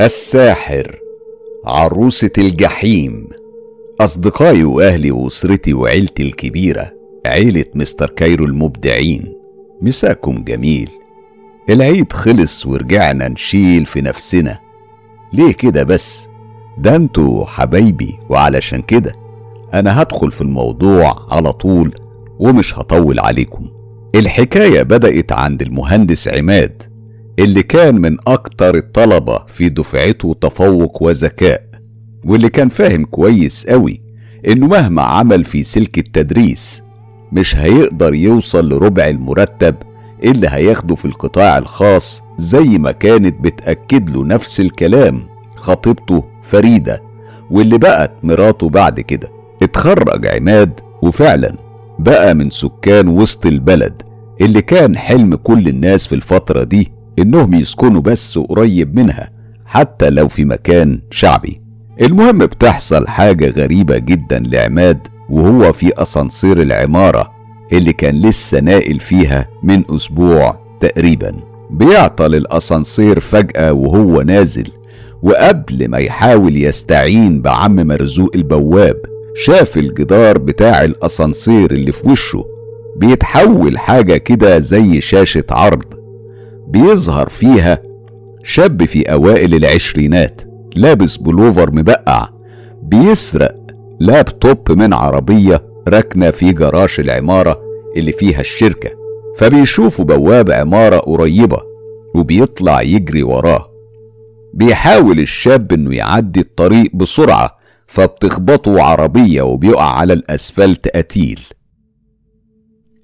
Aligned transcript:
الساحر 0.00 0.98
عروسة 1.64 2.30
الجحيم 2.38 3.28
أصدقائي 4.00 4.64
وأهلي 4.64 5.10
وأسرتي 5.10 5.74
وعيلتي 5.74 6.22
الكبيرة 6.22 6.92
عيلة 7.26 7.64
مستر 7.74 8.10
كايرو 8.10 8.44
المبدعين. 8.44 9.36
مساكم 9.82 10.44
جميل. 10.44 10.90
العيد 11.70 12.12
خلص 12.12 12.66
ورجعنا 12.66 13.28
نشيل 13.28 13.86
في 13.86 14.00
نفسنا. 14.00 14.58
ليه 15.32 15.52
كده 15.52 15.82
بس؟ 15.82 16.28
ده 16.78 16.96
أنتوا 16.96 17.44
حبايبي 17.44 18.18
وعلشان 18.28 18.82
كده 18.82 19.14
أنا 19.74 20.02
هدخل 20.02 20.30
في 20.30 20.40
الموضوع 20.40 21.26
على 21.30 21.52
طول 21.52 21.94
ومش 22.38 22.78
هطول 22.78 23.20
عليكم. 23.20 23.68
الحكاية 24.16 24.82
بدأت 24.82 25.32
عند 25.32 25.62
المهندس 25.62 26.28
عماد 26.28 26.82
اللي 27.38 27.62
كان 27.62 27.94
من 27.94 28.16
أكتر 28.26 28.74
الطلبة 28.76 29.44
في 29.54 29.68
دفعته 29.68 30.36
تفوق 30.40 31.02
وذكاء 31.02 31.62
واللي 32.24 32.48
كان 32.48 32.68
فاهم 32.68 33.04
كويس 33.04 33.66
قوي 33.66 34.00
إنه 34.46 34.66
مهما 34.66 35.02
عمل 35.02 35.44
في 35.44 35.62
سلك 35.64 35.98
التدريس 35.98 36.82
مش 37.32 37.56
هيقدر 37.56 38.14
يوصل 38.14 38.68
لربع 38.68 39.08
المرتب 39.08 39.74
اللي 40.24 40.48
هياخده 40.50 40.94
في 40.94 41.04
القطاع 41.04 41.58
الخاص 41.58 42.22
زي 42.38 42.64
ما 42.78 42.92
كانت 42.92 43.40
بتأكد 43.40 44.10
له 44.10 44.24
نفس 44.24 44.60
الكلام 44.60 45.26
خطيبته 45.56 46.24
فريدة 46.42 47.02
واللي 47.50 47.78
بقت 47.78 48.12
مراته 48.22 48.68
بعد 48.68 49.00
كده. 49.00 49.28
اتخرج 49.62 50.26
عماد 50.26 50.80
وفعلا 51.02 51.56
بقى 51.98 52.34
من 52.34 52.50
سكان 52.50 53.08
وسط 53.08 53.46
البلد. 53.46 54.02
اللي 54.40 54.62
كان 54.62 54.96
حلم 54.96 55.34
كل 55.34 55.68
الناس 55.68 56.06
في 56.06 56.14
الفترة 56.14 56.62
دي 56.64 56.92
إنهم 57.18 57.54
يسكنوا 57.54 58.00
بس 58.00 58.38
قريب 58.38 58.96
منها 58.98 59.30
حتى 59.66 60.10
لو 60.10 60.28
في 60.28 60.44
مكان 60.44 61.00
شعبي. 61.10 61.60
المهم 62.02 62.38
بتحصل 62.38 63.06
حاجة 63.08 63.50
غريبة 63.50 63.98
جدا 63.98 64.38
لعماد 64.38 64.98
وهو 65.30 65.72
في 65.72 66.02
أسانسير 66.02 66.62
العمارة 66.62 67.32
اللي 67.72 67.92
كان 67.92 68.20
لسه 68.20 68.60
ناقل 68.60 69.00
فيها 69.00 69.48
من 69.62 69.82
أسبوع 69.90 70.60
تقريبا. 70.80 71.32
بيعطل 71.70 72.34
الأسانسير 72.34 73.20
فجأة 73.20 73.72
وهو 73.72 74.22
نازل 74.22 74.68
وقبل 75.22 75.88
ما 75.90 75.98
يحاول 75.98 76.56
يستعين 76.56 77.42
بعم 77.42 77.76
مرزوق 77.76 78.30
البواب 78.34 78.96
شاف 79.44 79.76
الجدار 79.76 80.38
بتاع 80.38 80.84
الأسانسير 80.84 81.70
اللي 81.70 81.92
في 81.92 82.08
وشه 82.08 82.44
بيتحول 83.00 83.78
حاجة 83.78 84.16
كده 84.16 84.58
زي 84.58 85.00
شاشة 85.00 85.44
عرض 85.50 85.84
بيظهر 86.68 87.28
فيها 87.28 87.78
شاب 88.42 88.84
في 88.84 89.12
أوائل 89.12 89.54
العشرينات 89.54 90.42
لابس 90.76 91.16
بلوفر 91.16 91.70
مبقع 91.72 92.28
بيسرق 92.82 93.56
لابتوب 94.00 94.72
من 94.72 94.94
عربية 94.94 95.62
راكنة 95.88 96.30
في 96.30 96.52
جراج 96.52 96.90
العمارة 96.98 97.60
اللي 97.96 98.12
فيها 98.12 98.40
الشركة. 98.40 98.90
فبيشوفوا 99.36 100.04
بواب 100.04 100.50
عمارة 100.50 100.96
قريبة 100.96 101.58
وبيطلع 102.14 102.82
يجري 102.82 103.22
وراه. 103.22 103.70
بيحاول 104.54 105.20
الشاب 105.20 105.72
إنه 105.72 105.94
يعدي 105.94 106.40
الطريق 106.40 106.90
بسرعة 106.94 107.56
فبتخبطه 107.86 108.82
عربية 108.82 109.42
وبيقع 109.42 109.98
على 109.98 110.12
الأسفلت 110.12 110.88
قتيل. 110.88 111.40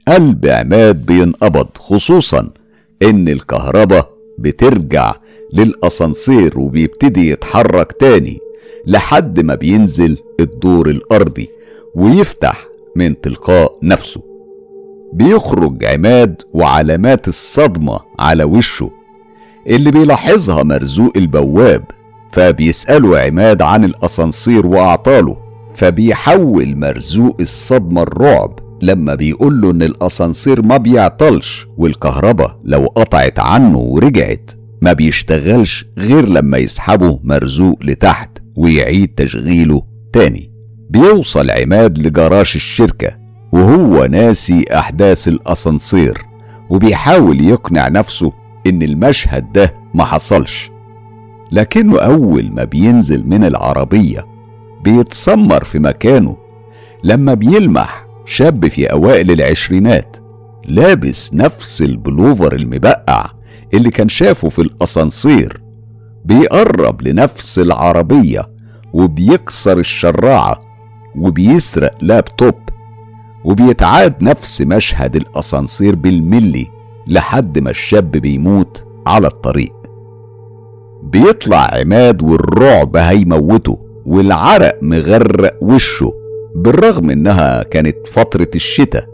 قلب 0.08 0.46
عماد 0.46 1.06
بينقبض 1.06 1.68
خصوصا 1.78 2.50
إن 3.02 3.28
الكهرباء 3.28 4.10
بترجع 4.38 5.14
للأسانسير 5.52 6.58
وبيبتدي 6.58 7.30
يتحرك 7.30 7.92
تاني 7.92 8.38
لحد 8.86 9.40
ما 9.40 9.54
بينزل 9.54 10.18
الدور 10.40 10.90
الأرضي 10.90 11.48
ويفتح 11.94 12.64
من 12.96 13.20
تلقاء 13.20 13.78
نفسه. 13.82 14.22
بيخرج 15.12 15.84
عماد 15.84 16.42
وعلامات 16.54 17.28
الصدمة 17.28 18.00
على 18.18 18.44
وشه 18.44 18.90
اللي 19.66 19.90
بيلاحظها 19.90 20.62
مرزوق 20.62 21.12
البواب 21.16 21.84
فبيسأله 22.32 23.18
عماد 23.18 23.62
عن 23.62 23.84
الأسانسير 23.84 24.66
وأعطاله 24.66 25.36
فبيحول 25.74 26.76
مرزوق 26.76 27.36
الصدمة 27.40 28.02
الرعب 28.02 28.58
لما 28.82 29.14
بيقول 29.14 29.60
له 29.60 29.70
إن 29.70 29.82
الأسانسير 29.82 30.62
ما 30.62 30.76
بيعطلش 30.76 31.66
والكهرباء 31.76 32.58
لو 32.64 32.84
قطعت 32.86 33.38
عنه 33.38 33.78
ورجعت 33.78 34.50
ما 34.82 34.92
بيشتغلش 34.92 35.86
غير 35.98 36.28
لما 36.28 36.58
يسحبه 36.58 37.20
مرزوق 37.22 37.78
لتحت 37.84 38.38
ويعيد 38.56 39.08
تشغيله 39.08 39.82
تاني. 40.12 40.50
بيوصل 40.90 41.50
عماد 41.50 41.98
لجراج 41.98 42.52
الشركة 42.54 43.08
وهو 43.52 44.04
ناسي 44.06 44.64
أحداث 44.74 45.28
الأسانسير 45.28 46.18
وبيحاول 46.70 47.40
يقنع 47.40 47.88
نفسه 47.88 48.32
إن 48.66 48.82
المشهد 48.82 49.52
ده 49.52 49.74
ما 49.94 50.04
حصلش. 50.04 50.70
لكنه 51.52 52.00
أول 52.00 52.50
ما 52.52 52.64
بينزل 52.64 53.26
من 53.26 53.44
العربية 53.44 54.26
بيتسمر 54.84 55.64
في 55.64 55.78
مكانه 55.78 56.36
لما 57.04 57.34
بيلمح 57.34 58.01
شاب 58.24 58.68
في 58.68 58.86
أوائل 58.86 59.30
العشرينات 59.30 60.16
لابس 60.64 61.34
نفس 61.34 61.82
البلوفر 61.82 62.52
المبقع 62.52 63.26
اللي 63.74 63.90
كان 63.90 64.08
شافه 64.08 64.48
في 64.48 64.58
الأسانسير. 64.62 65.62
بيقرب 66.24 67.02
لنفس 67.02 67.58
العربية 67.58 68.48
وبيكسر 68.92 69.78
الشراعة 69.78 70.62
وبيسرق 71.16 71.94
لابتوب 72.00 72.54
وبيتعاد 73.44 74.22
نفس 74.22 74.62
مشهد 74.62 75.16
الأسانسير 75.16 75.94
بالملي 75.94 76.66
لحد 77.06 77.58
ما 77.58 77.70
الشاب 77.70 78.10
بيموت 78.10 78.84
على 79.06 79.26
الطريق. 79.26 79.72
بيطلع 81.02 81.70
عماد 81.72 82.22
والرعب 82.22 82.96
هيموته 82.96 83.78
والعرق 84.06 84.78
مغرق 84.82 85.58
وشه. 85.62 86.12
بالرغم 86.54 87.10
إنها 87.10 87.62
كانت 87.62 87.96
فترة 88.06 88.48
الشتاء 88.54 89.06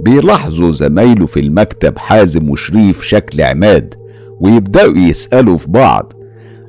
بيلاحظوا 0.00 0.72
زمايله 0.72 1.26
في 1.26 1.40
المكتب 1.40 1.98
حازم 1.98 2.50
وشريف 2.50 3.02
شكل 3.02 3.40
عماد 3.42 3.94
ويبدأوا 4.40 4.96
يسألوا 4.96 5.56
في 5.56 5.70
بعض 5.70 6.12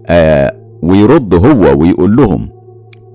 آه 0.08 0.56
ويرد 0.82 1.36
هو 1.36 1.80
ويقول 1.82 2.16
لهم 2.16 2.50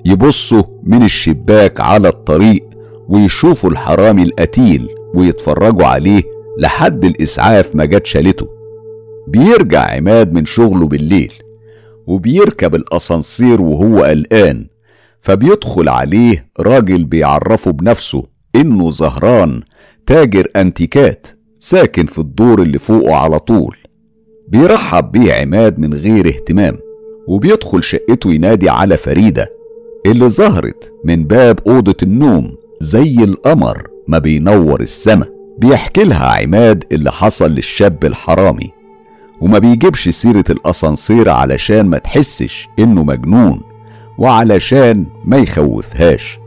يبصوا 0.04 0.62
من 0.82 1.02
الشباك 1.02 1.80
على 1.80 2.08
الطريق 2.08 2.64
ويشوفوا 3.08 3.70
الحرامي 3.70 4.22
القتيل 4.22 4.88
ويتفرجوا 5.14 5.84
عليه 5.86 6.22
لحد 6.58 7.04
الإسعاف 7.04 7.76
ما 7.76 7.84
جت 7.84 8.06
شالته. 8.06 8.48
بيرجع 9.28 9.80
عماد 9.96 10.32
من 10.32 10.46
شغله 10.46 10.86
بالليل 10.86 11.32
وبيركب 12.06 12.74
الأسانسير 12.74 13.62
وهو 13.62 14.02
قلقان 14.04 14.66
فبيدخل 15.24 15.88
عليه 15.88 16.46
راجل 16.60 17.04
بيعرفه 17.04 17.70
بنفسه 17.70 18.22
إنه 18.56 18.90
زهران 18.90 19.62
تاجر 20.06 20.48
أنتيكات 20.56 21.26
ساكن 21.60 22.06
في 22.06 22.18
الدور 22.18 22.62
اللي 22.62 22.78
فوقه 22.78 23.14
على 23.14 23.38
طول. 23.38 23.76
بيرحب 24.48 25.12
بيه 25.12 25.34
عماد 25.34 25.78
من 25.78 25.94
غير 25.94 26.26
اهتمام 26.28 26.78
وبيدخل 27.28 27.82
شقته 27.82 28.32
ينادي 28.32 28.68
على 28.70 28.96
فريدة 28.96 29.52
اللي 30.06 30.28
ظهرت 30.28 30.92
من 31.04 31.24
باب 31.24 31.58
أوضة 31.66 31.96
النوم 32.02 32.56
زي 32.80 33.24
القمر 33.24 33.88
ما 34.08 34.18
بينور 34.18 34.80
السما. 34.80 35.26
بيحكي 35.58 36.04
لها 36.04 36.42
عماد 36.42 36.84
اللي 36.92 37.12
حصل 37.12 37.50
للشاب 37.50 38.04
الحرامي 38.04 38.70
وما 39.40 39.58
بيجيبش 39.58 40.08
سيرة 40.08 40.44
الأسانسير 40.50 41.30
علشان 41.30 41.86
ما 41.86 41.98
تحسش 41.98 42.68
إنه 42.78 43.04
مجنون. 43.04 43.73
وعلشان 44.18 45.06
ما 45.24 45.36
يخوفهاش. 45.36 46.38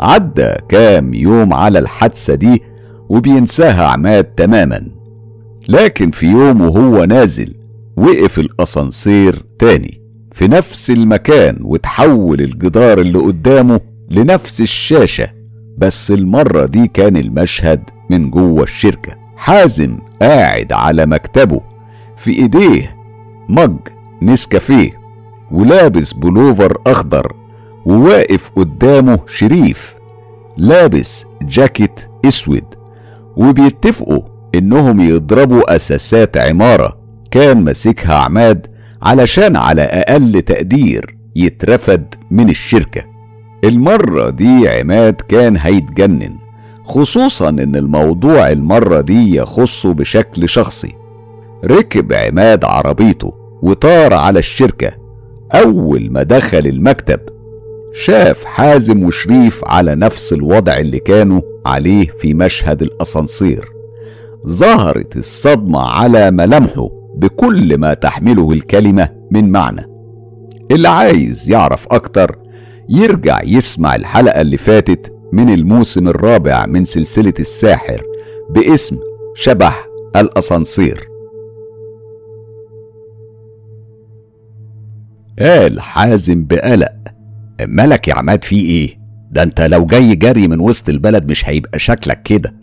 عدى 0.00 0.52
كام 0.68 1.14
يوم 1.14 1.52
على 1.52 1.78
الحادثة 1.78 2.34
دي 2.34 2.62
وبينساها 3.08 3.86
عماد 3.86 4.24
تماما. 4.24 4.86
لكن 5.68 6.10
في 6.10 6.26
يوم 6.26 6.60
وهو 6.60 7.04
نازل 7.04 7.54
وقف 7.96 8.38
الأسانسير 8.38 9.44
تاني 9.58 10.00
في 10.32 10.48
نفس 10.48 10.90
المكان 10.90 11.58
وتحول 11.60 12.40
الجدار 12.40 12.98
اللي 12.98 13.18
قدامه 13.18 13.80
لنفس 14.10 14.60
الشاشة. 14.60 15.28
بس 15.78 16.10
المرة 16.10 16.66
دي 16.66 16.86
كان 16.88 17.16
المشهد 17.16 17.90
من 18.10 18.30
جوه 18.30 18.62
الشركة. 18.62 19.12
حازم 19.36 19.98
قاعد 20.22 20.72
على 20.72 21.06
مكتبه 21.06 21.60
في 22.16 22.30
إيديه 22.30 22.96
مج 23.48 23.76
نسكافيه. 24.22 25.03
ولابس 25.50 26.12
بلوفر 26.12 26.78
أخضر 26.86 27.32
وواقف 27.86 28.50
قدامه 28.56 29.18
شريف 29.26 29.94
لابس 30.56 31.26
جاكيت 31.42 32.00
أسود 32.24 32.64
وبيتفقوا 33.36 34.22
إنهم 34.54 35.00
يضربوا 35.00 35.76
أساسات 35.76 36.36
عمارة 36.36 36.96
كان 37.30 37.64
ماسكها 37.64 38.14
عماد 38.14 38.66
علشان 39.02 39.56
على 39.56 39.82
أقل 39.82 40.42
تقدير 40.42 41.16
يترفد 41.36 42.14
من 42.30 42.50
الشركة. 42.50 43.02
المرة 43.64 44.30
دي 44.30 44.68
عماد 44.68 45.14
كان 45.14 45.56
هيتجنن 45.56 46.36
خصوصا 46.84 47.48
إن 47.48 47.76
الموضوع 47.76 48.50
المرة 48.50 49.00
دي 49.00 49.36
يخصه 49.36 49.94
بشكل 49.94 50.48
شخصي. 50.48 50.92
ركب 51.64 52.12
عماد 52.12 52.64
عربيته 52.64 53.32
وطار 53.62 54.14
على 54.14 54.38
الشركة 54.38 54.92
أول 55.54 56.10
ما 56.10 56.22
دخل 56.22 56.66
المكتب 56.66 57.20
شاف 57.92 58.44
حازم 58.44 59.04
وشريف 59.04 59.60
على 59.66 59.94
نفس 59.94 60.32
الوضع 60.32 60.76
اللي 60.76 60.98
كانوا 60.98 61.40
عليه 61.66 62.06
في 62.18 62.34
مشهد 62.34 62.82
الأسانسير. 62.82 63.68
ظهرت 64.46 65.16
الصدمة 65.16 65.80
على 65.80 66.30
ملامحه 66.30 66.88
بكل 67.16 67.78
ما 67.78 67.94
تحمله 67.94 68.52
الكلمة 68.52 69.08
من 69.30 69.52
معنى. 69.52 69.86
اللي 70.70 70.88
عايز 70.88 71.50
يعرف 71.50 71.86
أكتر 71.90 72.38
يرجع 72.88 73.40
يسمع 73.44 73.94
الحلقة 73.94 74.40
اللي 74.40 74.56
فاتت 74.56 75.12
من 75.32 75.54
الموسم 75.54 76.08
الرابع 76.08 76.66
من 76.66 76.84
سلسلة 76.84 77.34
الساحر 77.40 78.02
باسم 78.50 78.98
شبح 79.34 79.88
الأسانسير. 80.16 81.13
قال 85.38 85.80
حازم 85.80 86.44
بقلق 86.44 86.92
مالك 87.66 88.08
يا 88.08 88.14
عماد 88.14 88.44
في 88.44 88.56
إيه؟ 88.60 88.98
ده 89.30 89.42
أنت 89.42 89.60
لو 89.60 89.86
جاي 89.86 90.14
جري 90.16 90.48
من 90.48 90.60
وسط 90.60 90.88
البلد 90.88 91.26
مش 91.30 91.48
هيبقى 91.48 91.78
شكلك 91.78 92.22
كده. 92.22 92.54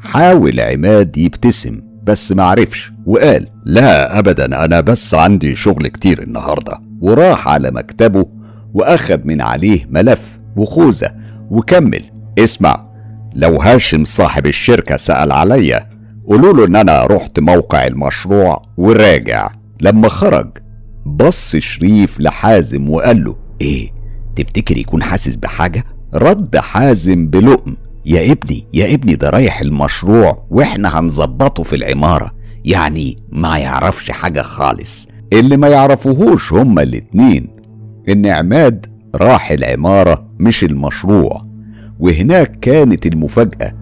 حاول 0.00 0.60
عماد 0.60 1.16
يبتسم 1.18 1.80
بس 2.02 2.32
معرفش 2.32 2.92
وقال 3.06 3.46
لا 3.64 4.18
ابدا 4.18 4.64
أنا 4.64 4.80
بس 4.80 5.14
عندي 5.14 5.56
شغل 5.56 5.88
كتير 5.88 6.22
النهارده. 6.22 6.80
وراح 7.00 7.48
على 7.48 7.70
مكتبه 7.70 8.26
واخد 8.74 9.26
من 9.26 9.40
عليه 9.42 9.86
ملف 9.90 10.20
وخوذة 10.56 11.10
وكمل 11.50 12.02
اسمع 12.38 12.88
لو 13.34 13.56
هاشم 13.62 14.04
صاحب 14.04 14.46
الشركة 14.46 14.96
سأل 14.96 15.32
عليا 15.32 15.88
قولوا 16.26 16.52
له 16.52 16.64
إن 16.66 16.76
أنا 16.76 17.06
رحت 17.06 17.40
موقع 17.40 17.86
المشروع 17.86 18.62
وراجع. 18.76 19.50
لما 19.80 20.08
خرج 20.08 20.50
بص 21.06 21.56
شريف 21.56 22.20
لحازم 22.20 22.88
وقال 22.90 23.24
له 23.24 23.36
إيه 23.60 23.90
تفتكر 24.36 24.78
يكون 24.78 25.02
حاسس 25.02 25.36
بحاجة؟ 25.36 25.84
رد 26.14 26.56
حازم 26.56 27.26
بلقم 27.28 27.74
يا 28.06 28.32
ابني 28.32 28.66
يا 28.74 28.94
ابني 28.94 29.14
ده 29.14 29.30
رايح 29.30 29.60
المشروع 29.60 30.46
وإحنا 30.50 30.98
هنظبطه 30.98 31.62
في 31.62 31.76
العمارة 31.76 32.34
يعني 32.64 33.16
ما 33.32 33.58
يعرفش 33.58 34.10
حاجة 34.10 34.42
خالص. 34.42 35.08
اللي 35.32 35.56
ما 35.56 35.68
يعرفوهوش 35.68 36.52
هما 36.52 36.82
الاتنين 36.82 37.48
إن 38.08 38.26
عماد 38.26 38.86
راح 39.14 39.50
العمارة 39.50 40.26
مش 40.38 40.64
المشروع 40.64 41.46
وهناك 42.00 42.58
كانت 42.60 43.06
المفاجأة 43.06 43.72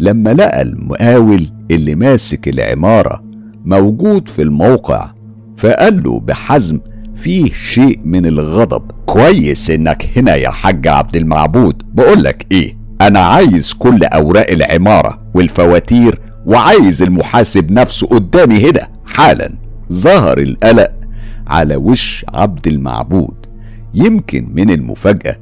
لما 0.00 0.34
لقى 0.34 0.62
المقاول 0.62 1.46
اللي 1.70 1.94
ماسك 1.94 2.48
العمارة 2.48 3.22
موجود 3.64 4.28
في 4.28 4.42
الموقع. 4.42 5.10
فقال 5.56 6.02
له 6.02 6.20
بحزم 6.20 6.80
فيه 7.14 7.52
شيء 7.52 8.00
من 8.04 8.26
الغضب. 8.26 8.90
كويس 9.06 9.70
إنك 9.70 10.08
هنا 10.16 10.34
يا 10.34 10.50
حاج 10.50 10.88
عبد 10.88 11.16
المعبود. 11.16 11.82
بقولك 11.94 12.46
إيه 12.52 12.76
أنا 13.00 13.20
عايز 13.20 13.72
كل 13.72 14.04
أوراق 14.04 14.50
العمارة 14.50 15.20
والفواتير 15.34 16.20
وعايز 16.46 17.02
المحاسب 17.02 17.70
نفسه 17.70 18.06
قدامي 18.06 18.70
هنا. 18.70 18.88
حالا 19.06 19.54
ظهر 19.92 20.38
القلق 20.38 20.92
على 21.46 21.76
وش 21.76 22.24
عبد 22.34 22.66
المعبود. 22.66 23.34
يمكن 23.94 24.48
من 24.54 24.70
المفاجأة 24.70 25.36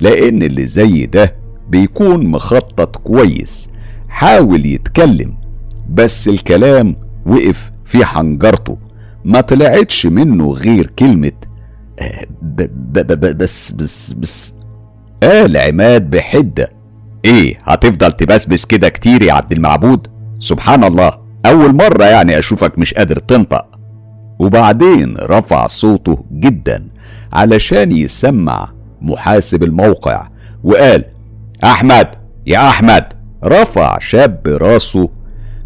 لأن 0.00 0.42
اللي 0.42 0.66
زي 0.66 1.06
ده 1.06 1.34
بيكون 1.70 2.26
مخطط 2.26 2.96
كويس 2.96 3.68
حاول 4.08 4.66
يتكلم 4.66 5.34
بس 5.90 6.28
الكلام 6.28 6.96
وقف 7.26 7.72
في 7.84 8.04
حنجرته. 8.04 8.78
ما 9.24 9.40
طلعتش 9.40 10.06
منه 10.06 10.52
غير 10.52 10.86
كلمة 10.98 11.32
آه، 11.98 12.24
ب 12.42 12.62
ب 12.92 12.98
ب 13.12 13.38
بس 13.38 13.72
بس 13.72 14.12
بس 14.12 14.54
قال 15.22 15.56
عماد 15.56 16.10
بحدة. 16.10 16.68
إيه 17.24 17.58
هتفضل 17.64 18.12
تبسبس 18.12 18.64
كده 18.64 18.88
كتير 18.88 19.22
يا 19.22 19.32
عبد 19.32 19.52
المعبود؟ 19.52 20.06
سبحان 20.38 20.84
الله 20.84 21.12
أول 21.46 21.74
مرة 21.74 22.04
يعني 22.04 22.38
أشوفك 22.38 22.78
مش 22.78 22.94
قادر 22.94 23.18
تنطق. 23.18 23.66
وبعدين 24.38 25.16
رفع 25.16 25.66
صوته 25.66 26.24
جدا 26.32 26.88
علشان 27.32 27.92
يسمع 27.96 28.68
محاسب 29.00 29.62
الموقع 29.62 30.28
وقال 30.64 31.04
أحمد 31.64 32.08
يا 32.46 32.68
أحمد 32.68 33.04
رفع 33.44 33.98
شاب 33.98 34.40
راسه 34.46 35.08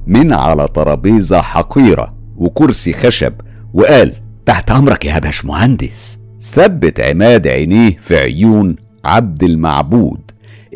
من 0.07 0.33
على 0.33 0.69
ترابيزة 0.75 1.41
حقيرة 1.41 2.15
وكرسي 2.37 2.93
خشب 2.93 3.33
وقال 3.75 4.13
تحت 4.47 4.71
أمرك 4.71 5.05
يا 5.05 5.19
باشمهندس. 5.19 6.19
ثبت 6.43 7.01
عماد 7.01 7.47
عينيه 7.47 7.97
في 8.03 8.17
عيون 8.17 8.77
عبد 9.05 9.45
المعبود 9.45 10.21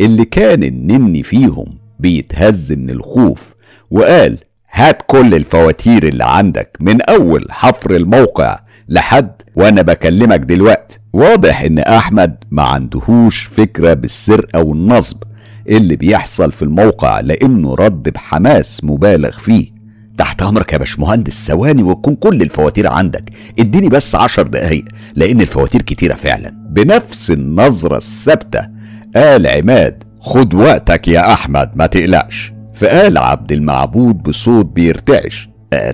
اللي 0.00 0.24
كان 0.24 0.62
النني 0.62 1.22
فيهم 1.22 1.78
بيتهز 1.98 2.72
من 2.72 2.90
الخوف 2.90 3.54
وقال 3.90 4.38
هات 4.72 5.02
كل 5.06 5.34
الفواتير 5.34 6.08
اللي 6.08 6.24
عندك 6.24 6.76
من 6.80 7.02
أول 7.02 7.46
حفر 7.50 7.96
الموقع 7.96 8.60
لحد 8.88 9.32
وأنا 9.56 9.82
بكلمك 9.82 10.40
دلوقتي 10.40 10.98
واضح 11.12 11.62
إن 11.62 11.78
أحمد 11.78 12.36
ما 12.50 12.62
عندهوش 12.62 13.42
فكرة 13.42 13.92
بالسرقة 13.92 14.60
والنصب 14.62 15.22
اللي 15.68 15.96
بيحصل 15.96 16.52
في 16.52 16.62
الموقع 16.62 17.20
لأنه 17.20 17.74
رد 17.74 18.02
بحماس 18.08 18.84
مبالغ 18.84 19.30
فيه. 19.30 19.79
تحت 20.20 20.42
أمرك 20.42 20.72
يا 20.72 20.78
باشمهندس. 20.78 21.46
ثواني 21.46 21.82
وتكون 21.82 22.14
كل 22.14 22.42
الفواتير 22.42 22.86
عندك. 22.86 23.30
اديني 23.58 23.88
بس 23.88 24.14
عشر 24.14 24.42
دقايق 24.42 24.84
لأن 25.16 25.40
الفواتير 25.40 25.82
كتيرة 25.82 26.14
فعلا. 26.14 26.50
بنفس 26.70 27.30
النظرة 27.30 27.96
الثابتة. 27.96 28.68
قال 29.16 29.46
عماد 29.46 30.04
خد 30.20 30.54
وقتك 30.54 31.08
يا 31.08 31.32
أحمد 31.32 31.70
ما 31.74 31.86
تقلقش. 31.86 32.52
فقال 32.74 33.18
عبد 33.18 33.52
المعبود 33.52 34.22
بصوت 34.22 34.66
بيرتعش. 34.66 35.48
آه، 35.72 35.90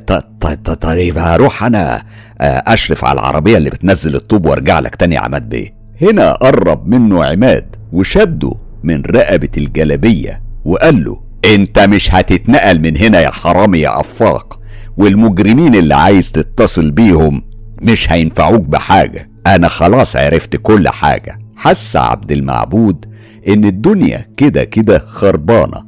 طيب 0.81 1.19
هروح 1.19 1.65
أنا. 1.65 2.03
آه، 2.41 2.63
أشرف 2.67 3.05
على 3.05 3.21
العربية 3.21 3.57
اللي 3.57 3.71
بتنزل 3.71 4.15
الطوب 4.15 4.47
وأرجع 4.47 4.79
لك 4.81 4.97
تاني 4.97 5.15
يا 5.15 5.21
عماد 5.21 5.49
بيه. 5.49 5.75
هنا 6.03 6.33
قرب 6.33 6.89
منه 6.89 7.25
عماد 7.25 7.77
وشده 7.93 8.53
من 8.83 9.03
رقبة 9.03 9.49
الجلبيه 9.57 10.43
وقال 10.65 11.05
له 11.05 11.26
انت 11.45 11.79
مش 11.79 12.15
هتتنقل 12.15 12.81
من 12.81 12.97
هنا 12.97 13.21
يا 13.21 13.31
حرامي 13.31 13.79
يا 13.79 14.01
أفاق. 14.01 14.61
والمجرمين 14.97 15.75
اللي 15.75 15.95
عايز 15.95 16.33
تتصل 16.33 16.91
بيهم 16.91 17.43
مش 17.83 18.13
هينفعوك 18.13 18.63
بحاجة. 18.63 19.31
أنا 19.47 19.69
خلاص 19.69 20.17
عرفت 20.17 20.57
كل 20.57 20.89
حاجة. 20.89 21.39
حس 21.57 21.97
عبد 21.97 22.33
المعبود 22.33 23.05
إن 23.49 23.65
الدنيا 23.65 24.27
كده 24.37 24.65
كده 24.65 24.99
خربانة. 25.07 25.85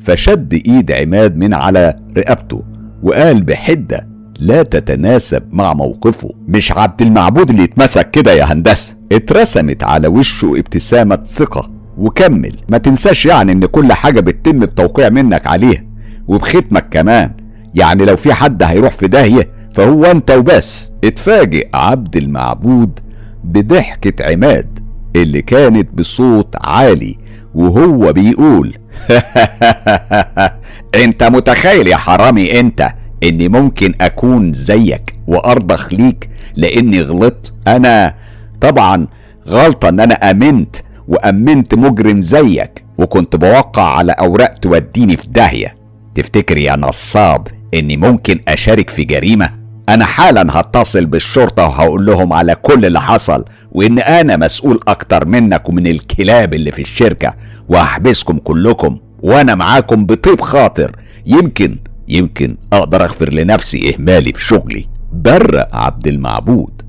فشد 0.00 0.54
إيد 0.68 0.92
عماد 0.92 1.36
من 1.36 1.54
على 1.54 1.94
رقبته 2.18 2.64
وقال 3.02 3.42
بحدة 3.42 4.08
لا 4.38 4.62
تتناسب 4.62 5.42
مع 5.52 5.74
موقفه. 5.74 6.30
مش 6.48 6.72
عبد 6.72 7.02
المعبود 7.02 7.50
اللي 7.50 7.62
يتمسك 7.62 8.10
كده 8.10 8.32
يا 8.32 8.44
هندسة؟ 8.44 8.96
اترسمت 9.12 9.84
على 9.84 10.08
وشه 10.08 10.52
ابتسامة 10.56 11.18
ثقة. 11.26 11.70
وكمل. 12.00 12.56
ما 12.68 12.78
تنساش 12.78 13.26
يعني 13.26 13.52
إن 13.52 13.64
كل 13.66 13.92
حاجة 13.92 14.20
بتتم 14.20 14.58
بتوقيع 14.58 15.08
منك 15.08 15.46
عليها 15.46 15.84
وبختمك 16.28 16.86
كمان. 16.90 17.30
يعني 17.74 18.04
لو 18.04 18.16
في 18.16 18.34
حد 18.34 18.62
هيروح 18.62 18.92
في 18.92 19.08
داهية 19.08 19.48
فهو 19.74 20.04
أنت 20.04 20.30
وبس. 20.30 20.90
اتفاجئ 21.04 21.68
عبد 21.74 22.16
المعبود 22.16 23.00
بضحكة 23.44 24.24
عماد 24.32 24.78
اللي 25.16 25.42
كانت 25.42 25.88
بصوت 25.94 26.54
عالي 26.64 27.16
وهو 27.54 28.12
بيقول 28.12 28.78
أنت 31.04 31.24
متخيل 31.24 31.86
يا 31.86 31.96
حرامي 31.96 32.60
أنت 32.60 32.90
إني 33.22 33.48
ممكن 33.48 33.94
أكون 34.00 34.52
زيك 34.52 35.14
وأرضخ 35.26 35.92
ليك 35.92 36.30
لأني 36.56 37.02
غلطت؟ 37.02 37.52
أنا 37.66 38.14
طبعا 38.60 39.06
غلطة 39.48 39.88
إن 39.88 40.00
أنا 40.00 40.14
آمنت 40.14 40.76
وأمنت 41.10 41.74
مجرم 41.74 42.22
زيك 42.22 42.84
وكنت 42.98 43.36
بوقع 43.36 43.82
على 43.96 44.12
أوراق 44.12 44.52
توديني 44.54 45.16
في 45.16 45.26
داهية 45.28 45.74
تفتكر 46.14 46.58
يا 46.58 46.76
نصاب 46.76 47.48
إني 47.74 47.96
ممكن 47.96 48.38
أشارك 48.48 48.90
في 48.90 49.04
جريمة؟ 49.04 49.50
أنا 49.88 50.04
حالا 50.04 50.60
هتصل 50.60 51.06
بالشرطة 51.06 51.62
وهقول 51.66 52.06
لهم 52.06 52.32
على 52.32 52.54
كل 52.54 52.86
اللي 52.86 53.00
حصل 53.00 53.44
وإن 53.72 53.98
أنا 53.98 54.36
مسؤول 54.36 54.80
أكتر 54.88 55.26
منك 55.26 55.68
ومن 55.68 55.86
الكلاب 55.86 56.54
اللي 56.54 56.72
في 56.72 56.82
الشركة. 56.82 57.34
وهحبسكم 57.68 58.38
كلكم 58.38 58.98
وأنا 59.22 59.54
معاكم 59.54 60.06
بطيب 60.06 60.40
خاطر. 60.40 60.96
يمكن 61.26 61.76
يمكن 62.08 62.56
أقدر 62.72 63.04
أغفر 63.04 63.32
لنفسي 63.32 63.94
إهمالي 63.94 64.32
في 64.32 64.44
شغلي. 64.44 64.86
برق 65.12 65.76
عبد 65.76 66.06
المعبود 66.06 66.82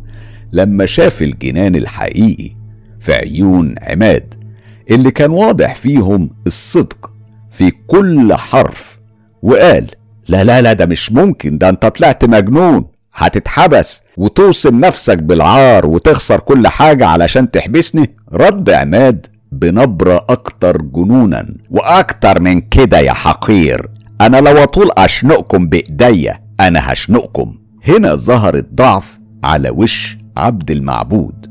لما 0.53 0.85
شاف 0.85 1.21
الجنان 1.21 1.75
الحقيقي 1.75 2.61
في 3.01 3.13
عيون 3.13 3.75
عماد 3.81 4.34
اللي 4.91 5.12
كان 5.12 5.31
واضح 5.31 5.75
فيهم 5.75 6.29
الصدق 6.48 7.12
في 7.51 7.72
كل 7.88 8.34
حرف 8.34 9.00
وقال 9.43 9.88
لا 10.27 10.43
لا 10.43 10.62
لا 10.62 10.74
ده 10.74 10.86
مش 10.86 11.12
ممكن 11.12 11.58
ده 11.58 11.70
انت 11.70 11.86
طلعت 11.86 12.25
مجنون 12.25 12.86
هتتحبس 13.15 14.01
وتوصم 14.17 14.79
نفسك 14.79 15.17
بالعار 15.17 15.86
وتخسر 15.88 16.39
كل 16.39 16.67
حاجة 16.67 17.05
علشان 17.05 17.51
تحبسني. 17.51 18.15
رد 18.34 18.70
عماد 18.70 19.27
بنبرة 19.51 20.25
أكتر 20.29 20.81
جنونا 20.81 21.55
وأكتر 21.70 22.39
من 22.41 22.62
كده 22.62 23.00
يا 23.00 23.13
حقير 23.13 23.88
أنا 24.22 24.38
لو 24.38 24.63
أطول 24.63 24.89
أشنقكم 24.98 25.67
بإيديا 25.67 26.39
أنا 26.60 26.91
هشنقكم. 26.93 27.55
هنا 27.88 28.15
ظهرت 28.15 28.67
ضعف 28.74 29.20
على 29.43 29.70
وش 29.70 30.17
عبد 30.38 30.72
المعبود. 30.72 31.50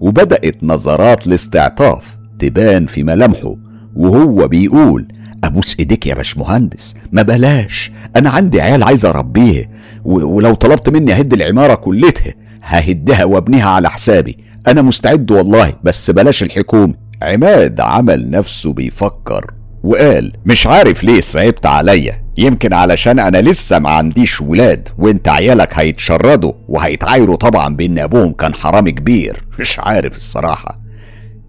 وبدأت 0.00 0.56
نظرات 0.62 1.26
الاستعطاف 1.26 2.16
تبان 2.38 2.86
في 2.86 3.02
ملامحه 3.02 3.56
وهو 3.96 4.48
بيقول 4.48 5.08
ابوس 5.44 5.76
ايديك 5.78 6.06
يا 6.06 6.14
باشمهندس 6.14 6.94
ما 7.12 7.22
بلاش 7.22 7.92
أنا 8.16 8.30
عندي 8.30 8.60
عيال 8.60 8.82
عايز 8.82 9.04
أربيه 9.04 9.70
ولو 10.04 10.54
طلبت 10.54 10.88
مني 10.88 11.12
أهد 11.12 11.32
العمارة 11.32 11.74
كلتها 11.74 12.34
ههدها 12.62 13.24
وابنيها 13.24 13.68
على 13.68 13.90
حسابي 13.90 14.36
أنا 14.68 14.82
مستعد 14.82 15.30
والله 15.30 15.72
بس 15.84 16.10
بلاش 16.10 16.42
الحكومة. 16.42 16.94
عماد 17.22 17.80
عمل 17.80 18.30
نفسه 18.30 18.72
بيفكر. 18.72 19.54
وقال 19.84 20.32
مش 20.46 20.66
عارف 20.66 21.04
ليه 21.04 21.20
صعبت 21.20 21.66
عليا. 21.66 22.22
يمكن 22.38 22.72
علشان 22.72 23.18
أنا 23.18 23.38
لسه 23.38 23.78
ما 23.78 23.90
عنديش 23.90 24.40
ولاد 24.40 24.88
وانت 24.98 25.28
عيالك 25.28 25.78
هيتشردوا 25.78 26.52
وهيتعايروا 26.68 27.36
طبعا 27.36 27.76
بان 27.76 27.98
أبوهم. 27.98 28.32
كان 28.32 28.54
حرامي 28.54 28.92
كبير. 28.92 29.44
مش 29.58 29.78
عارف 29.78 30.16
الصراحة. 30.16 30.80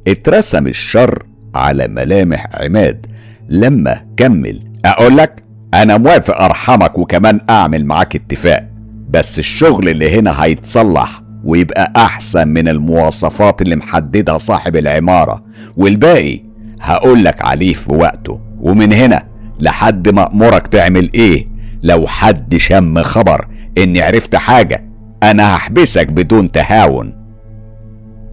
اترسم 0.07 0.67
الشر 0.67 1.23
على 1.55 1.87
ملامح 1.87 2.47
عماد. 2.53 3.05
لما 3.49 4.01
كمل 4.17 4.59
اقولك 4.85 5.43
أنا 5.73 5.97
موافق 5.97 6.41
أرحمك 6.41 6.97
وكمان 6.97 7.41
أعمل 7.49 7.85
معاك 7.85 8.15
اتفاق. 8.15 8.67
بس 9.09 9.39
الشغل 9.39 9.89
اللي 9.89 10.19
هنا 10.19 10.43
هيتصلح 10.43 11.21
ويبقى 11.43 11.93
أحسن 11.97 12.47
من 12.47 12.67
المواصفات 12.67 13.61
اللي 13.61 13.75
محددها 13.75 14.37
صاحب 14.37 14.75
العمارة. 14.75 15.43
والباقي 15.77 16.50
هقولك 16.81 17.45
عليه 17.45 17.73
في 17.73 17.91
وقته. 17.93 18.39
ومن 18.61 18.93
هنا 18.93 19.23
لحد 19.59 20.09
ما 20.09 20.31
امرك 20.31 20.67
تعمل 20.67 21.09
إيه؟ 21.13 21.47
لو 21.83 22.07
حد 22.07 22.55
شم 22.57 23.01
خبر 23.03 23.47
إني 23.77 24.01
عرفت 24.01 24.35
حاجة 24.35 24.83
أنا 25.23 25.55
هحبسك 25.55 26.07
بدون 26.07 26.51
تهاون. 26.51 27.13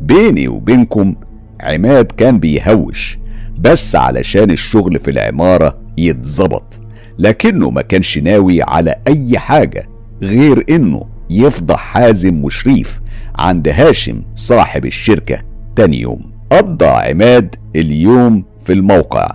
بيني 0.00 0.49
وبينكم 0.49 1.14
عماد 1.61 2.05
كان 2.12 2.38
بيهوش 2.38 3.19
بس 3.59 3.97
علشان 3.97 4.50
الشغل 4.50 5.00
في 5.00 5.11
العمارة 5.11 5.78
يتظبط 5.99 6.81
لكنه 7.19 7.71
ما 7.71 7.83
كانش 7.83 8.19
ناوي 8.19 8.62
على 8.62 8.95
أي 9.09 9.38
حاجة 9.38 9.88
غير 10.23 10.64
إنه 10.71 11.05
يفضح 11.31 11.78
حازم 11.78 12.45
وشريف 12.45 13.00
عند 13.38 13.69
هاشم 13.69 14.23
صاحب 14.35 14.87
الشركة 14.87 15.38
تاني 15.76 16.00
يوم. 16.00 16.38
قضى 16.50 16.87
عماد 16.87 17.55
اليوم 17.76 18.45
في 18.64 18.73
الموقع. 18.73 19.31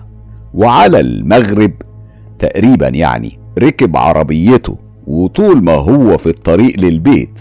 وعلى 0.53 0.99
المغرب 0.99 1.71
تقريبا 2.39 2.87
يعني 2.87 3.39
ركب 3.59 3.97
عربيته 3.97 4.77
وطول 5.07 5.63
ما 5.63 5.73
هو 5.73 6.17
في 6.17 6.25
الطريق 6.29 6.79
للبيت 6.79 7.39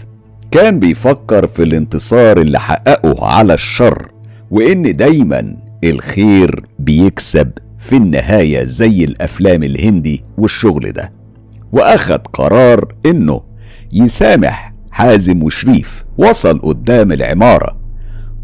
كان 0.51 0.79
بيفكر 0.79 1.47
في 1.47 1.63
الانتصار 1.63 2.37
اللي 2.41 2.59
حققه 2.59 3.25
على 3.27 3.53
الشر 3.53 4.11
وإن 4.51 4.95
دايما 4.95 5.55
الخير 5.83 6.65
بيكسب 6.79 7.51
في 7.79 7.95
النهاية 7.95 8.63
زي 8.63 9.03
الأفلام 9.03 9.63
الهندي 9.63 10.23
والشغل 10.37 10.91
ده. 10.91 11.11
وأخد 11.71 12.27
قرار 12.27 12.95
إنه 13.05 13.41
يسامح 13.93 14.73
حازم 14.91 15.43
وشريف 15.43 16.03
وصل 16.17 16.59
قدام 16.59 17.11
العمارة 17.11 17.82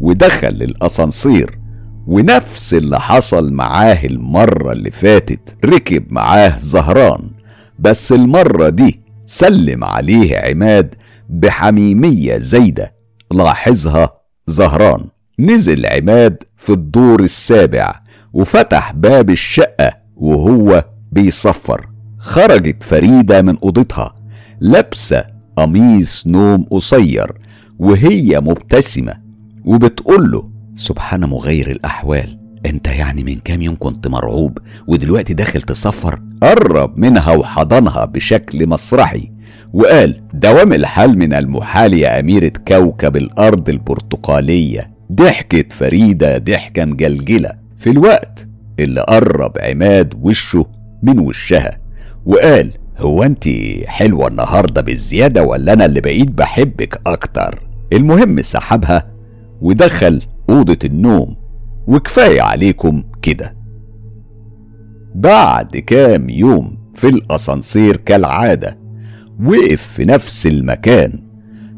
ودخل 0.00 0.48
الأسانسير 0.48 1.58
ونفس 2.06 2.74
اللي 2.74 3.00
حصل 3.00 3.52
معاه 3.52 3.98
المرة 4.06 4.72
اللي 4.72 4.90
فاتت 4.90 5.56
ركب 5.64 6.12
معاه 6.12 6.58
زهران 6.58 7.30
بس 7.78 8.12
المرة 8.12 8.68
دي 8.68 9.00
سلم 9.26 9.84
عليه 9.84 10.38
عماد 10.38 10.94
بحميمية 11.28 12.36
زايدة 12.38 12.94
لاحظها 13.32 14.10
زهران. 14.46 15.04
نزل 15.38 15.86
عماد 15.86 16.42
في 16.56 16.70
الدور 16.72 17.20
السابع 17.22 18.00
وفتح 18.32 18.92
باب 18.92 19.30
الشقة 19.30 19.92
وهو 20.16 20.84
بيصفر. 21.12 21.86
خرجت 22.18 22.82
فريدة 22.82 23.42
من 23.42 23.58
أوضتها 23.58 24.14
لابسة 24.60 25.24
قميص 25.56 26.26
نوم 26.26 26.62
قصير 26.70 27.32
وهي 27.78 28.40
مبتسمة 28.40 29.14
وبتقول 29.64 30.30
له 30.30 30.50
سبحان 30.74 31.24
مغير 31.24 31.70
الأحوال. 31.70 32.38
أنت 32.66 32.86
يعني 32.86 33.24
من 33.24 33.34
كام 33.34 33.62
يوم 33.62 33.76
كنت 33.78 34.08
مرعوب 34.08 34.58
ودلوقتي 34.86 35.34
داخل 35.34 35.62
تصفر 35.62 36.20
قرب 36.42 36.98
منها 36.98 37.32
وحضنها 37.32 38.04
بشكل 38.04 38.68
مسرحي. 38.68 39.30
وقال 39.72 40.22
دوام 40.34 40.72
الحال 40.72 41.18
من 41.18 41.34
المحال 41.34 41.94
يا 41.94 42.20
أميرة 42.20 42.52
كوكب 42.68 43.16
الأرض 43.16 43.68
البرتقالية. 43.68 44.90
ضحكت 45.12 45.72
فريدة 45.72 46.38
ضحكة 46.38 46.84
مجلجلة. 46.84 47.50
في 47.76 47.90
الوقت 47.90 48.48
اللي 48.80 49.00
قرب 49.00 49.52
عماد 49.58 50.14
وشه 50.22 50.66
من 51.02 51.18
وشها. 51.18 51.78
وقال 52.26 52.70
هو 52.98 53.22
أنت 53.22 53.48
حلوة 53.86 54.28
النهاردة 54.28 54.80
بالزيادة 54.80 55.42
ولا 55.42 55.72
أنا 55.72 55.84
اللي 55.84 56.00
بقيت 56.00 56.30
بحبك 56.30 57.00
أكتر؟ 57.06 57.62
المهم 57.92 58.42
سحبها 58.42 59.10
ودخل 59.60 60.22
أوضة 60.50 60.78
النوم 60.84 61.36
وكفاية 61.86 62.42
عليكم 62.42 63.02
كده. 63.22 63.56
بعد 65.14 65.76
كام 65.76 66.30
يوم 66.30 66.78
في 66.94 67.08
الأسانسير 67.08 67.96
كالعادة 67.96 68.78
وقف 69.44 69.82
في 69.82 70.04
نفس 70.04 70.46
المكان 70.46 71.22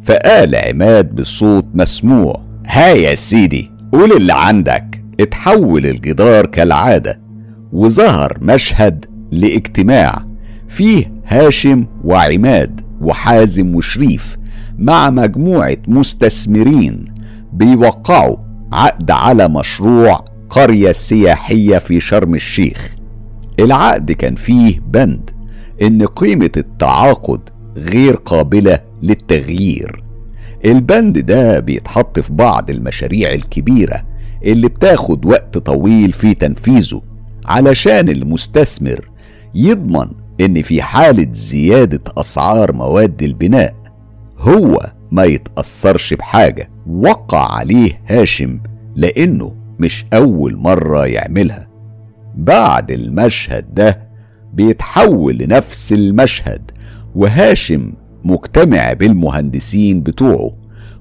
فقال 0.02 0.56
عماد 0.56 1.14
بصوت 1.14 1.66
مسموع 1.74 2.42
ها 2.66 2.88
يا 2.88 3.14
سيدي 3.14 3.70
قول 3.92 4.12
اللي 4.12 4.32
عندك. 4.32 5.04
اتحول 5.20 5.86
الجدار 5.86 6.46
كالعادة 6.46 7.20
وظهر 7.72 8.38
مشهد 8.40 9.04
لاجتماع 9.30 10.24
فيه 10.68 11.12
هاشم 11.26 11.86
وعماد 12.04 12.80
وحازم 13.00 13.74
وشريف 13.74 14.36
مع 14.78 15.10
مجموعة 15.10 15.76
مستثمرين. 15.88 17.11
بيوقعوا 17.52 18.36
عقد 18.72 19.10
على 19.10 19.48
مشروع 19.48 20.24
قرية 20.50 20.92
سياحية 20.92 21.78
في 21.78 22.00
شرم 22.00 22.34
الشيخ. 22.34 22.96
العقد 23.60 24.12
كان 24.12 24.34
فيه 24.34 24.80
بند 24.80 25.30
إن 25.82 26.06
قيمة 26.06 26.50
التعاقد 26.56 27.40
غير 27.76 28.14
قابلة 28.14 28.78
للتغيير. 29.02 30.04
البند 30.64 31.18
ده 31.18 31.60
بيتحط 31.60 32.20
في 32.20 32.32
بعض 32.32 32.70
المشاريع 32.70 33.32
الكبيرة 33.32 34.02
اللي 34.44 34.68
بتاخد 34.68 35.24
وقت 35.26 35.58
طويل 35.58 36.12
في 36.12 36.34
تنفيذه 36.34 37.02
علشان 37.46 38.08
المستثمر 38.08 39.10
يضمن 39.54 40.06
إن 40.40 40.62
في 40.62 40.82
حالة 40.82 41.26
زيادة 41.32 42.00
أسعار 42.16 42.72
مواد 42.72 43.22
البناء. 43.22 43.74
هو 44.38 44.92
ما 45.12 45.24
يتأثرش 45.24 46.14
بحاجة. 46.14 46.70
وقع 46.86 47.54
عليه 47.54 48.00
هاشم 48.08 48.60
لأنه 48.96 49.54
مش 49.78 50.06
أول 50.14 50.56
مرة 50.56 51.06
يعملها. 51.06 51.68
بعد 52.34 52.90
المشهد 52.90 53.74
ده 53.74 54.08
بيتحول 54.54 55.38
لنفس 55.38 55.92
المشهد 55.92 56.70
وهاشم 57.14 57.92
مجتمع 58.24 58.92
بالمهندسين 58.92 60.02
بتوعه 60.02 60.52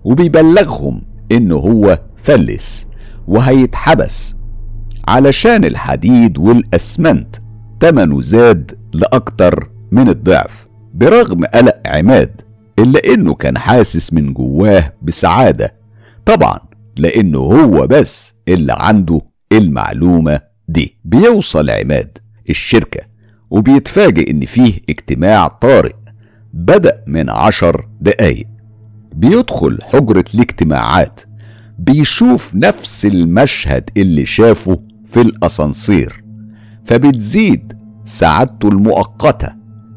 وبيبلغهم 0.03 1.01
إنه 1.31 1.55
هو 1.55 1.99
فلس 2.23 2.87
وهيتحبس 3.27 4.35
علشان 5.07 5.65
الحديد 5.65 6.37
والأسمنت. 6.37 7.35
تمنه 7.79 8.21
زاد 8.21 8.71
لأكتر 8.93 9.69
من 9.91 10.09
الضعف. 10.09 10.67
برغم 10.93 11.45
قلق 11.45 11.81
عماد 11.85 12.41
إلا 12.79 13.13
إنه 13.13 13.33
كان 13.33 13.57
حاسس 13.57 14.13
من 14.13 14.33
جواه 14.33 14.93
بسعادة. 15.01 15.73
طبعا 16.25 16.59
لأنه 16.97 17.39
هو 17.39 17.87
بس 17.87 18.33
اللي 18.47 18.75
عنده 18.79 19.21
المعلومة 19.51 20.41
دي. 20.67 20.97
بيوصل 21.05 21.69
عماد 21.69 22.17
الشركة 22.49 23.01
وبيتفاجئ 23.49 24.31
إن 24.31 24.45
فيه 24.45 24.73
اجتماع 24.89 25.47
طارئ. 25.47 25.93
بدأ 26.53 27.03
من 27.07 27.29
عشر 27.29 27.87
دقايق. 28.01 28.47
بيدخل 29.15 29.79
حجرة 29.83 30.25
الاجتماعات. 30.35 31.21
بيشوف 31.79 32.55
نفس 32.55 33.05
المشهد 33.05 33.89
اللي 33.97 34.25
شافه 34.25 34.79
في 35.05 35.21
الأسانسير. 35.21 36.23
فبتزيد 36.85 37.73
سعادته 38.05 38.67
المؤقتة 38.67 39.53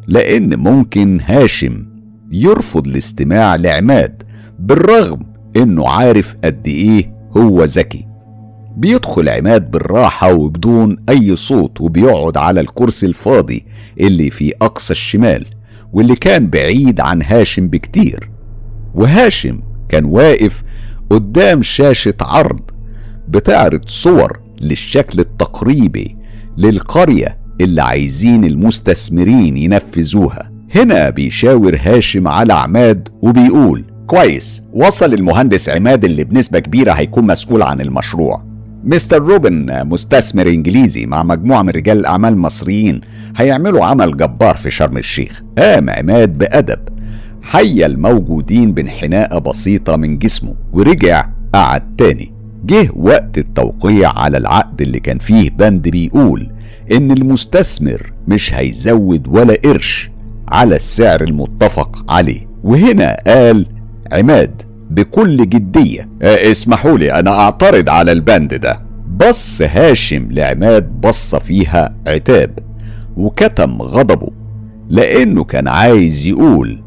لأن 0.07 0.59
ممكن 0.59 1.21
هاشم 1.21 1.87
يرفض 2.35 2.87
الاستماع 2.87 3.57
لعماد 3.57 4.23
بالرغم 4.59 5.21
إنه 5.57 5.88
عارف 5.88 6.37
قد 6.45 6.67
إيه 6.67 7.14
هو 7.37 7.64
ذكي. 7.64 8.07
بيدخل 8.76 9.29
عماد 9.29 9.71
بالراحة 9.71 10.33
وبدون 10.33 10.97
أي 11.09 11.37
صوت 11.37 11.81
وبيقعد 11.81 12.37
على 12.37 12.61
الكرسي 12.61 13.07
الفاضي 13.07 13.64
اللي 14.00 14.31
في 14.31 14.53
أقصى 14.62 14.91
الشمال 14.93 15.47
واللي 15.93 16.14
كان 16.17 16.47
بعيد 16.50 17.00
عن 17.00 17.23
هاشم 17.23 17.69
بكتير. 17.69 18.31
وهاشم 18.95 19.61
كان 19.88 20.05
واقف 20.05 20.62
قدام 21.11 21.62
شاشة 21.62 22.14
عرض 22.21 22.61
بتعرض 23.29 23.88
صور 23.88 24.41
للشكل 24.61 25.21
التقريبي 25.21 26.17
للقرية 26.57 27.38
اللي 27.61 27.83
عايزين 27.83 28.45
المستثمرين 28.45 29.57
ينفذوها. 29.57 30.53
هنا 30.75 31.11
بيشاور 31.11 31.76
هاشم 31.81 32.28
على 32.28 32.52
عماد 32.52 33.09
وبيقول 33.23 33.85
كويس 34.07 34.62
وصل 34.73 35.14
المهندس 35.14 35.69
عماد 35.69 36.04
اللي 36.04 36.25
بنسبة 36.25 36.59
كبيرة 36.59 36.93
هيكون 36.93 37.26
مسؤول 37.26 37.62
عن 37.62 37.81
المشروع. 37.81 38.43
مستر 38.85 39.23
روبن 39.23 39.87
مستثمر 39.87 40.47
إنجليزي 40.47 41.07
مع 41.07 41.23
مجموعة 41.23 41.62
من 41.62 41.69
رجال 41.69 41.99
الأعمال 41.99 42.33
المصريين 42.33 43.00
هيعملوا 43.37 43.85
عمل 43.85 44.16
جبار 44.16 44.57
في 44.57 44.71
شرم 44.71 44.97
الشيخ. 44.97 45.43
قام 45.59 45.90
عماد 45.90 46.38
بأدب 46.38 46.78
حيا 47.43 47.87
الموجودين 47.87 48.73
بانحناءة 48.73 49.38
بسيطة 49.38 49.97
من 49.97 50.19
جسمه 50.19 50.54
ورجع 50.73 51.26
قعد 51.54 51.97
تاني. 51.97 52.33
جه 52.64 52.88
وقت 52.97 53.38
التوقيع 53.38 54.19
على 54.19 54.38
العقد 54.38 54.81
اللي 54.81 55.00
كان 55.00 55.19
فيه 55.19 55.50
بند 55.50 55.88
بيقول 55.88 56.50
إن 56.93 57.11
المستثمر 57.11 58.12
مش 58.28 58.54
هيزود 58.54 59.28
ولا 59.28 59.54
قرش. 59.64 60.13
على 60.48 60.76
السعر 60.76 61.22
المتفق 61.22 62.04
عليه. 62.12 62.46
وهنا 62.64 63.16
قال 63.26 63.66
عماد 64.12 64.62
بكل 64.90 65.48
جدية 65.48 66.08
آه 66.22 66.50
اسمحوا 66.50 66.98
لي 66.98 67.12
أنا 67.12 67.30
أعترض 67.30 67.88
على 67.88 68.12
البند 68.12 68.54
ده. 68.54 68.80
بص 69.16 69.62
هاشم 69.62 70.28
لعماد 70.30 71.00
بصة 71.00 71.38
فيها 71.38 71.94
عتاب 72.06 72.58
وكتم 73.16 73.82
غضبه 73.82 74.30
لأنه 74.90 75.44
كان 75.44 75.68
عايز 75.68 76.26
يقول 76.26 76.82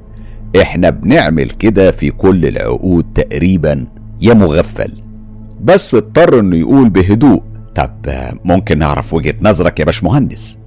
إحنا 0.61 0.89
بنعمل 0.89 1.49
كده 1.49 1.91
في 1.91 2.09
كل 2.11 2.45
العقود 2.45 3.05
تقريبا 3.15 3.85
يا 4.21 4.33
مغفل. 4.33 4.91
بس 5.61 5.95
اضطر 5.95 6.39
إنه 6.39 6.57
يقول 6.57 6.89
بهدوء 6.89 7.43
طب 7.75 7.91
ممكن 8.45 8.77
نعرف 8.79 9.13
وجهة 9.13 9.33
نظرك 9.41 9.79
يا 9.79 9.85
باشمهندس؟ 9.85 10.57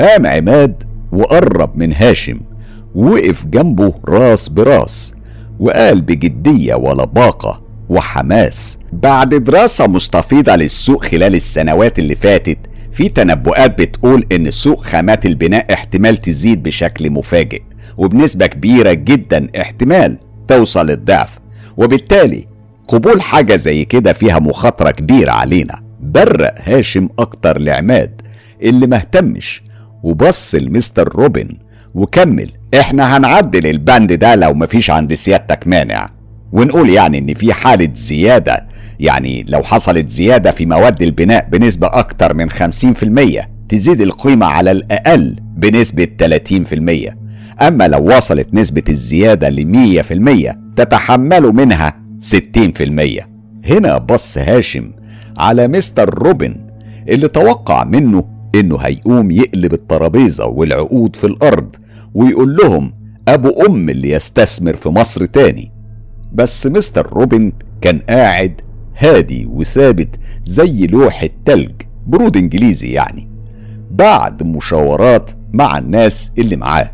قام 0.00 0.26
عماد 0.26 0.82
وقرب 1.12 1.76
من 1.76 1.92
هاشم 1.92 2.40
وقف 2.94 3.46
جنبه 3.46 3.94
راس 4.08 4.48
براس 4.48 5.14
وقال 5.60 6.00
بجدية 6.00 6.74
ولباقة 6.74 7.62
وحماس 7.88 8.78
بعد 8.92 9.34
دراسة 9.34 9.86
مستفيضة 9.86 10.56
للسوق 10.56 11.04
خلال 11.04 11.34
السنوات 11.34 11.98
اللي 11.98 12.14
فاتت 12.14 12.58
في 12.92 13.08
تنبؤات 13.08 13.80
بتقول 13.80 14.24
إن 14.32 14.50
سوق 14.50 14.84
خامات 14.84 15.26
البناء 15.26 15.72
احتمال 15.72 16.16
تزيد 16.16 16.62
بشكل 16.62 17.10
مفاجئ 17.10 17.62
وبنسبة 17.96 18.46
كبيرة 18.46 18.92
جدا 18.92 19.48
احتمال 19.60 20.18
توصل 20.48 20.90
الضعف 20.90 21.38
وبالتالي 21.76 22.44
قبول 22.88 23.22
حاجة 23.22 23.56
زي 23.56 23.84
كده 23.84 24.12
فيها 24.12 24.38
مخاطرة 24.38 24.90
كبيرة 24.90 25.30
علينا. 25.30 25.82
برق 26.00 26.54
هاشم 26.64 27.08
أكتر 27.18 27.58
لعماد 27.60 28.22
اللي 28.62 28.86
مهتمش 28.86 29.62
وبص 30.02 30.54
لمستر 30.54 31.08
روبن 31.16 31.48
وكمل. 31.94 32.50
إحنا 32.80 33.16
هنعدل 33.16 33.66
البند 33.66 34.12
ده 34.12 34.34
لو 34.34 34.54
مفيش 34.54 34.90
عند 34.90 35.14
سيادتك 35.14 35.66
مانع. 35.66 36.10
ونقول 36.52 36.90
يعني 36.90 37.18
إن 37.18 37.34
في 37.34 37.52
حالة 37.52 37.88
زيادة. 37.94 38.66
يعني 39.00 39.44
لو 39.48 39.62
حصلت 39.62 40.10
زيادة 40.10 40.50
في 40.50 40.66
مواد 40.66 41.02
البناء 41.02 41.48
بنسبة 41.52 41.86
أكتر 41.92 42.34
من 42.34 42.50
50% 42.50 43.44
تزيد 43.68 44.00
القيمة 44.00 44.46
على 44.46 44.70
الأقل 44.70 45.36
بنسبة 45.56 46.06
30% 47.08 47.12
أما 47.62 47.88
لو 47.88 48.16
وصلت 48.16 48.54
نسبة 48.54 48.82
الزيادة 48.88 49.48
ل 49.48 50.02
100% 50.52 50.56
تتحملوا 50.76 51.52
منها 51.52 51.94
60% 52.34 53.22
هنا 53.64 53.98
بص 53.98 54.38
هاشم 54.38 54.90
على 55.38 55.68
مستر 55.68 56.14
روبن 56.14 56.56
اللي 57.08 57.28
توقع 57.28 57.84
منه 57.84 58.24
إنه 58.60 58.76
هيقوم 58.76 59.30
يقلب 59.30 59.72
الترابيزة 59.72 60.46
والعقود 60.46 61.16
في 61.16 61.24
الأرض 61.26 61.76
ويقول 62.14 62.56
لهم 62.56 62.92
أبو 63.28 63.48
أم 63.66 63.88
اللي 63.88 64.10
يستثمر 64.10 64.76
في 64.76 64.88
مصر 64.88 65.24
تاني. 65.24 65.72
بس 66.32 66.66
مستر 66.66 67.06
روبن 67.12 67.52
كان 67.80 67.98
قاعد 67.98 68.60
هادي 68.98 69.46
وثابت 69.46 70.16
زي 70.42 70.86
لوح 70.86 71.22
التلج 71.22 71.70
برود 72.06 72.36
إنجليزي 72.36 72.92
يعني 72.92 73.28
بعد 73.90 74.42
مشاورات 74.42 75.30
مع 75.52 75.78
الناس 75.78 76.32
اللي 76.38 76.56
معاه. 76.56 76.90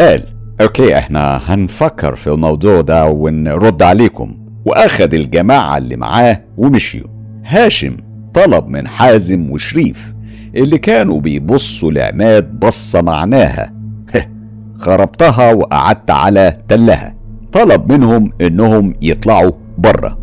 قال 0.00 0.22
okay 0.60 0.98
إحنا 0.98 1.40
هنفكر 1.44 2.14
في 2.14 2.26
الموضوع 2.26 2.80
ده 2.80 3.06
ونرد 3.06 3.82
عليكم. 3.82 4.38
واخد 4.64 5.14
الجماعة 5.14 5.78
اللي 5.78 5.96
معاه 5.96 6.40
ومشيوا. 6.56 7.08
هاشم 7.44 7.96
طلب 8.34 8.68
من 8.68 8.88
حازم 8.88 9.50
وشريف 9.50 10.13
اللي 10.56 10.78
كانوا 10.78 11.20
بيبصوا 11.20 11.92
لعماد 11.92 12.60
بصة 12.60 13.02
معناها. 13.02 13.72
خربتها 14.78 15.52
وقعدت 15.52 16.10
على 16.10 16.56
تلها 16.68 17.14
طلب 17.52 17.92
منهم 17.92 18.32
إنهم 18.40 18.94
يطلعوا 19.02 19.52
بره 19.78 20.18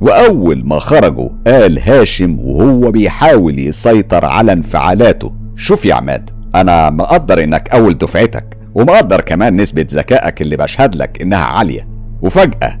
وأول 0.00 0.62
ما 0.66 0.78
خرجوا 0.78 1.28
قال 1.46 1.78
هاشم 1.78 2.38
وهو 2.40 2.90
بيحاول 2.90 3.58
يسيطر 3.58 4.24
على 4.24 4.52
انفعالاته. 4.52 5.32
شوف 5.56 5.84
يا 5.84 5.94
عماد 5.94 6.30
أنا 6.54 6.90
مقدر 6.90 7.44
إنك 7.44 7.68
أول 7.70 7.98
دفعتك 7.98 8.56
ومقدر 8.74 9.20
كمان 9.20 9.56
نسبة 9.56 9.86
ذكائك 9.90 10.42
اللي 10.42 10.56
بشهد 10.56 10.96
لك 10.96 11.22
إنها 11.22 11.44
عالية. 11.44 11.88
وفجأة 12.22 12.80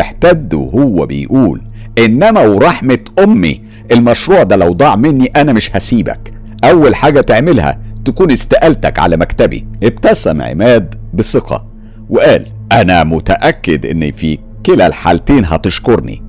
احتد 0.00 0.54
وهو 0.54 1.06
بيقول 1.06 1.62
إنما 1.98 2.40
ورحمة 2.40 2.98
أمي 3.18 3.62
المشروع 3.92 4.42
ده 4.42 4.56
لو 4.56 4.72
ضاع 4.72 4.96
مني 4.96 5.26
أنا 5.26 5.52
مش 5.52 5.76
هسيبك. 5.76 6.37
أول 6.64 6.94
حاجة 6.94 7.20
تعملها 7.20 7.78
تكون 8.04 8.30
استقالتك 8.30 8.98
على 8.98 9.16
مكتبي. 9.16 9.66
ابتسم 9.82 10.42
عماد 10.42 10.94
بثقة 11.14 11.66
وقال 12.10 12.46
أنا 12.72 13.04
متأكد 13.04 13.86
إن 13.86 14.12
في 14.12 14.38
كلا 14.66 14.86
الحالتين 14.86 15.44
هتشكرني. 15.44 16.22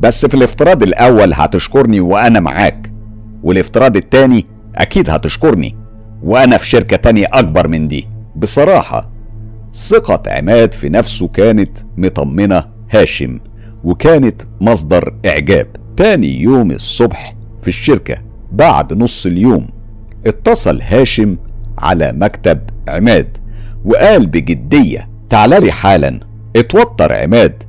بس 0.00 0.26
في 0.26 0.34
الافتراض 0.34 0.82
الأول 0.82 1.32
هتشكرني 1.34 2.00
وأنا 2.00 2.40
معاك 2.40 2.92
والافتراض 3.42 3.96
التاني 3.96 4.46
أكيد 4.74 5.10
هتشكرني 5.10 5.76
وأنا 6.22 6.56
في 6.56 6.66
شركة 6.68 6.96
تانية 6.96 7.26
أكبر 7.32 7.68
من 7.68 7.88
دي. 7.88 8.08
بصراحة 8.36 9.10
ثقة 9.74 10.22
عماد 10.26 10.72
في 10.72 10.88
نفسه 10.88 11.28
كانت 11.28 11.78
مطمنة 11.96 12.64
هاشم 12.90 13.38
وكانت 13.84 14.42
مصدر 14.60 15.14
إعجاب. 15.26 15.66
تاني 15.96 16.40
يوم 16.40 16.70
الصبح 16.70 17.36
في 17.62 17.68
الشركة 17.68 18.16
بعد 18.52 18.94
نص 18.94 19.26
اليوم 19.26 19.75
اتصل 20.26 20.80
هاشم 20.82 21.36
على 21.78 22.12
مكتب 22.12 22.60
عماد 22.88 23.38
وقال 23.84 24.26
بجدية 24.26 25.08
تعال 25.30 25.50
لي 25.50 25.72
حالا. 25.72 26.20
اتوتر 26.56 27.12
عماد 27.12 27.62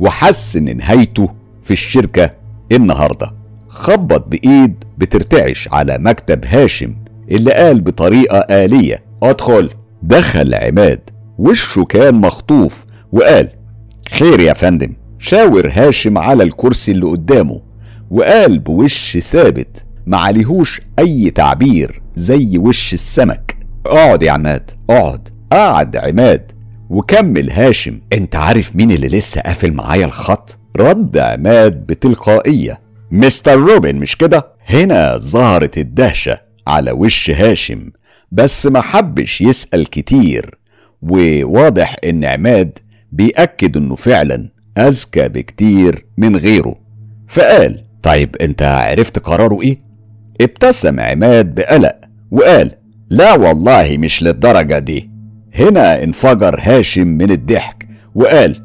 وحس 0.00 0.56
ان 0.56 0.76
نهايته 0.76 1.28
في 1.62 1.70
الشركة 1.70 2.30
النهاردة. 2.72 3.32
خبط 3.68 4.26
بإيد 4.28 4.74
بترتعش 4.98 5.68
على 5.72 5.98
مكتب 5.98 6.44
هاشم 6.44 6.94
اللي 7.30 7.52
قال 7.52 7.80
بطريقة 7.80 8.38
آلية. 8.38 9.02
أدخل. 9.22 9.70
دخل 10.02 10.54
عماد 10.54 11.00
وشه 11.38 11.84
كان 11.84 12.14
مخطوف 12.14 12.84
وقال 13.12 13.48
خير 14.10 14.40
يا 14.40 14.52
فندم. 14.52 14.92
شاور 15.18 15.70
هاشم 15.72 16.18
على 16.18 16.42
الكرسي 16.42 16.92
اللي 16.92 17.06
قدامه 17.06 17.60
وقال 18.10 18.58
بوش 18.58 19.18
ثابت 19.18 19.84
معليهوش 20.06 20.80
أي 20.98 21.30
تعبير 21.30 22.02
زي 22.14 22.58
وش 22.58 22.92
السمك. 22.94 23.56
اقعد 23.86 24.22
يا 24.22 24.32
عماد 24.32 24.70
اقعد 24.90 25.28
قعد 25.52 25.96
عماد 25.96 26.52
وكمل 26.90 27.50
هاشم. 27.50 28.00
انت 28.12 28.34
عارف 28.36 28.76
مين 28.76 28.90
اللي 28.90 29.08
لسه 29.08 29.40
قافل 29.40 29.72
معايا 29.72 30.04
الخط؟ 30.06 30.58
رد 30.76 31.18
عماد 31.18 31.86
بتلقائية. 31.86 32.80
مستر 33.10 33.58
روبن 33.58 33.96
مش 33.96 34.16
كده؟ 34.16 34.52
هنا 34.66 35.16
ظهرت 35.16 35.78
الدهشة 35.78 36.40
على 36.66 36.92
وش 36.92 37.30
هاشم 37.30 37.90
بس 38.32 38.66
ما 38.66 38.80
حبش 38.80 39.40
يسأل 39.40 39.86
كتير 39.90 40.58
وواضح 41.02 41.96
إن 42.04 42.24
عماد 42.24 42.78
بيأكد 43.12 43.76
إنه 43.76 43.96
فعلا 43.96 44.48
أذكى 44.78 45.28
بكتير 45.28 46.06
من 46.16 46.36
غيره. 46.36 46.74
فقال 47.28 47.84
طيب 48.02 48.36
انت 48.36 48.62
عرفت 48.62 49.18
قراره 49.18 49.62
إيه؟ 49.62 49.91
ابتسم 50.40 51.00
عماد 51.00 51.54
بقلق 51.54 51.96
وقال 52.30 52.70
لا 53.10 53.34
والله 53.34 53.96
مش 53.98 54.22
للدرجة 54.22 54.78
دي. 54.78 55.10
هنا 55.54 56.02
انفجر 56.02 56.60
هاشم 56.62 57.08
من 57.08 57.30
الضحك 57.30 57.88
وقال 58.14 58.56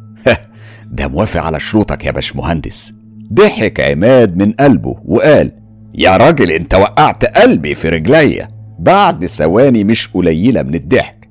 ده 0.92 1.08
موافق 1.08 1.42
على 1.42 1.60
شروطك 1.60 2.06
يا 2.06 2.12
باشمهندس. 2.12 2.94
ضحك 3.34 3.80
عماد 3.80 4.38
من 4.38 4.52
قلبه 4.52 4.96
وقال 5.06 5.52
يا 5.96 6.18
راجل 6.18 6.52
انت 6.52 6.76
وقعت 6.76 7.26
قلبي 7.38 7.76
في 7.76 7.90
رجليا 7.90 8.48
بعد 8.80 9.26
ثواني 9.26 9.84
مش 9.84 10.08
قليلة 10.14 10.64
من 10.64 10.76
الضحك 10.76 11.30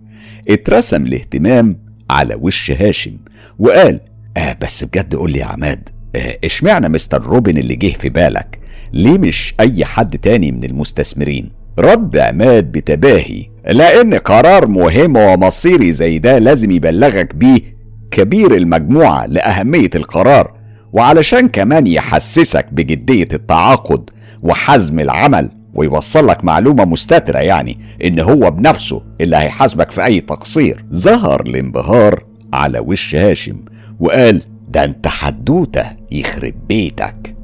اترسم 0.49 1.07
الاهتمام 1.07 1.79
على 2.11 2.35
وش 2.35 2.71
هاشم 2.71 3.17
وقال 3.59 4.01
آه 4.37 4.57
بس 4.63 4.85
بجد 4.85 5.15
قول 5.15 5.33
لي 5.33 5.39
يا 5.39 5.45
عماد 5.45 5.89
آه 6.17 6.39
اشمعنى 6.45 6.89
مستر 6.89 7.23
روبن 7.23 7.59
اللي 7.59 7.75
جه 7.77 7.93
في 7.93 8.09
بالك 8.09 8.59
ليه 8.97 9.19
مش 9.19 9.55
أي 9.61 9.85
حد 9.85 10.19
تاني 10.19 10.53
من 10.53 10.65
المستثمرين؟ 10.65 11.51
رد 11.79 12.17
عماد 12.17 12.73
بتباهي 12.73 13.47
لأن 13.71 14.15
قرار 14.15 14.67
مهم 14.67 15.17
ومصيري 15.17 15.93
زي 15.93 16.19
ده 16.19 16.39
لازم 16.39 16.71
يبلغك 16.71 17.35
بيه 17.35 17.77
كبير 18.11 18.55
المجموعة 18.55 19.27
لأهمية 19.27 19.91
القرار 19.95 20.53
وعلشان 20.93 21.49
كمان 21.49 21.87
يحسسك 21.87 22.67
بجدية 22.73 23.29
التعاقد 23.33 24.11
وحزم 24.43 25.01
العمل 25.01 25.51
ويوصلك 25.75 26.45
معلومة 26.45 26.85
مستترة 26.85 27.39
يعني 27.39 27.79
إن 28.05 28.21
هو 28.21 28.51
بنفسه 28.51 29.03
اللي 29.21 29.37
هيحاسبك 29.37 29.91
في 29.91 30.05
أي 30.05 30.21
تقصير. 30.21 30.85
ظهر 30.95 31.41
الانبهار 31.41 32.25
على 32.53 32.79
وش 32.79 33.15
هاشم 33.15 33.57
وقال 34.01 34.43
ده 34.69 34.85
أنت 34.85 35.09
حدوتة 35.09 35.85
يخرب 36.13 36.55
بيتك. 36.69 37.36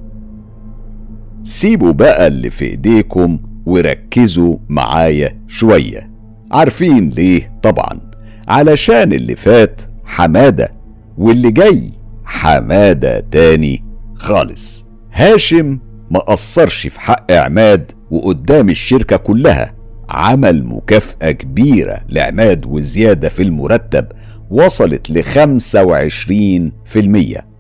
سيبوا 1.42 1.92
بقى 1.92 2.26
اللي 2.26 2.50
في 2.50 2.64
إيديكم 2.64 3.38
وركزوا 3.66 4.57
معايا 4.68 5.38
شوية. 5.48 6.11
عارفين 6.52 7.09
ليه؟ 7.09 7.52
طبعا. 7.62 8.00
علشان 8.48 9.12
اللي 9.12 9.37
فات 9.37 9.83
حمادة 10.05 10.72
واللي 11.18 11.50
جاي 11.50 11.90
حمادة 12.24 13.20
تاني 13.20 13.85
خالص. 14.14 14.87
هاشم 15.12 15.78
ما 16.11 16.18
قصرش 16.18 16.87
في 16.87 17.00
حق 17.00 17.33
عماد 17.33 17.92
وقدام 18.11 18.68
الشركة 18.68 19.16
كلها. 19.16 19.74
عمل 20.09 20.64
مكافأة 20.64 21.31
كبيرة 21.31 22.00
لعماد 22.09 22.66
وزيادة 22.66 23.28
في 23.28 23.42
المرتب 23.42 24.07
وصلت 24.50 25.11
في 26.85 26.98
المية. 27.00 27.52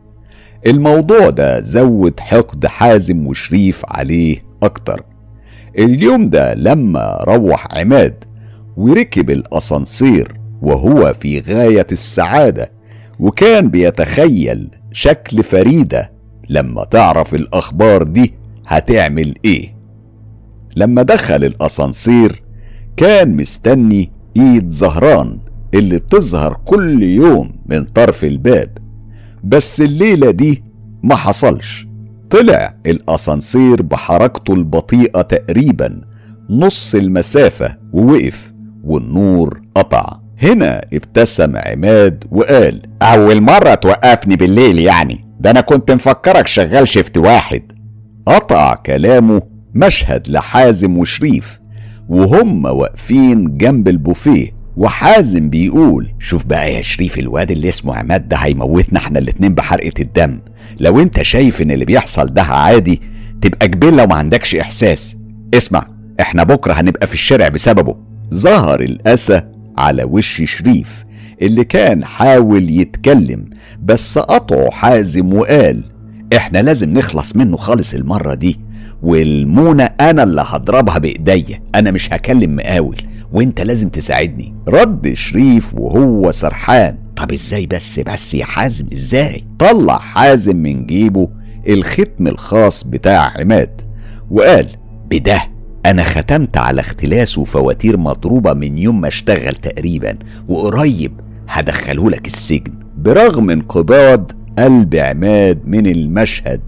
الموضوع 0.66 1.30
ده 1.30 1.60
زود 1.60 2.20
حقد 2.20 2.66
حازم 2.66 3.26
وشريف 3.26 3.82
عليه 3.88 4.44
أكتر. 4.62 5.02
اليوم 5.78 6.28
ده 6.28 6.54
لما 6.54 7.24
روح 7.28 7.66
عماد 7.72 8.24
وركب 8.76 9.30
الأسانسير 9.30 10.34
وهو 10.62 11.14
في 11.20 11.40
غاية 11.40 11.86
السعادة 11.92 12.70
وكان 13.20 13.68
بيتخيل 13.68 14.68
شكل 14.92 15.42
فريدة 15.42 16.12
لما 16.48 16.84
تعرف 16.84 17.34
الأخبار 17.34 18.02
دي 18.02 18.34
هتعمل 18.66 19.34
إيه؟ 19.44 19.74
لما 20.76 21.02
دخل 21.02 21.44
الأسانسير 21.44 22.42
كان 22.96 23.36
مستني 23.36 24.10
إيد 24.36 24.70
زهران 24.70 25.38
اللي 25.74 25.98
بتظهر 25.98 26.60
كل 26.64 27.02
يوم 27.02 27.50
من 27.66 27.84
طرف 27.84 28.24
الباب. 28.24 28.78
بس 29.44 29.80
الليلة 29.80 30.30
دي 30.30 30.64
ما 31.02 31.16
حصلش. 31.16 31.86
طلع 32.30 32.74
الأسانسير 32.86 33.82
بحركته 33.82 34.54
البطيئة 34.54 35.22
تقريبا. 35.22 36.00
نص 36.50 36.94
المسافة 36.94 37.76
ووقف 37.92 38.52
والنور 38.84 39.60
قطع. 39.74 40.16
هنا 40.42 40.80
ابتسم 40.92 41.56
عماد 41.56 42.24
وقال 42.30 42.82
أول 43.02 43.40
مرة 43.40 43.74
توقفني 43.74 44.36
بالليل 44.36 44.78
يعني. 44.78 45.26
ده 45.40 45.50
أنا 45.50 45.60
كنت 45.60 45.90
مفكرك 45.90 46.46
شغال 46.46 46.88
شفت 46.88 47.16
واحد. 47.18 47.72
قطع 48.26 48.74
كلامه 48.74 49.42
مشهد 49.74 50.28
لحازم 50.28 50.98
وشريف 50.98 51.60
وهم 52.08 52.64
واقفين 52.64 53.56
جنب 53.58 53.88
البوفيه. 53.88 54.61
وحازم 54.76 55.50
بيقول 55.50 56.08
شوف 56.18 56.44
بقى 56.46 56.74
يا 56.74 56.82
شريف 56.82 57.18
الواد 57.18 57.50
اللي 57.50 57.68
اسمه 57.68 57.96
عماد 57.96 58.28
ده 58.28 58.36
هيموتنا 58.36 58.98
إحنا 58.98 59.18
الاتنين 59.18 59.54
بحرقة 59.54 59.92
الدم. 60.00 60.38
لو 60.80 61.00
انت 61.00 61.22
شايف 61.22 61.62
إن 61.62 61.70
اللي 61.70 61.84
بيحصل 61.84 62.26
ده 62.26 62.42
عادي 62.42 63.02
تبقى 63.42 63.68
جبلة 63.68 64.04
وما 64.04 64.14
عندكش 64.14 64.54
إحساس. 64.54 65.16
اسمع 65.54 65.86
إحنا 66.20 66.42
بكرة 66.44 66.72
هنبقى 66.72 67.06
في 67.06 67.14
الشارع 67.14 67.48
بسببه. 67.48 67.96
ظهر 68.34 68.80
الأسى 68.80 69.42
على 69.78 70.04
وش 70.04 70.42
شريف 70.44 71.04
اللي 71.42 71.64
كان 71.64 72.04
حاول 72.04 72.70
يتكلم 72.70 73.44
بس 73.82 74.18
قطعه 74.18 74.70
حازم 74.70 75.34
وقال 75.34 75.82
إحنا 76.36 76.62
لازم 76.62 76.90
نخلص 76.94 77.36
منه 77.36 77.56
خالص 77.56 77.94
المرة 77.94 78.34
دي 78.34 78.60
والمونة 79.02 79.84
أنا 79.84 80.22
اللي 80.22 80.44
هضربها 80.46 80.98
بإيديا 80.98 81.62
أنا 81.74 81.90
مش 81.90 82.12
هكلم 82.12 82.56
مقاول. 82.56 82.96
وانت 83.32 83.60
لازم 83.60 83.88
تساعدني. 83.88 84.54
رد 84.68 85.12
شريف 85.14 85.74
وهو 85.74 86.30
سرحان. 86.30 86.96
طب 87.16 87.32
إزاي 87.32 87.66
بس 87.66 88.00
بس 88.00 88.34
يا 88.34 88.44
حازم 88.44 88.86
إزاي؟ 88.92 89.44
طلع 89.58 89.98
حازم 89.98 90.56
من 90.56 90.86
جيبه 90.86 91.28
الختم 91.68 92.26
الخاص 92.26 92.84
بتاع 92.84 93.32
عماد 93.40 93.80
وقال 94.30 94.66
بده 95.10 95.42
أنا 95.86 96.02
ختمت 96.02 96.56
على 96.56 96.80
اختلاس 96.80 97.38
وفواتير 97.38 97.96
مضروبة 97.96 98.52
من 98.52 98.78
يوم 98.78 99.00
ما 99.00 99.08
اشتغل 99.08 99.54
تقريبا 99.54 100.18
وقريب 100.48 101.12
هدخله 101.48 102.10
لك 102.10 102.26
السجن. 102.26 102.72
برغم 102.98 103.50
انقباض 103.50 104.32
قلب 104.58 104.94
عماد 104.94 105.62
من 105.66 105.86
المشهد 105.86 106.60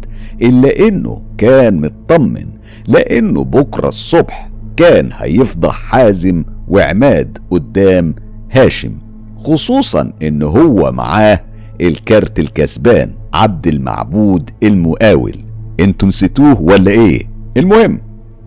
إلا 0.42 0.88
إنه 0.88 1.22
كان 1.38 1.80
مطمن 1.80 2.46
لأنه 2.88 3.44
بكرة 3.44 3.88
الصبح 3.88 4.50
كان 4.76 5.08
هيفضح 5.12 5.74
حازم 5.74 6.44
وعماد 6.68 7.38
قدام 7.50 8.14
هاشم 8.52 8.92
خصوصا 9.38 10.12
إن 10.22 10.42
هو 10.42 10.92
معاه 10.92 11.40
الكارت 11.80 12.38
الكسبان 12.38 13.10
عبد 13.34 13.66
المعبود 13.66 14.50
المقاول. 14.62 15.36
أنتوا 15.80 16.08
نسيتوه 16.08 16.60
ولا 16.60 16.90
إيه؟ 16.90 17.22
المهم 17.56 18.00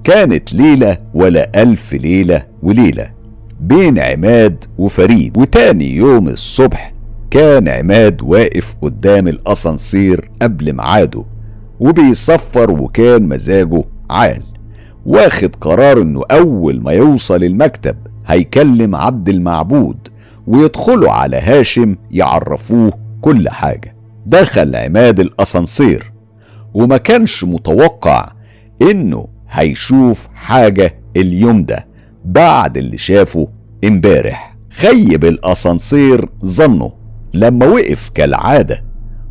كانت 0.04 0.54
ليلة 0.54 0.98
ولا 1.14 1.62
ألف 1.62 1.94
ليلة 1.94 2.44
وليلة 2.64 3.10
بين 3.62 4.00
عماد 4.00 4.66
وفريد. 4.78 5.38
وتاني 5.38 5.96
يوم 5.96 6.28
الصبح 6.28 6.94
كان 7.32 7.68
عماد 7.68 8.22
واقف 8.22 8.76
قدام 8.82 9.28
الأسانسير 9.28 10.30
قبل 10.42 10.74
ميعاده 10.74 11.24
وبيصفر 11.80 12.72
وكان 12.72 13.24
مزاجه 13.24 13.84
عال. 14.10 14.44
واخد 15.08 15.56
قرار 15.62 16.02
إنه 16.02 16.22
أول 16.32 16.82
ما 16.82 16.92
يوصل 16.92 17.44
المكتب 17.44 17.96
هيكلم 18.28 18.96
عبد 18.96 19.30
المعبود 19.30 19.98
ويدخلوا 20.48 21.12
على 21.12 21.38
هاشم 21.38 21.96
يعرفوه 22.12 22.94
كل 23.22 23.50
حاجة. 23.50 23.96
دخل 24.26 24.76
عماد 24.76 25.20
الأسانسير 25.20 26.12
وما 26.74 26.98
كانش 26.98 27.44
متوقع 27.44 28.32
إنه 28.82 29.28
هيشوف 29.50 30.28
حاجة 30.36 31.00
اليوم 31.18 31.64
ده 31.66 31.88
بعد 32.26 32.78
اللي 32.78 32.98
شافه 32.98 33.48
امبارح. 33.84 34.58
خيب 34.70 35.26
الأسانسير 35.26 36.30
ظنه 36.46 36.92
لما 37.34 37.66
وقف 37.66 38.10
كالعادة 38.10 38.84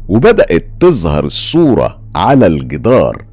وبدأت 0.09 0.65
تظهر 0.81 1.25
الصورة 1.25 2.01
على 2.15 2.47
الجدار 2.47 3.25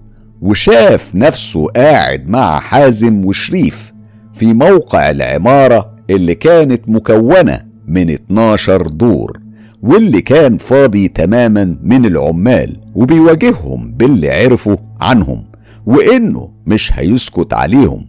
وشاف 0.43 1.15
نفسه 1.15 1.65
قاعد 1.67 2.29
مع 2.29 2.59
حازم 2.59 3.25
وشريف 3.25 3.93
في 4.33 4.53
موقع 4.53 5.11
العمارة 5.11 5.93
اللي 6.09 6.35
كانت 6.35 6.89
مكونة 6.89 7.61
من 7.87 8.09
12 8.09 8.87
دور 8.87 9.39
واللي 9.81 10.21
كان 10.21 10.57
فاضي 10.57 11.07
تماما 11.07 11.77
من 11.83 12.05
العمال 12.05 12.77
وبيواجههم 12.95 13.91
باللي 13.91 14.31
عرفوا 14.31 14.75
عنهم 15.01 15.43
وإنه 15.85 16.49
مش 16.67 16.91
هيسكت 16.99 17.53
عليهم. 17.53 18.05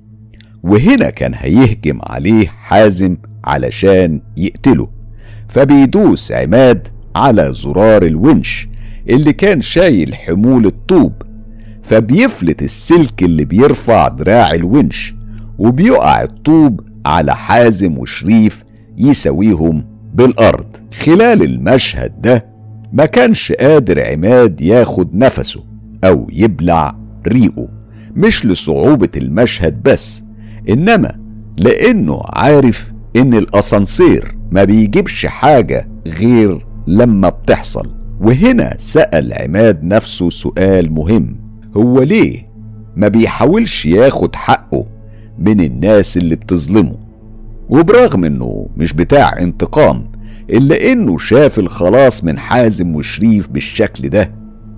وهنا 0.62 1.11
كان 1.11 1.33
هيهجم 1.37 1.99
عليه 2.03 2.47
حازم 2.47 3.16
علشان 3.44 4.20
يقتله. 4.37 4.88
فبيدوس 5.49 6.33
عماد 6.33 6.88
على 7.16 7.55
زرار 7.55 8.03
الونش 8.03 8.68
اللي 9.09 9.33
كان 9.33 9.61
شايل 9.61 10.14
حمول 10.14 10.66
الطوب 10.66 11.12
فبيفلت 11.85 12.62
السلك 12.62 13.23
اللي 13.23 13.44
بيرفع 13.44 14.09
دراع 14.09 14.53
الونش 14.55 15.14
وبيقع 15.59 16.23
الطوب 16.23 16.81
على 17.07 17.35
حازم 17.37 17.99
وشريف 17.99 18.64
يساويهم 18.99 19.85
بالأرض. 20.14 20.66
خلال 20.94 21.42
المشهد 21.42 22.20
ده 22.23 22.47
ما 22.92 23.07
كانش 23.07 23.53
قادر 23.53 24.05
عماد 24.12 24.61
ياخد 24.61 25.14
نفسه 25.14 25.64
أو 26.05 26.29
يبلع 26.33 26.97
ريقه 27.29 27.68
مش 28.16 28.47
لصعوبة 28.47 29.09
المشهد 29.16 29.83
بس 29.83 30.23
إنما 30.68 31.12
لأنه 31.57 32.20
عارف 32.27 32.92
إن 33.16 33.35
الأسانسير 33.35 34.37
ما 34.51 34.64
بيجيبش 34.64 35.27
حاجة 35.27 35.88
غير 36.07 36.66
لما 36.87 37.29
بتحصل. 37.29 37.94
وهنا 38.20 38.75
سأل 38.79 39.33
عماد 39.33 39.85
نفسه 39.85 40.31
سؤال 40.31 40.92
مهم. 40.92 41.43
هو 41.76 42.02
ليه 42.02 42.48
ما 42.96 43.08
بيحاولش 43.08 43.87
ياخد 43.87 44.37
حقه 44.37 44.87
من 45.38 45.60
الناس 45.60 46.16
اللي 46.16 46.37
بتظلمه؟ 46.37 46.96
وبرغم 47.68 48.24
إنه 48.24 48.68
مش 48.76 48.92
بتاع 48.92 49.38
انتقام 49.40 50.04
إلا 50.50 50.92
إنه 50.92 51.18
شاف 51.18 51.58
الخلاص 51.58 52.24
من 52.24 52.38
حازم 52.38 52.94
وشريف 52.96 53.48
بالشكل 53.48 54.08
ده 54.08 54.30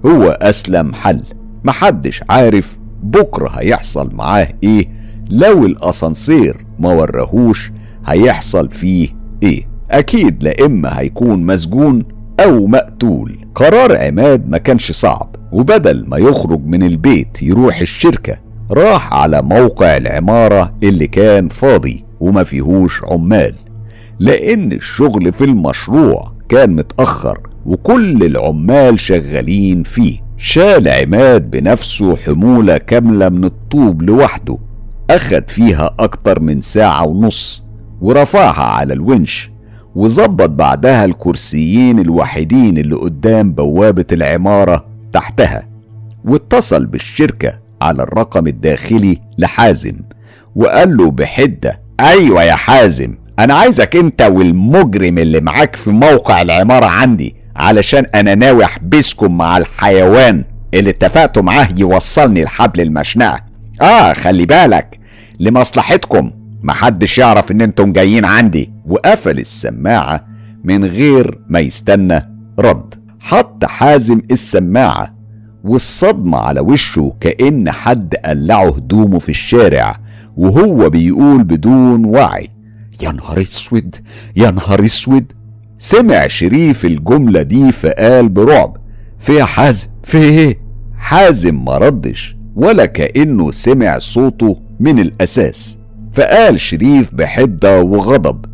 هو 0.06 0.30
أسلم 0.30 0.94
حل. 0.94 1.20
محدش 1.64 2.22
عارف 2.30 2.78
بكرة 3.02 3.48
هيحصل 3.48 4.14
معاه 4.14 4.48
إيه 4.62 4.88
لو 5.30 5.66
الأسانسير 5.66 6.66
ما 6.78 6.88
ورهوش 6.92 7.72
هيحصل 8.06 8.70
فيه 8.70 9.08
إيه. 9.42 9.68
أكيد 9.90 10.42
لا 10.42 10.66
إما 10.66 10.98
هيكون 11.00 11.46
مسجون 11.46 12.04
أو 12.40 12.66
مقتول. 12.66 13.38
قرار 13.54 13.96
عماد 13.98 14.48
ما 14.48 14.58
كانش 14.58 14.92
صعب 14.92 15.36
وبدل 15.52 16.04
ما 16.08 16.16
يخرج 16.18 16.60
من 16.66 16.82
البيت 16.82 17.42
يروح 17.42 17.80
الشركة 17.80 18.36
راح 18.70 19.14
على 19.14 19.42
موقع 19.42 19.96
العمارة 19.96 20.74
اللي 20.82 21.06
كان 21.06 21.48
فاضي 21.48 22.04
وما 22.20 22.44
فيهوش 22.44 23.02
عمال. 23.10 23.54
لأن 24.18 24.72
الشغل 24.72 25.32
في 25.32 25.44
المشروع 25.44 26.32
كان 26.48 26.76
متأخر 26.76 27.40
وكل 27.66 28.24
العمال 28.24 29.00
شغالين 29.00 29.82
فيه. 29.82 30.26
شال 30.36 30.88
عماد 30.88 31.50
بنفسه 31.50 32.16
حمولة 32.16 32.78
كاملة 32.78 33.28
من 33.28 33.44
الطوب 33.44 34.02
لوحده 34.02 34.58
أخد 35.10 35.50
فيها 35.50 35.94
أكتر 35.98 36.40
من 36.40 36.60
ساعة 36.60 37.06
ونص 37.06 37.62
ورفعها 38.00 38.62
على 38.64 38.94
الونش. 38.94 39.50
وظبط 39.96 40.48
بعدها 40.50 41.04
الكرسيين 41.04 41.98
الوحيدين 41.98 42.78
اللي 42.78 42.94
قدام 42.96 43.52
بوابة 43.52 44.04
العمارة 44.12 44.84
تحتها 45.12 45.66
واتصل 46.24 46.86
بالشركة 46.86 47.58
على 47.82 48.02
الرقم 48.02 48.46
الداخلي 48.46 49.18
لحازم 49.38 49.96
وقال 50.56 50.96
له 50.96 51.10
بحدة 51.10 51.80
أيوة 52.00 52.42
يا 52.42 52.54
حازم 52.54 53.14
أنا 53.38 53.54
عايزك 53.54 53.96
أنت 53.96 54.22
والمجرم 54.22 55.18
اللي 55.18 55.40
معاك 55.40 55.76
في 55.76 55.90
موقع 55.90 56.42
العمارة 56.42 56.86
عندي 56.86 57.34
علشان 57.56 58.04
أنا 58.14 58.34
ناوي 58.34 58.64
أحبسكم 58.64 59.38
مع 59.38 59.56
الحيوان 59.56 60.44
اللي 60.74 60.90
اتفقتوا 60.90 61.42
معاه 61.42 61.68
يوصلني 61.76 62.44
لحبل 62.44 62.80
المشنقة. 62.80 63.40
آه 63.82 64.12
خلي 64.12 64.46
بالك 64.46 64.98
لمصلحتكم. 65.40 66.30
محدش 66.62 67.18
يعرف 67.18 67.50
إن 67.50 67.60
أنتم 67.62 67.92
جايين 67.92 68.24
عندي. 68.24 68.72
وقفل 68.86 69.38
السماعة 69.38 70.26
من 70.64 70.84
غير 70.84 71.38
ما 71.48 71.60
يستنى 71.60 72.22
رد. 72.58 72.94
حط 73.20 73.64
حازم 73.64 74.20
السماعة 74.30 75.14
والصدمة 75.64 76.38
على 76.38 76.60
وشه 76.60 77.12
كأن 77.20 77.70
حد 77.70 78.14
قلعه 78.24 78.68
هدومه 78.76 79.18
في 79.18 79.28
الشارع 79.28 79.96
وهو 80.36 80.90
بيقول 80.90 81.44
بدون 81.44 82.04
وعي 82.04 82.48
يا 83.02 83.12
نهار 83.12 83.40
أسود! 83.40 83.96
يا 84.36 84.50
نهار 84.50 84.84
أسود! 84.84 85.32
سمع 85.78 86.26
شريف 86.26 86.84
الجملة 86.84 87.42
دي 87.42 87.72
فقال 87.72 88.28
برعب 88.28 88.76
في 89.18 89.34
يا 89.34 89.44
حازم؟ 89.44 89.88
في 90.04 90.18
إيه؟ 90.18 90.58
حازم 90.98 91.64
ما 91.64 91.78
ردش 91.78 92.36
ولا 92.56 92.86
كأنه 92.86 93.50
سمع 93.52 93.98
صوته 93.98 94.60
من 94.80 94.98
الأساس. 94.98 95.78
فقال 96.16 96.60
شريف 96.60 97.14
بحدة 97.14 97.80
وغضب 97.80 98.44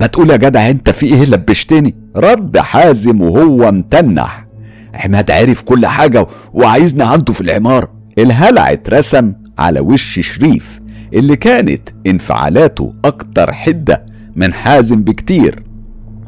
ما 0.00 0.06
تقول 0.06 0.30
يا 0.30 0.36
جدع 0.36 0.68
أنت 0.70 0.90
في 0.90 1.06
إيه 1.06 1.24
لبشتني؟ 1.24 1.94
رد 2.16 2.58
حازم 2.58 3.20
وهو 3.20 3.72
متنح 3.72 4.46
عماد 4.94 5.30
عرف 5.30 5.62
كل 5.62 5.86
حاجة 5.86 6.26
وعايزنا 6.54 7.04
عنده 7.04 7.32
في 7.32 7.40
العمارة. 7.40 7.92
الهلع 8.18 8.72
اترسم 8.72 9.32
على 9.58 9.80
وش 9.80 10.20
شريف 10.20 10.80
اللي 11.14 11.36
كانت 11.36 11.88
انفعالاته 12.06 12.94
أكتر 13.04 13.52
حدة 13.52 14.06
من 14.36 14.54
حازم 14.54 15.02
بكتير. 15.02 15.62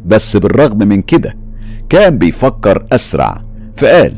بس 0.07 0.37
بالرغم 0.37 0.79
من 0.79 1.03
كده 1.03 1.37
كان 1.88 2.18
بيفكر 2.18 2.87
أسرع 2.92 3.42
فقال 3.77 4.12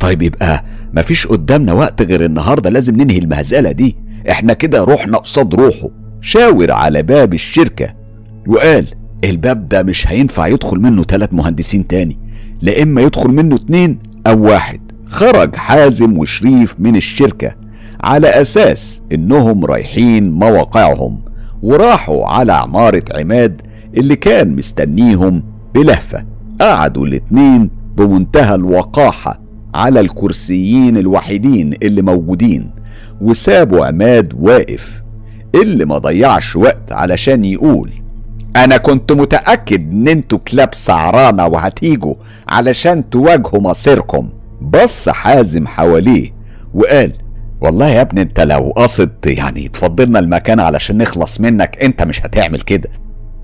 طيب 0.00 0.22
يبقى 0.22 0.64
مفيش 0.92 1.26
قدامنا 1.26 1.72
وقت 1.72 2.02
غير 2.02 2.24
النهارده 2.24 2.70
لازم 2.70 2.96
ننهي 2.96 3.18
المهزلة 3.18 3.72
دي. 3.72 3.96
إحنا 4.30 4.52
كده 4.52 4.84
روحنا 4.84 5.18
قصاد 5.18 5.54
روحه. 5.54 5.88
شاور 6.20 6.72
على 6.72 7.02
باب 7.02 7.34
الشركة 7.34 7.88
وقال 8.46 8.84
الباب 9.24 9.68
ده 9.68 9.82
مش 9.82 10.08
هينفع 10.08 10.46
يدخل 10.46 10.80
منه 10.80 11.02
ثلاث 11.02 11.28
مهندسين 11.32 11.86
تاني 11.86 12.18
لا 12.62 12.82
إما 12.82 13.00
يدخل 13.00 13.28
منه 13.30 13.56
اتنين 13.56 13.98
أو 14.26 14.42
واحد. 14.42 14.80
خرج 15.08 15.56
حازم 15.56 16.18
وشريف 16.18 16.74
من 16.78 16.96
الشركة 16.96 17.54
على 18.00 18.28
أساس 18.28 19.02
إنهم 19.12 19.64
رايحين 19.64 20.30
مواقعهم 20.32 21.20
وراحوا 21.62 22.26
على 22.26 22.52
عمارة 22.52 23.02
عماد 23.14 23.62
اللي 23.96 24.16
كان 24.16 24.56
مستنيهم 24.56 25.42
بلهفة. 25.74 26.24
قعدوا 26.60 27.06
الاتنين 27.06 27.70
بمنتهى 27.96 28.54
الوقاحة 28.54 29.40
على 29.74 30.00
الكرسيين 30.00 30.96
الوحيدين 30.96 31.72
اللي 31.82 32.02
موجودين. 32.02 32.70
وسابوا 33.20 33.86
عماد 33.86 34.34
واقف. 34.40 34.90
اللي 35.54 35.84
ما 35.84 35.98
ضيعش 35.98 36.56
وقت 36.56 36.92
علشان 36.92 37.44
يقول 37.44 37.90
أنا 38.56 38.76
كنت 38.76 39.12
متأكد 39.12 39.92
إن 39.92 40.08
أنتوا 40.08 40.38
كلاب 40.38 40.74
سعرانه 40.74 41.46
وهتيجوا 41.46 42.14
علشان 42.48 43.10
تواجهوا 43.10 43.60
مصيركم. 43.60 44.28
بص 44.60 45.08
حازم 45.08 45.66
حواليه 45.66 46.30
وقال 46.74 47.12
والله 47.60 47.88
يا 47.88 48.00
ابني 48.00 48.22
أنت 48.22 48.40
لو 48.40 48.72
قصد 48.76 49.10
يعني 49.26 49.68
تفضلنا 49.68 50.18
المكان 50.18 50.60
علشان 50.60 50.98
نخلص 50.98 51.40
منك 51.40 51.82
أنت 51.82 52.02
مش 52.02 52.20
هتعمل 52.20 52.60
كده. 52.60 52.88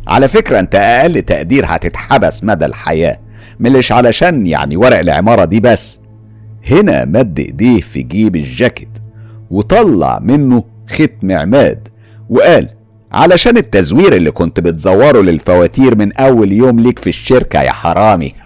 على 0.08 0.28
فكرة 0.28 0.58
أنت 0.60 0.74
أقل 0.74 1.22
تقدير 1.22 1.64
هتتحبس 1.68 2.44
مدى 2.44 2.64
الحياة 2.64 3.18
ملش 3.60 3.92
علشان 3.92 4.46
يعني 4.46 4.76
ورق 4.76 4.98
العمارة 4.98 5.44
دي 5.44 5.60
بس. 5.60 6.00
هنا 6.70 7.04
مد 7.04 7.38
إيديه 7.38 7.80
في 7.80 8.02
جيب 8.02 8.36
الجاكيت. 8.36 8.88
وطلع 9.54 10.18
منه 10.22 10.64
ختم 10.88 11.32
عماد 11.32 11.88
وقال 12.30 12.68
علشان 13.12 13.56
التزوير 13.56 14.16
اللي 14.16 14.30
كنت 14.30 14.60
بتزوره 14.60 15.20
للفواتير 15.20 15.98
من 15.98 16.12
أول 16.12 16.52
يوم 16.52 16.80
ليك 16.80 16.98
في 16.98 17.06
الشركة 17.08 17.62
يا 17.62 17.72
حرامي. 17.72 18.34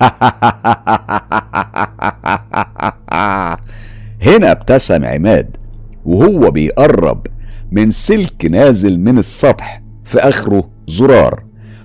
هنا 4.29 4.53
ابتسم 4.53 5.05
عماد 5.05 5.57
وهو 6.05 6.51
بيقرب 6.51 7.27
من 7.73 7.90
سلك 7.90 8.44
نازل 8.51 9.01
من 9.01 9.18
السطح 9.18 9.83
في 10.05 10.18
آخره 10.18 10.71
زرار 10.88 11.42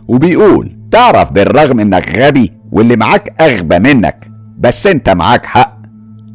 وبيقول 0.07 0.77
تعرف 0.91 1.31
بالرغم 1.31 1.79
إنك 1.79 2.17
غبي 2.17 2.53
واللي 2.71 2.95
معاك 2.95 3.41
أغبى 3.41 3.79
منك 3.79 4.27
بس 4.57 4.87
أنت 4.87 5.09
معاك 5.09 5.45
حق. 5.45 5.82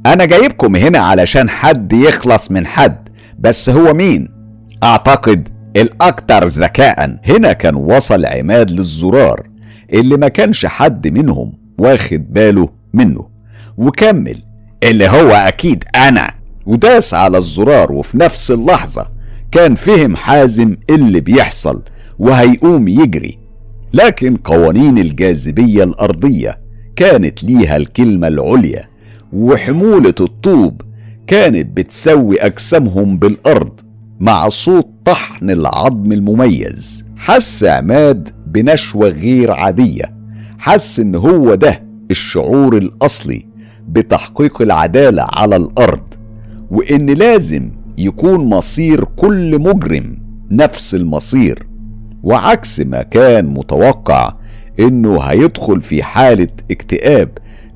أنا 0.08 0.24
جايبكم 0.24 0.76
هنا 0.76 0.98
علشان 0.98 1.50
حد 1.50 1.92
يخلص 1.92 2.50
من 2.50 2.66
حد 2.66 3.08
بس 3.38 3.70
هو 3.70 3.94
مين؟ 3.94 4.28
أعتقد 4.82 5.48
الاكثر 5.76 6.46
ذكاء. 6.46 7.18
هنا 7.24 7.52
كان 7.52 7.74
وصل 7.74 8.26
عماد 8.26 8.70
للزرار 8.70 9.48
اللي 9.92 10.16
ما 10.16 10.28
كانش 10.28 10.66
حد 10.66 11.08
منهم 11.08 11.52
واخد 11.78 12.32
باله 12.32 12.68
منه. 12.94 13.28
وكمل 13.76 14.36
اللي 14.82 15.08
هو 15.08 15.30
أكيد 15.30 15.84
أنا. 15.96 16.30
وداس 16.66 17.14
على 17.14 17.38
الزرار 17.38 17.92
وفي 17.92 18.18
نفس 18.18 18.50
اللحظة 18.50 19.06
كان 19.52 19.74
فهم 19.74 20.16
حازم 20.16 20.76
اللي 20.90 21.20
بيحصل 21.20 21.82
وهيقوم 22.18 22.88
يجري. 22.88 23.38
لكن 23.92 24.36
قوانين 24.36 24.98
الجاذبية 24.98 25.84
الأرضية 25.84 26.58
كانت 26.96 27.44
ليها 27.44 27.76
الكلمة 27.76 28.28
العليا. 28.28 28.84
وحمولة 29.32 30.14
الطوب 30.20 30.82
كانت 31.26 31.76
بتسوي 31.76 32.36
أجسامهم 32.40 33.18
بالأرض 33.18 33.80
مع 34.20 34.48
صوت 34.48 34.88
طحن 35.04 35.50
العظم 35.50 36.12
المميز. 36.12 37.04
حس 37.16 37.64
عماد 37.64 38.28
بنشوة 38.46 39.08
غير 39.08 39.50
عادية. 39.52 40.04
حس 40.58 41.00
إن 41.00 41.14
هو 41.14 41.54
ده 41.54 41.82
الشعور 42.10 42.76
الأصلي 42.76 43.46
بتحقيق 43.88 44.62
العدالة 44.62 45.26
على 45.32 45.56
الأرض 45.56 46.14
وإن 46.70 47.06
لازم 47.06 47.70
يكون 47.98 48.40
مصير 48.44 49.04
كل 49.04 49.58
مجرم 49.60 50.18
نفس 50.50 50.94
المصير. 50.94 51.66
وعكس 52.22 52.80
ما 52.80 53.02
كان 53.02 53.46
متوقع 53.46 54.34
إنه 54.80 55.18
هيدخل 55.20 55.82
في 55.82 56.02
حالة 56.02 56.48
اكتئاب 56.70 57.28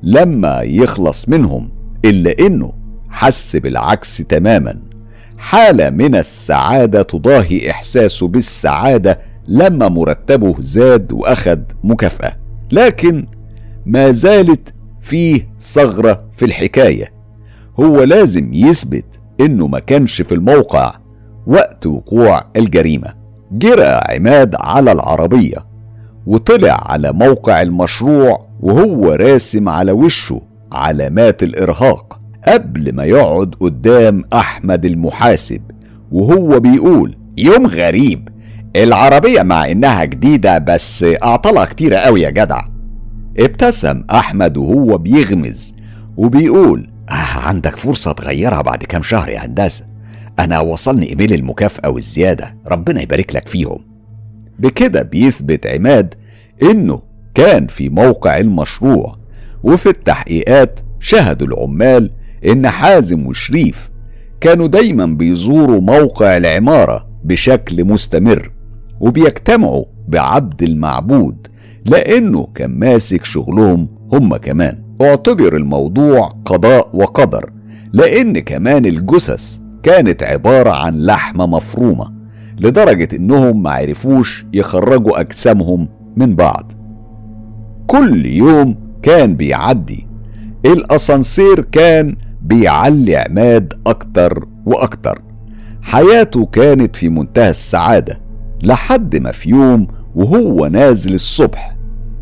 لما 0.03 0.61
يخلص 0.61 1.29
منهم 1.29 1.69
إلا 2.05 2.35
إنه 2.39 2.73
حس 3.09 3.55
بالعكس 3.55 4.17
تماما. 4.17 4.79
حالة 5.37 5.89
من 5.89 6.15
السعادة 6.15 7.01
تضاهي 7.01 7.71
احساسه 7.71 8.27
بالسعادة 8.27 9.19
لما 9.47 9.89
مرتبه 9.89 10.55
زاد 10.59 11.13
واخد 11.13 11.63
مكافأة. 11.83 12.33
لكن 12.71 13.27
ما 13.85 14.11
زالت 14.11 14.73
فيه 15.01 15.49
ثغرة 15.59 16.25
في 16.37 16.45
الحكاية. 16.45 17.13
هو 17.79 18.03
لازم 18.03 18.53
يثبت 18.53 19.05
إنه 19.39 19.67
ما 19.67 19.79
كانش 19.79 20.21
في 20.21 20.33
الموقع 20.33 20.95
وقت 21.47 21.85
وقوع 21.85 22.43
الجريمة. 22.55 23.13
جرى 23.51 23.99
عماد 24.09 24.55
على 24.59 24.91
العربية 24.91 25.57
وطلع 26.27 26.91
على 26.91 27.11
موقع 27.13 27.61
المشروع 27.61 28.45
وهو 28.63 29.11
راسم 29.13 29.69
على 29.69 29.91
وشه 29.91 30.41
علامات 30.71 31.43
الإرهاق 31.43 32.19
قبل 32.47 32.95
ما 32.95 33.03
يقعد 33.03 33.55
قدام 33.59 34.23
أحمد 34.33 34.85
المحاسب 34.85 35.61
وهو 36.11 36.59
بيقول 36.59 37.17
يوم 37.37 37.67
غريب 37.67 38.29
العربية 38.75 39.41
مع 39.41 39.71
إنها 39.71 40.05
جديدة 40.05 40.57
بس 40.57 41.05
أعطلها 41.23 41.65
كتيرة 41.65 41.97
قوي 41.97 42.21
يا 42.21 42.29
جدع. 42.29 42.61
ابتسم 43.39 44.03
أحمد 44.11 44.57
وهو 44.57 44.97
بيغمز 44.97 45.73
وبيقول 46.17 46.89
آه 47.09 47.13
عندك 47.47 47.75
فرصة 47.75 48.11
تغيرها 48.11 48.61
بعد 48.61 48.83
كام 48.83 49.03
شهر 49.03 49.29
يا 49.29 49.45
هندسة. 49.45 49.85
أنا 50.39 50.59
وصلني 50.59 51.09
إيميل 51.09 51.33
المكافأة 51.33 51.89
والزيادة 51.89 52.55
ربنا 52.67 53.01
يبارك 53.01 53.35
لك 53.35 53.47
فيهم. 53.47 53.77
بكده 54.59 55.01
بيثبت 55.01 55.67
عماد 55.67 56.15
إنه 56.63 57.12
كان 57.35 57.67
في 57.67 57.89
موقع 57.89 58.37
المشروع 58.37 59.15
وفي 59.63 59.89
التحقيقات 59.89 60.79
شهدوا 60.99 61.47
العمال 61.47 62.09
إن 62.45 62.67
حازم 62.69 63.27
وشريف 63.27 63.89
كانوا 64.41 64.67
دايما 64.67 65.05
بيزوروا 65.05 65.81
موقع 65.81 66.37
العمارة 66.37 67.07
بشكل 67.23 67.85
مستمر 67.85 68.51
وبيجتمعوا 68.99 69.85
بعبد 70.07 70.63
المعبود 70.63 71.47
لأنه 71.85 72.47
كان 72.55 72.79
ماسك 72.79 73.25
شغلهم 73.25 73.87
هم 74.13 74.35
كمان. 74.35 74.83
اعتبر 75.01 75.55
الموضوع 75.55 76.27
قضاء 76.45 76.89
وقدر 76.93 77.49
لأن 77.93 78.39
كمان 78.39 78.85
الجثث 78.85 79.57
كانت 79.83 80.23
عبارة 80.23 80.69
عن 80.69 80.99
لحمة 80.99 81.45
مفرومة 81.45 82.13
لدرجة 82.59 83.15
إنهم 83.15 83.63
معرفوش 83.63 84.45
يخرجوا 84.53 85.19
أجسامهم 85.19 85.87
من 86.17 86.35
بعض. 86.35 86.71
كل 87.87 88.25
يوم 88.25 88.75
كان 89.03 89.35
بيعدي. 89.35 90.07
الأسانسير 90.65 91.61
كان 91.61 92.15
بيعلي 92.41 93.15
عماد 93.15 93.73
أكتر 93.87 94.47
وأكتر. 94.65 95.21
حياته 95.81 96.45
كانت 96.45 96.95
في 96.95 97.09
منتهى 97.09 97.49
السعادة 97.49 98.19
لحد 98.63 99.15
ما 99.15 99.31
في 99.31 99.49
يوم 99.49 99.87
وهو 100.15 100.67
نازل 100.67 101.13
الصبح 101.13 101.75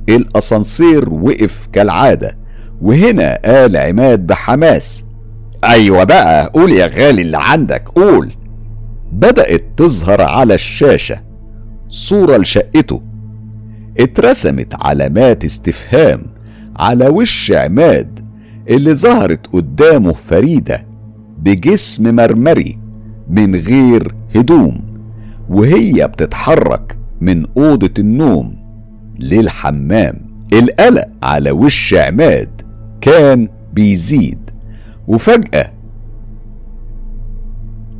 الأسانسير 0.10 1.14
وقف 1.14 1.68
كالعادة 1.74 2.38
وهنا 2.82 3.40
قال 3.46 3.78
عماد 3.78 4.28
بحماس 4.28 5.06
أيوة 5.64 6.04
بقى 6.04 6.52
قول 6.54 6.72
يا 6.72 6.86
غالي 6.88 7.22
اللي 7.22 7.38
عندك 7.42 7.90
قول. 7.90 8.32
بدأت 9.12 9.64
تظهر 9.78 10.22
على 10.22 10.54
الشاشة 10.56 11.22
صورة 11.90 12.38
لشقته 12.38 13.02
اترسمت 14.00 14.74
علامات 14.82 15.46
استفهام 15.46 16.22
على 16.80 17.08
وش 17.08 17.52
عماد 17.52 18.20
اللي 18.70 18.96
ظهرت 18.96 19.48
قدامه 19.48 20.14
فريدة 20.14 20.86
بجسم 21.40 22.16
مرمري 22.16 22.78
من 23.30 23.56
غير 23.56 24.16
هدوم 24.36 24.82
وهي 25.50 26.08
بتتحرك 26.08 26.98
من 27.22 27.46
أوضة 27.58 27.94
النوم 28.00 28.56
للحمام. 29.20 30.32
القلق 30.54 31.06
على 31.24 31.52
وش 31.52 31.94
عماد 31.94 32.62
كان 33.02 33.48
بيزيد 33.74 34.40
وفجأة 35.08 35.72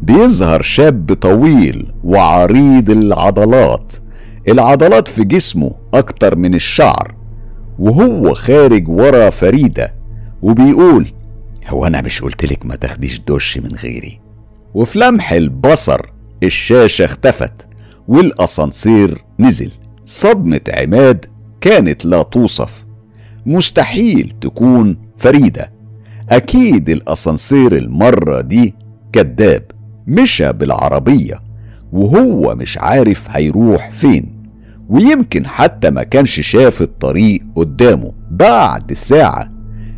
بيظهر 0.04 0.62
شاب 0.62 1.14
طويل 1.14 1.92
وعريض 2.04 2.90
العضلات 2.90 3.94
العضلات 4.48 5.08
في 5.08 5.24
جسمه 5.24 5.72
أكتر 5.94 6.38
من 6.38 6.56
الشعر 6.56 7.16
وهو 7.80 8.34
خارج 8.34 8.90
ورا 8.90 9.30
فريدة 9.30 9.94
وبيقول 10.42 11.14
هو 11.68 11.86
أنا 11.86 12.02
مش 12.02 12.22
قلتلك 12.22 12.66
ما 12.66 12.76
تاخديش 12.76 13.20
دش 13.20 13.58
من 13.58 13.76
غيري؟ 13.76 14.20
وفي 14.74 15.00
لمح 15.00 15.32
البصر 15.32 16.02
الشاشة 16.44 17.06
اختفت 17.06 17.68
والأسانسير 18.08 19.24
نزل. 19.40 19.72
صدمة 20.06 20.62
عماد 20.70 21.26
كانت 21.62 22.06
لا 22.06 22.24
توصف. 22.24 22.86
مستحيل 23.46 24.34
تكون 24.42 24.98
فريدة. 25.18 25.72
أكيد 26.30 26.90
الأسانسير 26.90 27.78
المرة 27.78 28.42
دي 28.42 28.76
كذاب 29.14 29.64
مشى 30.08 30.54
بالعربية. 30.54 31.40
وهو 31.92 32.56
مش 32.56 32.78
عارف 32.78 33.24
هيروح 33.30 33.92
فين 33.92 34.42
ويمكن 34.90 35.48
حتى 35.48 35.90
ما 35.90 36.04
كانش 36.04 36.40
شاف 36.40 36.82
الطريق 36.82 37.42
قدامه. 37.56 38.12
بعد 38.32 38.94
ساعة 38.94 39.52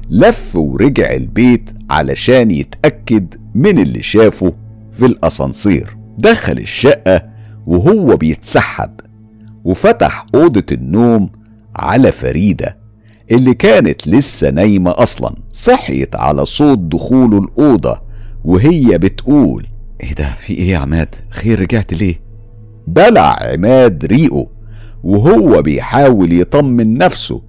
لف 0.10 0.56
ورجع 0.56 1.14
البيت 1.14 1.70
علشان 1.90 2.52
يتأكد 2.52 3.36
من 3.56 3.80
اللي 3.80 4.04
شافه 4.04 4.54
في 4.92 5.06
الأسانسير. 5.06 5.98
دخل 6.18 6.58
الشقة 6.58 7.22
وهو 7.68 8.18
بيتسحب 8.18 8.92
وفتح 9.64 10.26
أوضة 10.36 10.66
النوم 10.72 11.30
على 11.76 12.12
فريدة 12.12 12.78
اللي 13.32 13.54
كانت 13.54 14.08
لسه 14.08 14.50
نايمة 14.50 14.92
أصلا. 14.98 15.36
صحيت 15.54 16.16
على 16.16 16.46
صوت 16.46 16.80
دخوله 16.80 17.38
الأوضة 17.40 18.02
وهي 18.46 18.98
بتقول 18.98 19.68
إيه 20.02 20.14
ده؟ 20.14 20.30
في 20.40 20.54
إيه 20.54 20.70
يا 20.70 20.78
عماد؟ 20.78 21.16
خير 21.30 21.60
رجعت 21.60 21.94
ليه؟ 21.94 22.16
بلع 22.88 23.38
عماد 23.42 24.06
ريقه 24.06 24.48
وهو 25.04 25.62
بيحاول 25.62 26.34
يطمن 26.34 26.98
نفسه 26.98 27.42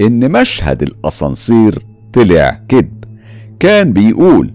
إن 0.00 0.32
مشهد 0.32 0.82
الأسانسير 0.82 1.86
طلع 2.12 2.60
كذب 2.68 3.04
كان 3.60 3.92
بيقول 3.92 4.54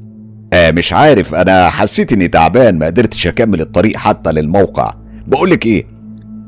آه 0.53 0.71
مش 0.71 0.93
عارف 0.93 1.35
أنا 1.35 1.69
حسيت 1.69 2.13
إني 2.13 2.27
تعبان 2.27 2.77
ما 2.79 2.85
قدرتش 2.85 3.27
أكمل 3.27 3.61
الطريق 3.61 3.97
حتى 3.97 4.31
للموقع. 4.31 4.93
بقولك 5.27 5.65
إيه؟ 5.65 5.85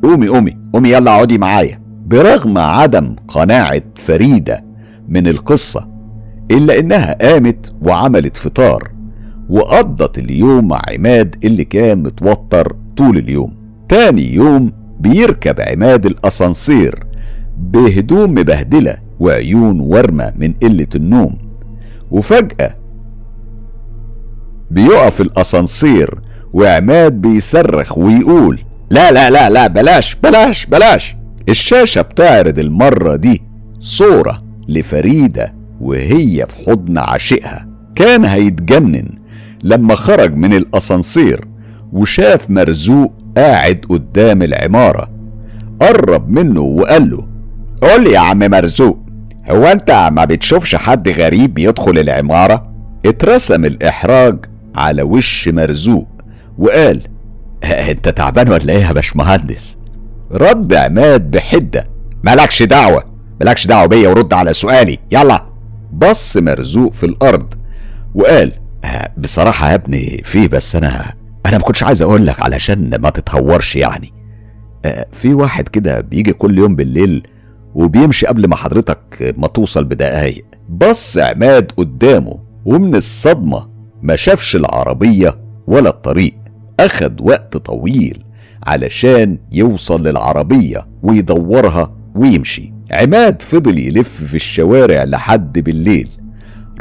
قومي 0.04 0.28
قومي 0.28 0.58
قومي 0.74 0.90
يلا 0.90 1.12
اقعدي 1.12 1.38
معايا. 1.38 1.82
برغم 2.06 2.58
عدم 2.58 3.16
قناعة 3.28 3.82
فريدة 3.96 4.64
من 5.08 5.28
القصة 5.28 5.88
إلا 6.52 6.80
إنها 6.80 7.14
قامت 7.22 7.74
وعملت 7.82 8.38
فطار. 8.38 8.92
وقضت 9.50 10.18
اليوم 10.18 10.68
مع 10.68 10.82
عماد 10.90 11.36
اللي 11.44 11.64
كان 11.64 12.04
متوتر 12.04 12.76
طول 12.98 13.18
اليوم. 13.18 13.54
تاني 13.90 14.34
يوم 14.34 14.72
بيركب 15.00 15.62
عماد 15.62 16.06
الأسانسير 16.06 17.04
بهدوم 17.58 18.32
مبهدلة 18.32 18.98
وعيون 19.20 19.80
ورمة 19.80 20.34
من 20.38 20.54
قلة 20.54 20.88
النوم. 20.96 21.38
وفجأة 22.12 22.76
بيقف 24.72 25.22
الأسانسير 25.22 26.20
وعماد 26.54 27.22
بيصرخ 27.22 27.98
ويقول 27.98 28.60
لا 28.92 29.12
لا 29.12 29.30
لا 29.30 29.50
لا 29.50 29.68
بلاش 29.68 30.16
بلاش 30.16 30.66
بلاش. 30.66 31.16
الشاشة 31.50 32.02
بتعرض 32.02 32.60
المرة 32.60 33.16
دي 33.16 33.42
صورة 33.80 34.44
لفريدة 34.68 35.54
وهي 35.82 36.46
في 36.50 36.70
حضن 36.70 36.98
عاشقها. 36.98 37.68
كان 37.96 38.26
هيتجنن. 38.26 39.19
لما 39.64 39.96
خرج 39.96 40.36
من 40.36 40.54
الأسانسير 40.54 41.48
وشاف 41.94 42.50
مرزوق 42.50 43.14
قاعد 43.38 43.86
قدام 43.90 44.42
العمارة 44.42 45.10
قرب 45.82 46.30
منه 46.30 46.62
وقال 46.62 47.10
له 47.10 47.28
قول 47.82 48.08
يا 48.08 48.20
عم 48.20 48.40
مرزوق 48.40 49.00
هو 49.52 49.66
أنت 49.66 50.10
ما 50.12 50.26
بتشوفش 50.26 50.76
حد 50.76 51.10
غريب 51.10 51.58
يدخل 51.58 51.98
العمارة؟ 51.98 52.70
اترسم 53.06 53.66
الإحراج 53.66 54.46
على 54.76 55.02
وش 55.02 55.48
مرزوق 55.48 56.08
وقال 56.58 57.02
أنت 57.64 58.10
تعبان 58.10 58.50
ولا 58.52 58.74
إيه 58.74 58.84
يا 58.86 58.92
باشمهندس؟ 58.92 59.78
رد 60.32 60.74
عماد 60.74 61.32
بحدة 61.32 61.88
مالكش 62.24 62.64
دعوة 62.64 63.04
مالكش 63.42 63.68
دعوة 63.68 63.86
بيا 63.86 64.10
ورد 64.10 64.34
على 64.34 64.54
سؤالي 64.54 64.98
يلا. 65.12 65.46
بص 65.94 66.38
مرزوق 66.38 66.94
في 66.94 67.06
الأرض 67.06 67.54
وقال 68.16 68.52
بصراحة 69.18 69.70
يا 69.70 69.76
ابني 69.76 70.22
في 70.26 70.48
بس 70.48 70.76
أنا 70.76 71.14
أنا 71.46 71.58
ما 71.58 71.64
كنتش 71.64 71.84
عايز 71.84 72.02
أقول 72.02 72.28
لك 72.28 72.42
علشان 72.42 72.96
ما 72.96 73.10
تتهورش 73.10 73.76
يعني. 73.76 74.14
آه 74.86 75.06
في 75.12 75.34
واحد 75.34 75.68
كده 75.68 76.02
بيجي 76.02 76.34
كل 76.34 76.58
يوم 76.58 76.76
بالليل 76.76 77.28
وبيمشي 77.76 78.26
قبل 78.26 78.48
ما 78.48 78.56
حضرتك 78.56 79.34
ما 79.38 79.48
توصل 79.48 79.84
بدقايق. 79.84 80.46
بص 80.70 81.18
عماد 81.18 81.72
قدامه 81.72 82.40
ومن 82.66 82.96
الصدمة 82.96 83.70
ما 84.02 84.16
شافش 84.16 84.56
العربية 84.56 85.38
ولا 85.68 85.90
الطريق. 85.90 86.34
أخد 86.80 87.22
وقت 87.22 87.58
طويل 87.58 88.24
علشان 88.64 89.38
يوصل 89.52 90.08
للعربية 90.08 90.88
ويدورها 91.04 91.96
ويمشي. 92.16 92.74
عماد 92.92 93.42
فضل 93.42 93.78
يلف 93.80 94.24
في 94.24 94.36
الشوارع 94.36 95.04
لحد 95.04 95.60
بالليل. 95.60 96.10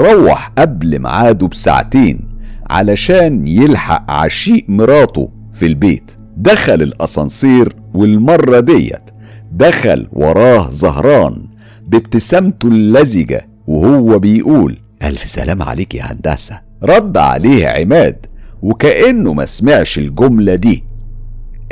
روح 0.01 0.53
قبل 0.59 0.99
ميعاده 0.99 1.47
بساعتين 1.47 2.29
علشان 2.71 3.47
يلحق 3.49 4.11
عشيق 4.11 4.65
مراته 4.69 5.31
في 5.55 5.67
البيت. 5.67 6.11
دخل 6.37 6.83
الأسانسير 6.83 7.77
والمرة 7.95 8.61
ديت. 8.61 9.11
دخل 9.53 10.07
وراه 10.13 10.69
زهران 10.69 11.47
بابتسامته 11.87 12.69
اللزجة 12.69 13.49
وهو 13.67 14.19
بيقول 14.19 14.79
ألف 15.03 15.25
سلام 15.25 15.63
عليك 15.63 15.95
يا 15.95 16.13
هندسة. 16.13 16.61
رد 16.83 17.17
عليه 17.17 17.69
عماد 17.69 18.27
وكأنه 18.63 19.33
ما 19.35 19.47
سمعش 19.47 19.99
الجملة 19.99 20.55
دي. 20.55 20.85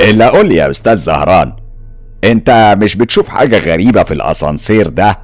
إلا 0.01 0.29
قول 0.31 0.53
يا 0.53 0.71
أستاذ 0.71 0.95
زهران 0.95 1.53
أنت 2.25 2.77
مش 2.83 2.97
بتشوف 2.97 3.29
حاجة 3.29 3.59
غريبة 3.59 4.03
في 4.03 4.15
الأسانسير 4.15 4.89
ده؟ 4.89 5.19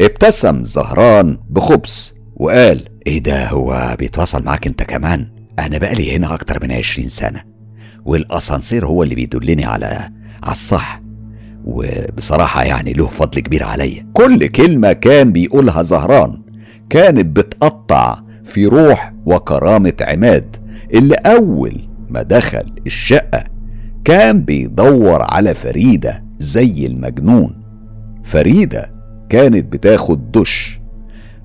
ابتسم 0.00 0.64
زهران 0.64 1.38
بخبث. 1.50 2.10
وقال 2.38 2.80
إيه 3.06 3.18
ده 3.22 3.48
هو 3.48 3.96
بيتواصل 3.98 4.42
معاك 4.44 4.66
أنت 4.66 4.82
كمان؟ 4.82 5.26
أنا 5.58 5.78
بقالي 5.78 6.16
هنا 6.16 6.34
أكتر 6.34 6.62
من 6.62 6.72
عشرين 6.72 7.08
سنة. 7.08 7.42
والأسانسير 8.04 8.86
هو 8.86 9.02
اللي 9.02 9.14
بيدلني 9.14 9.64
على 9.64 9.86
على 10.42 10.52
الصح. 10.52 11.02
وبصراحة 11.64 12.62
يعني 12.64 12.92
له 12.92 13.06
فضل 13.06 13.40
كبير 13.40 13.64
عليا. 13.64 14.06
كل 14.12 14.46
كلمة 14.46 14.92
كان 14.92 15.32
بيقولها 15.32 15.82
زهران 15.82 16.42
كانت 16.90 17.26
بتقطع 17.36 18.20
في 18.44 18.66
روح 18.66 19.12
وكرامة 19.26 19.92
عماد 20.00 20.56
اللي 20.94 21.14
أول 21.14 21.88
ما 22.08 22.22
دخل 22.22 22.72
الشقة 22.86 23.44
كان 24.04 24.42
بيدور 24.42 25.24
على 25.32 25.54
فريدة 25.54 26.24
زي 26.38 26.86
المجنون. 26.86 27.62
فريدة 28.24 28.90
كانت 29.28 29.72
بتاخد 29.72 30.32
دش. 30.32 30.77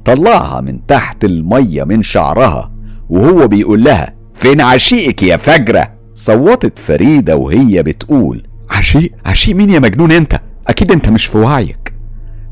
طلعها 0.05 0.61
من 0.61 0.85
تحت 0.87 1.23
المية 1.25 1.83
من 1.83 2.03
شعرها 2.03 2.71
وهو 3.09 3.47
بيقول 3.47 3.83
لها 3.83 4.13
فين 4.35 4.61
عشيقك 4.61 5.23
يا 5.23 5.37
فجرة؟ 5.37 5.93
صوتت 6.13 6.79
فريدة 6.79 7.35
وهي 7.37 7.83
بتقول 7.83 8.43
عشيق 8.69 9.11
عشيق 9.25 9.55
مين 9.55 9.69
يا 9.69 9.79
مجنون 9.79 10.11
انت؟ 10.11 10.39
أكيد 10.67 10.91
انت 10.91 11.09
مش 11.09 11.25
في 11.25 11.37
وعيك. 11.37 11.93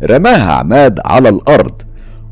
رماها 0.03 0.51
عماد 0.53 0.99
على 1.05 1.29
الأرض 1.29 1.81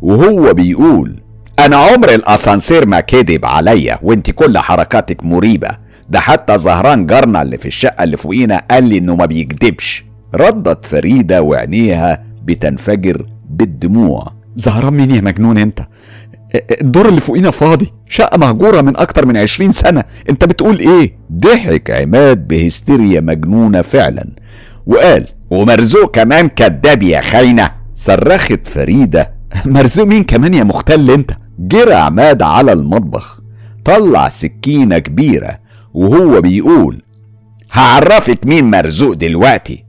وهو 0.02 0.54
بيقول 0.54 1.16
أنا 1.60 1.76
عمر 1.76 2.10
الأسانسير 2.14 2.88
ما 2.88 3.00
كدب 3.00 3.46
عليا 3.46 4.00
وانت 4.02 4.32
كل 4.32 4.58
حركاتك 4.58 5.24
مريبة. 5.24 5.70
ده 6.10 6.20
حتى 6.20 6.58
زهران 6.58 7.06
جارنا 7.06 7.42
اللي 7.42 7.58
في 7.58 7.68
الشقة 7.68 8.04
اللي 8.04 8.18
فوقينا 8.18 8.62
قال 8.72 8.84
لي 8.84 8.98
إنه 8.98 9.16
ما 9.16 9.26
بيكدبش 9.26 10.06
ردت 10.36 10.86
فريدة 10.86 11.42
وعينيها 11.42 12.24
بتنفجر 12.44 13.26
بالدموع. 13.50 14.39
زهران 14.60 14.94
مين 14.94 15.12
يا 15.16 15.22
مجنون 15.22 15.58
انت 15.58 15.88
الدور 16.82 17.10
اللي 17.10 17.22
فوقينا 17.22 17.52
فاضي 17.52 17.94
شقة 18.10 18.38
مهجورة 18.38 18.82
من 18.82 18.98
أكتر 18.98 19.26
من 19.26 19.38
عشرين 19.38 19.72
سنة 19.72 20.04
أنت 20.30 20.46
بتقول 20.46 20.80
إيه؟ 20.80 21.18
ضحك 21.34 21.92
عماد 21.92 22.48
بهستيريا 22.48 23.22
مجنونة 23.22 23.82
فعلا 23.82 24.30
وقال 24.86 25.26
ومرزوق 25.50 26.12
كمان 26.16 26.50
كداب 26.50 27.04
يا 27.04 27.22
خاينة 27.22 27.72
صرخت 27.94 28.68
فريدة 28.68 29.32
مرزوق 29.66 30.06
مين 30.08 30.24
كمان 30.24 30.54
يا 30.54 30.64
مختل 30.64 31.12
أنت؟ 31.12 31.32
جرى 31.60 31.94
عماد 31.94 32.42
على 32.42 32.74
المطبخ 32.74 33.42
طلع 33.86 34.30
سكينة 34.30 34.98
كبيرة 34.98 35.60
وهو 35.94 36.42
بيقول 36.42 37.02
هعرفك 37.72 38.40
مين 38.46 38.72
مرزوق 38.72 39.14
دلوقتي 39.14 39.84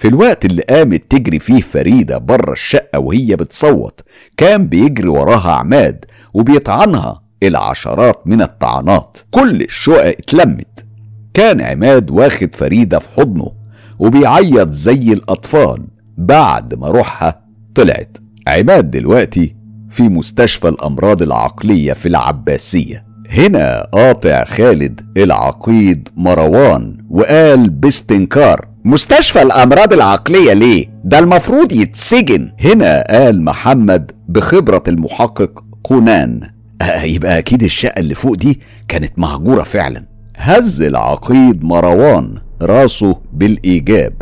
في 0.00 0.08
الوقت 0.08 0.44
اللي 0.44 0.62
قامت 0.62 1.02
تجري 1.10 1.38
فيه 1.38 1.60
فريدة 1.60 2.18
بره 2.18 2.52
الشقة 2.52 2.98
وهي 2.98 3.36
بتصوت 3.36 4.00
كان 4.36 4.66
بيجري 4.66 5.08
وراها 5.08 5.52
عماد 5.52 6.04
وبيطعنها 6.34 7.22
العشرات 7.42 8.26
من 8.26 8.42
الطعنات. 8.42 9.18
كل 9.30 9.62
الشقق 9.62 10.06
اتلمت. 10.06 10.86
كان 11.34 11.60
عماد 11.60 12.10
واخد 12.10 12.54
فريدة 12.54 12.98
في 12.98 13.08
حضنه 13.16 13.52
وبيعيط 13.98 14.72
زي 14.72 15.12
الأطفال 15.12 15.86
بعد 16.18 16.74
ما 16.74 16.88
روحها 16.88 17.40
طلعت. 17.74 18.18
عماد 18.48 18.90
دلوقتي 18.90 19.56
في 19.90 20.02
مستشفى 20.02 20.68
الأمراض 20.68 21.22
العقلية 21.22 21.92
في 21.92 22.06
العباسية. 22.06 23.04
هنا 23.30 23.82
قاطع 23.92 24.44
خالد 24.44 25.00
العقيد 25.16 26.08
مروان 26.16 26.98
وقال 27.10 27.70
باستنكار 27.70 28.69
مستشفى 28.84 29.42
الأمراض 29.42 29.92
العقلية 29.92 30.52
ليه؟ 30.52 30.86
ده 31.04 31.18
المفروض 31.18 31.72
يتسجن. 31.72 32.52
هنا 32.60 33.04
قال 33.10 33.42
محمد 33.44 34.12
بخبرة 34.28 34.82
المحقق 34.88 35.64
كونان. 35.82 36.40
آه 36.82 37.02
يبقى 37.02 37.38
أكيد 37.38 37.62
الشقة 37.62 37.98
اللي 38.00 38.14
فوق 38.14 38.34
دي 38.34 38.60
كانت 38.88 39.18
مهجورة 39.18 39.62
فعلا. 39.62 40.04
هز 40.36 40.82
العقيد 40.82 41.64
مروان 41.64 42.34
راسه 42.62 43.20
بالإيجاب 43.32 44.12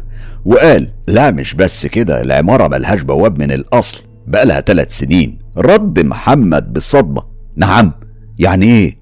وقال 0.45 0.89
لا 1.09 1.31
مش 1.31 1.55
بس 1.55 1.87
كده 1.87 2.21
العمارة 2.23 2.69
ملهاش 2.69 3.03
بواب 3.03 3.39
من 3.39 3.53
الأصل 3.53 4.03
بقالها 4.27 4.61
ثلاث 4.61 4.99
سنين. 4.99 5.39
رد 5.57 6.01
محمد 6.01 6.73
بالصدمة 6.73 7.23
نعم. 7.57 7.93
يعني 8.39 8.67
إيه؟ 8.67 8.99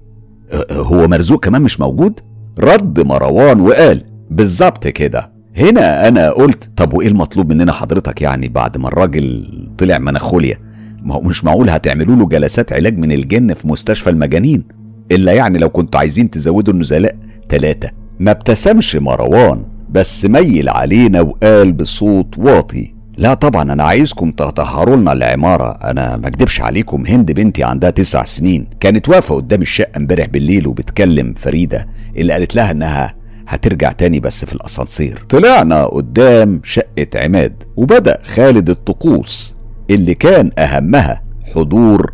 هو 0.71 1.07
مرزوق 1.07 1.43
كمان 1.43 1.61
مش 1.61 1.79
موجود؟ 1.79 2.19
رد 2.59 2.99
مروان 2.99 3.61
وقال 3.61 4.03
بالظبط 4.31 4.87
كده. 4.87 5.36
هنا 5.57 6.07
أنا 6.07 6.29
قلت 6.31 6.69
طب 6.75 6.93
وإيه 6.93 7.07
المطلوب 7.07 7.53
مننا 7.53 7.71
حضرتك 7.71 8.21
يعني 8.21 8.47
بعد 8.47 8.77
ما 8.77 8.87
الراجل 8.87 9.47
طلع 9.77 9.97
مناخوليا؟ 9.97 10.57
ما 11.01 11.15
هو 11.15 11.21
مش 11.21 11.43
معقول 11.43 11.69
هتعملوا 11.69 12.15
له 12.15 12.25
جلسات 12.25 12.73
علاج 12.73 12.97
من 12.97 13.11
الجن 13.11 13.53
في 13.53 13.67
مستشفى 13.67 14.09
المجانين؟ 14.09 14.63
إلا 15.11 15.33
يعني 15.33 15.57
لو 15.59 15.69
كنتوا 15.69 15.99
عايزين 15.99 16.29
تزودوا 16.29 16.73
النزلاء 16.73 17.15
ثلاثة 17.49 17.89
ما 18.19 18.31
ابتسمش 18.31 18.95
مروان 18.95 19.63
بس 19.89 20.25
ميل 20.25 20.69
علينا 20.69 21.21
وقال 21.21 21.73
بصوت 21.73 22.37
واطي. 22.37 22.93
لا 23.17 23.33
طبعا 23.33 23.73
أنا 23.73 23.83
عايزكم 23.83 24.31
تطهروا 24.31 24.95
لنا 24.95 25.13
العمارة. 25.13 25.71
أنا 25.71 26.17
ما 26.17 26.27
أكدبش 26.27 26.61
عليكم 26.61 27.05
هند 27.05 27.31
بنتي 27.31 27.63
عندها 27.63 27.89
تسع 27.89 28.23
سنين. 28.23 28.67
كانت 28.79 29.09
واقفة 29.09 29.35
قدام 29.35 29.61
الشقة 29.61 29.97
امبارح 29.97 30.25
بالليل 30.25 30.67
وبتكلم 30.67 31.33
فريدة 31.37 31.87
اللي 32.17 32.33
قالت 32.33 32.55
لها 32.55 32.71
إنها 32.71 33.13
هترجع 33.47 33.91
تاني 33.91 34.19
بس 34.19 34.45
في 34.45 34.53
الأسانسير. 34.53 35.25
طلعنا 35.29 35.85
قدام 35.85 36.61
شقة 36.63 37.07
عماد 37.15 37.63
وبدأ 37.75 38.19
خالد 38.23 38.69
الطقوس 38.69 39.55
اللي 39.89 40.13
كان 40.13 40.51
أهمها 40.57 41.23
حضور 41.55 42.13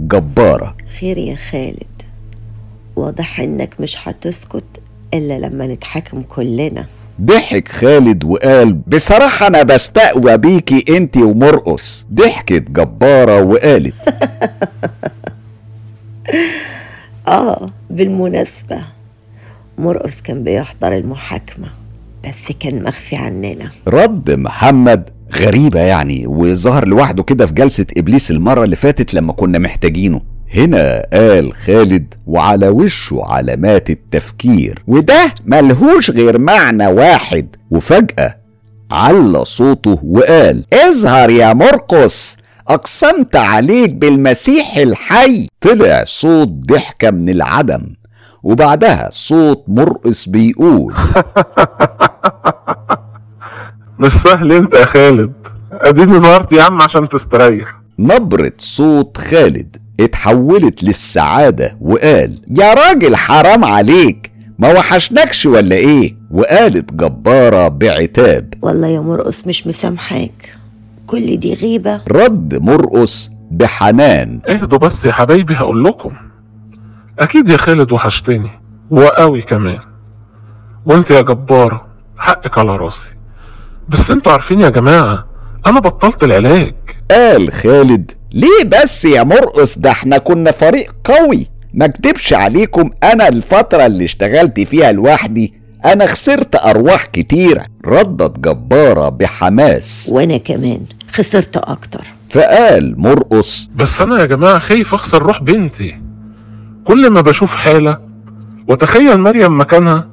جبارة. 0.00 0.76
خير 1.00 1.18
يا 1.18 1.36
خالد. 1.50 1.86
واضح 2.96 3.40
إنك 3.40 3.80
مش 3.80 3.96
هتسكت 4.08 4.64
إلا 5.14 5.38
لما 5.38 5.66
نتحاكم 5.66 6.22
كلنا. 6.22 6.86
ضحك 7.20 7.68
خالد 7.68 8.24
وقال 8.24 8.72
بصراحة 8.72 9.46
أنا 9.46 9.62
بستقوى 9.62 10.36
بيكي 10.36 10.96
أنت 10.96 11.16
ومرقص. 11.16 12.06
ضحكت 12.12 12.70
جبارة 12.70 13.42
وقالت. 13.42 13.94
آه 17.28 17.66
بالمناسبة 17.90 18.93
مرقص 19.78 20.20
كان 20.20 20.44
بيحضر 20.44 20.92
المحاكمة 20.92 21.68
بس 22.24 22.52
كان 22.60 22.82
مخفي 22.82 23.16
عننا. 23.16 23.70
رد 23.88 24.30
محمد 24.30 25.10
غريبة 25.36 25.80
يعني 25.80 26.26
وظهر 26.26 26.88
لوحده 26.88 27.22
كده 27.22 27.46
في 27.46 27.52
جلسة 27.52 27.86
إبليس 27.96 28.30
المرة 28.30 28.64
اللي 28.64 28.76
فاتت 28.76 29.14
لما 29.14 29.32
كنا 29.32 29.58
محتاجينه. 29.58 30.20
هنا 30.54 31.06
قال 31.12 31.52
خالد 31.54 32.14
وعلى 32.26 32.68
وشه 32.68 33.20
علامات 33.24 33.90
التفكير 33.90 34.82
وده 34.86 35.34
ملهوش 35.46 36.10
غير 36.10 36.38
معنى 36.38 36.86
واحد. 36.86 37.56
وفجأة 37.70 38.36
على 38.90 39.44
صوته 39.44 39.98
وقال 40.04 40.64
اظهر 40.72 41.30
يا 41.30 41.52
مرقس 41.52 42.36
أقسمت 42.68 43.36
عليك 43.36 43.90
بالمسيح 43.90 44.76
الحي. 44.76 45.48
طلع 45.60 46.04
صوت 46.06 46.48
ضحكة 46.48 47.10
من 47.10 47.28
العدم. 47.28 47.80
وبعدها 48.44 49.08
صوت 49.12 49.64
مرقس 49.68 50.28
بيقول. 50.28 50.94
مش 54.00 54.12
سهل 54.12 54.52
انت 54.52 54.74
يا 54.74 54.84
خالد. 54.84 55.32
اديني 55.72 56.18
ظهرت 56.18 56.52
يا 56.52 56.62
عم 56.62 56.82
عشان 56.82 57.08
تستريح. 57.08 57.74
نبرة 57.98 58.52
صوت 58.58 59.16
خالد 59.18 59.76
اتحولت 60.00 60.84
للسعادة 60.84 61.76
وقال 61.80 62.40
يا 62.58 62.74
راجل 62.74 63.16
حرام 63.16 63.64
عليك 63.64 64.32
ما 64.58 64.72
وحشنكش 64.72 65.46
ولا 65.46 65.76
إيه؟ 65.76 66.16
وقالت 66.30 66.92
جبارة 66.92 67.68
بعتاب. 67.68 68.54
والله 68.62 68.86
يا 68.88 69.00
مرقص 69.00 69.46
مش 69.46 69.66
مسامحاك. 69.66 70.54
كل 71.06 71.36
دي 71.36 71.54
غيبة. 71.54 72.00
رد 72.08 72.54
مرقص 72.62 73.30
بحنان. 73.50 74.40
اهدوا 74.48 74.78
بس 74.78 75.04
يا 75.04 75.12
حبايبي 75.12 75.54
هقول 75.54 75.84
لكم. 75.84 76.10
أكيد 77.18 77.48
يا 77.48 77.56
خالد 77.56 77.92
وحشتني 77.92 78.50
وقوي 78.90 79.42
كمان. 79.42 79.78
وأنت 80.86 81.10
يا 81.10 81.20
جبارة 81.20 81.86
حقك 82.18 82.58
على 82.58 82.76
راسي. 82.76 83.08
بس 83.88 84.10
أنتوا 84.10 84.32
عارفين 84.32 84.60
يا 84.60 84.68
جماعة 84.68 85.26
أنا 85.66 85.80
بطلت 85.80 86.24
العلاج. 86.24 86.74
قال 87.10 87.52
خالد 87.52 88.12
ليه 88.32 88.64
بس 88.82 89.04
يا 89.04 89.22
مرقص؟ 89.22 89.78
ده 89.78 89.90
إحنا 89.90 90.18
كنا 90.18 90.50
فريق 90.52 90.94
قوي. 91.04 91.46
ما 91.74 91.84
أكدبش 91.84 92.32
عليكم 92.32 92.90
أنا 93.02 93.28
الفترة 93.28 93.86
اللي 93.86 94.04
اشتغلت 94.04 94.60
فيها 94.60 94.92
لوحدي 94.92 95.54
أنا 95.84 96.06
خسرت 96.06 96.56
أرواح 96.56 97.06
كتيرة 97.06 97.64
ردت 97.86 98.38
جبارة 98.38 99.08
بحماس. 99.08 100.08
وأنا 100.12 100.36
كمان 100.36 100.80
خسرت 101.12 101.56
أكتر. 101.56 102.04
فقال 102.30 103.00
مرقص 103.00 103.68
بس 103.76 104.00
أنا 104.00 104.20
يا 104.20 104.24
جماعة 104.24 104.58
خايف 104.58 104.94
أخسر 104.94 105.22
روح 105.22 105.42
بنتي. 105.42 106.00
كل 106.84 107.10
ما 107.10 107.20
بشوف 107.20 107.56
حالة 107.56 107.98
وتخيل 108.68 109.20
مريم 109.20 109.60
مكانها 109.60 110.08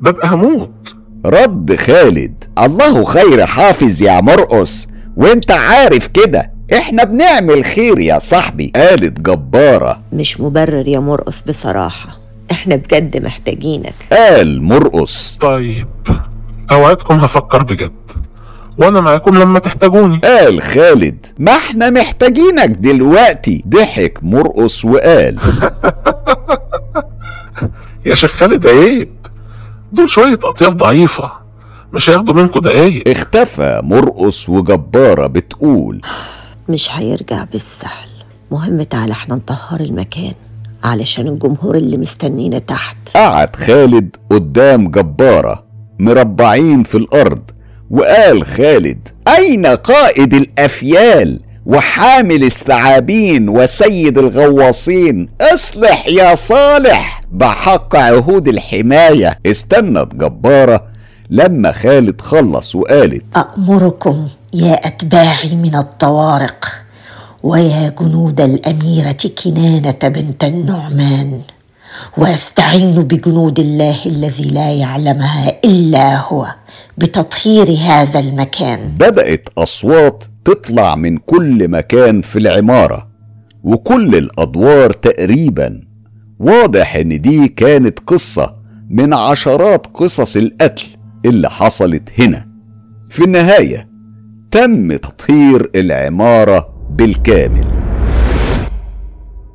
ببقى 0.00 0.28
هموت. 0.28 0.94
رد 1.26 1.76
خالد 1.76 2.44
الله 2.58 3.04
خير 3.04 3.46
حافظ 3.46 4.02
يا 4.02 4.20
مرقص 4.20 4.86
وانت 5.16 5.50
عارف 5.50 6.06
كده. 6.06 6.52
إحنا 6.72 7.04
بنعمل 7.04 7.64
خير 7.64 7.98
يا 7.98 8.18
صاحبي. 8.18 8.72
قالت 8.76 9.20
جبارة. 9.20 10.00
مش 10.12 10.40
مبرر 10.40 10.88
يا 10.88 10.98
مرقص 10.98 11.42
بصراحة. 11.42 12.18
إحنا 12.50 12.76
بجد 12.76 13.24
محتاجينك. 13.24 13.94
قال 14.12 14.62
مرقص 14.62 15.38
طيب 15.40 15.88
أوعدكم 16.72 17.14
هفكر 17.14 17.62
بجد. 17.62 17.92
وأنا 18.78 19.00
معاكم 19.00 19.34
لما 19.38 19.58
تحتاجوني. 19.58 20.16
قال 20.18 20.62
خالد 20.62 21.26
ما 21.38 21.52
إحنا 21.52 21.90
محتاجينك 21.90 22.68
دلوقتي؟ 22.70 23.64
ضحك 23.68 24.18
مرقص 24.22 24.84
وقال. 24.84 25.38
يا 28.06 28.14
شيخ 28.14 28.30
خالد 28.30 28.66
عيب. 28.66 29.08
دول 29.92 30.10
شوية 30.10 30.38
أطياف 30.44 30.72
ضعيفة. 30.74 31.32
مش 31.92 32.10
هياخدوا 32.10 32.34
منكم 32.34 32.60
دقايق. 32.60 33.08
اختفى 33.08 33.80
مرقص 33.84 34.48
وجبارة 34.48 35.26
بتقول. 35.26 36.00
مش 36.68 36.88
هيرجع 36.92 37.44
بالسهل. 37.44 38.08
مهم 38.50 38.82
تعالى 38.82 39.12
إحنا 39.12 39.34
نطهر 39.34 39.80
المكان 39.80 40.32
علشان 40.84 41.28
الجمهور 41.28 41.74
اللي 41.76 41.96
مستنينا 41.96 42.58
تحت. 42.58 42.96
قعد 43.14 43.56
خالد 43.56 44.16
قدام 44.30 44.88
جبارة 44.90 45.64
مربعين 45.98 46.82
في 46.82 46.96
الأرض. 46.96 47.50
وقال 47.90 48.44
خالد 48.46 49.08
أين 49.28 49.66
قائد 49.66 50.34
الأفيال 50.34 51.40
وحامل 51.66 52.44
الثعابين 52.44 53.48
وسيد 53.48 54.18
الغواصين؟ 54.18 55.28
أصلح 55.40 56.06
يا 56.08 56.34
صالح! 56.34 57.22
بحق 57.32 57.96
عهود 57.96 58.48
الحماية. 58.48 59.38
استنت 59.46 60.14
جبارة 60.14 60.84
لما 61.30 61.72
خالد 61.72 62.20
خلص 62.20 62.74
وقالت 62.74 63.24
أأمركم 63.36 64.28
يا 64.54 64.86
أتباعي 64.86 65.56
من 65.56 65.74
الطوارق 65.74 66.66
ويا 67.42 67.94
جنود 68.00 68.40
الأميرة 68.40 69.16
كنانة 69.44 69.98
بنت 70.02 70.44
النعمان. 70.44 71.40
وأستعين 72.16 73.02
بجنود 73.02 73.58
الله 73.58 74.06
الذي 74.06 74.44
لا 74.44 74.72
يعلمها 74.72 75.52
إلا 75.64 76.20
هو 76.20 76.46
بتطهير 76.98 77.70
هذا 77.70 78.20
المكان. 78.20 78.80
بدأت 78.98 79.48
أصوات 79.58 80.24
تطلع 80.44 80.96
من 80.96 81.18
كل 81.18 81.68
مكان 81.68 82.20
في 82.20 82.38
العمارة 82.38 83.08
وكل 83.64 84.14
الأدوار 84.14 84.90
تقريبا. 84.90 85.80
واضح 86.40 86.96
إن 86.96 87.20
دي 87.20 87.48
كانت 87.48 87.98
قصة 88.06 88.54
من 88.90 89.14
عشرات 89.14 89.86
قصص 89.94 90.36
القتل 90.36 90.86
اللي 91.26 91.50
حصلت 91.50 92.20
هنا. 92.20 92.46
في 93.10 93.24
النهاية 93.24 93.88
تم 94.50 94.96
تطهير 94.96 95.70
العمارة 95.74 96.68
بالكامل. 96.90 97.64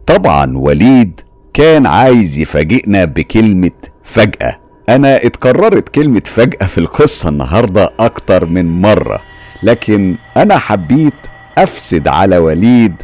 طبعا 0.08 0.58
وليد 0.58 1.22
كان 1.54 1.86
عايز 1.86 2.40
يفاجئنا 2.40 3.06
بكلمة 3.06 3.72
فجأة. 4.04 4.58
أنا 4.90 5.26
اتكررت 5.26 5.90
كلمة 5.90 6.22
فجأة 6.26 6.66
في 6.68 6.78
القصة 6.78 7.30
النهاردة 7.30 7.90
أكتر 8.00 8.46
من 8.46 8.82
مرة 8.82 9.22
لكن 9.64 10.16
أنا 10.38 10.58
حبيت 10.58 11.14
أفسد 11.58 12.08
على 12.08 12.38
وليد 12.38 12.96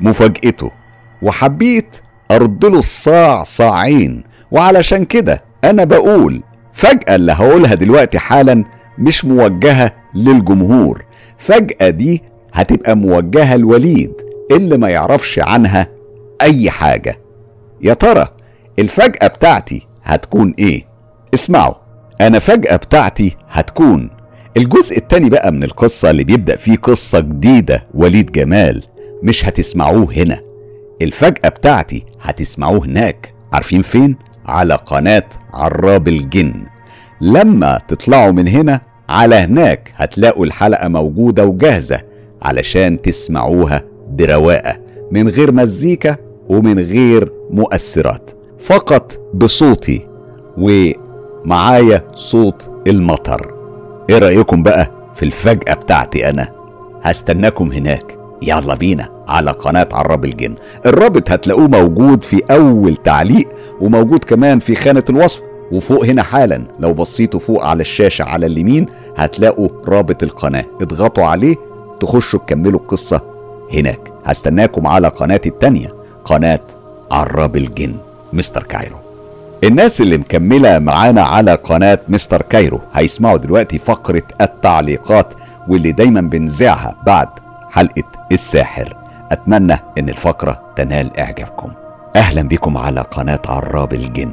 مفاجأته 0.00 0.70
وحبيت 1.22 1.96
أرد 2.30 2.64
له 2.64 2.78
الصاع 2.78 3.42
صاعين. 3.44 4.24
وعلشان 4.50 5.04
كده 5.04 5.44
أنا 5.64 5.84
بقول 5.84 6.42
فجأة 6.72 7.14
اللي 7.14 7.32
هقولها 7.32 7.74
دلوقتي 7.74 8.18
حالا 8.18 8.64
مش 8.98 9.24
موجهة 9.24 9.92
للجمهور. 10.14 11.04
فجأة 11.38 11.90
دي 11.90 12.22
هتبقى 12.54 12.96
موجهة 12.96 13.56
لوليد 13.56 14.12
اللي 14.50 14.78
ما 14.78 14.88
يعرفش 14.88 15.38
عنها 15.38 15.86
أي 16.42 16.70
حاجة. 16.70 17.19
يا 17.82 17.94
ترى 17.94 18.28
الفجأة 18.78 19.26
بتاعتي 19.26 19.86
هتكون 20.04 20.54
إيه؟ 20.58 20.84
اسمعوا 21.34 21.74
أنا 22.20 22.38
فجأة 22.38 22.76
بتاعتي 22.76 23.36
هتكون. 23.50 24.10
الجزء 24.56 24.98
التاني 24.98 25.30
بقى 25.30 25.52
من 25.52 25.64
القصة 25.64 26.10
اللي 26.10 26.24
بيبدأ 26.24 26.56
فيه 26.56 26.76
قصة 26.76 27.20
جديدة 27.20 27.86
وليد 27.94 28.32
جمال 28.32 28.82
مش 29.22 29.44
هتسمعوه 29.48 30.12
هنا. 30.16 30.40
الفجأة 31.02 31.48
بتاعتي 31.48 32.04
هتسمعوه 32.22 32.84
هناك. 32.86 33.34
عارفين 33.52 33.82
فين؟ 33.82 34.16
على 34.46 34.74
قناة 34.74 35.24
عراب 35.54 36.08
الجن. 36.08 36.54
لما 37.20 37.80
تطلعوا 37.88 38.32
من 38.32 38.48
هنا 38.48 38.80
على 39.08 39.34
هناك 39.36 39.92
هتلاقوا 39.96 40.44
الحلقة 40.46 40.88
موجودة 40.88 41.44
وجاهزة 41.46 42.00
علشان 42.42 43.02
تسمعوها 43.02 43.82
برواقة 44.10 44.76
من 45.12 45.28
غير 45.28 45.52
مزيكا 45.52 46.16
ومن 46.50 46.78
غير 46.78 47.32
مؤثرات 47.50 48.30
فقط 48.58 49.20
بصوتي 49.34 50.08
ومعايا 50.58 52.08
صوت 52.14 52.70
المطر. 52.86 53.54
إيه 54.10 54.18
رأيكم 54.18 54.62
بقى 54.62 54.90
في 55.14 55.22
الفجأة 55.22 55.74
بتاعتي 55.74 56.30
أنا؟ 56.30 56.48
هستناكم 57.02 57.72
هناك. 57.72 58.18
يلا 58.42 58.74
بينا 58.74 59.24
على 59.28 59.50
قناة 59.50 59.88
عراب 59.92 60.24
الجن. 60.24 60.54
الرابط 60.86 61.30
هتلاقوه 61.30 61.68
موجود 61.68 62.24
في 62.24 62.42
أول 62.50 62.96
تعليق 62.96 63.48
وموجود 63.80 64.24
كمان 64.24 64.58
في 64.58 64.74
خانة 64.74 65.04
الوصف. 65.10 65.42
وفوق 65.72 66.04
هنا 66.04 66.22
حالا 66.22 66.62
لو 66.80 66.94
بصيتوا 66.94 67.40
فوق 67.40 67.64
على 67.66 67.80
الشاشة 67.80 68.22
على 68.22 68.46
اليمين 68.46 68.86
هتلاقوا 69.16 69.68
رابط 69.88 70.22
القناة. 70.22 70.64
اضغطوا 70.82 71.24
عليه 71.24 71.54
تخشوا 72.00 72.38
تكملوا 72.38 72.80
القصة 72.80 73.20
هناك. 73.72 74.12
هستناكم 74.24 74.86
على 74.86 75.08
قناتي 75.08 75.48
التانية. 75.48 75.99
قناة 76.30 76.60
عراب 77.10 77.56
الجن 77.56 77.94
مستر 78.32 78.62
كايرو. 78.62 78.96
الناس 79.64 80.00
اللي 80.00 80.18
مكملة 80.18 80.78
معانا 80.78 81.22
على 81.22 81.54
قناة 81.54 81.98
مستر 82.08 82.42
كايرو 82.42 82.80
هيسمعوا 82.94 83.36
دلوقتي 83.36 83.78
فقرة 83.78 84.22
التعليقات 84.40 85.34
واللي 85.68 85.92
دايما 85.92 86.20
بنذاعها 86.20 86.96
بعد 87.06 87.28
حلقة 87.70 88.02
الساحر. 88.32 88.96
أتمنى 89.32 89.78
إن 89.98 90.08
الفقرة 90.08 90.62
تنال 90.76 91.18
إعجابكم. 91.20 91.72
أهلا 92.16 92.42
بكم 92.42 92.76
على 92.76 93.00
قناة 93.00 93.42
عراب 93.46 93.92
الجن. 93.92 94.32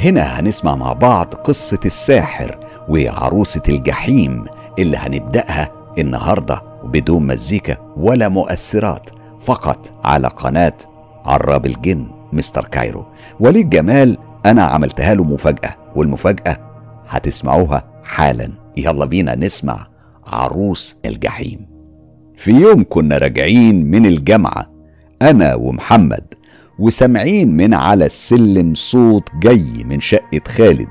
هنا 0.00 0.40
هنسمع 0.40 0.76
مع 0.76 0.92
بعض 0.92 1.34
قصة 1.34 1.80
الساحر 1.84 2.58
وعروسة 2.88 3.62
الجحيم 3.68 4.44
اللي 4.78 4.96
هنبدأها 4.96 5.70
النهاردة 5.98 6.62
بدون 6.84 7.26
مزيكا 7.26 7.76
ولا 7.96 8.28
مؤثرات 8.28 9.06
فقط 9.46 9.92
على 10.04 10.28
قناة 10.28 10.72
عراب 11.24 11.66
الجن 11.66 12.06
مستر 12.32 12.64
كايرو. 12.64 13.06
وليد 13.40 13.70
جمال 13.70 14.18
أنا 14.46 14.62
عملتها 14.62 15.14
له 15.14 15.24
مفاجأة 15.24 15.76
والمفاجأة 15.96 16.56
هتسمعوها 17.08 17.84
حالا. 18.04 18.48
يلا 18.76 19.04
بينا 19.04 19.34
نسمع 19.34 19.86
عروس 20.26 20.96
الجحيم. 21.04 21.66
في 22.36 22.50
يوم 22.50 22.84
كنا 22.88 23.18
راجعين 23.18 23.90
من 23.90 24.06
الجامعة 24.06 24.70
أنا 25.22 25.54
ومحمد 25.54 26.34
وسامعين 26.78 27.56
من 27.56 27.74
على 27.74 28.06
السلم 28.06 28.74
صوت 28.74 29.28
جاي 29.40 29.84
من 29.84 30.00
شقة 30.00 30.40
خالد. 30.48 30.88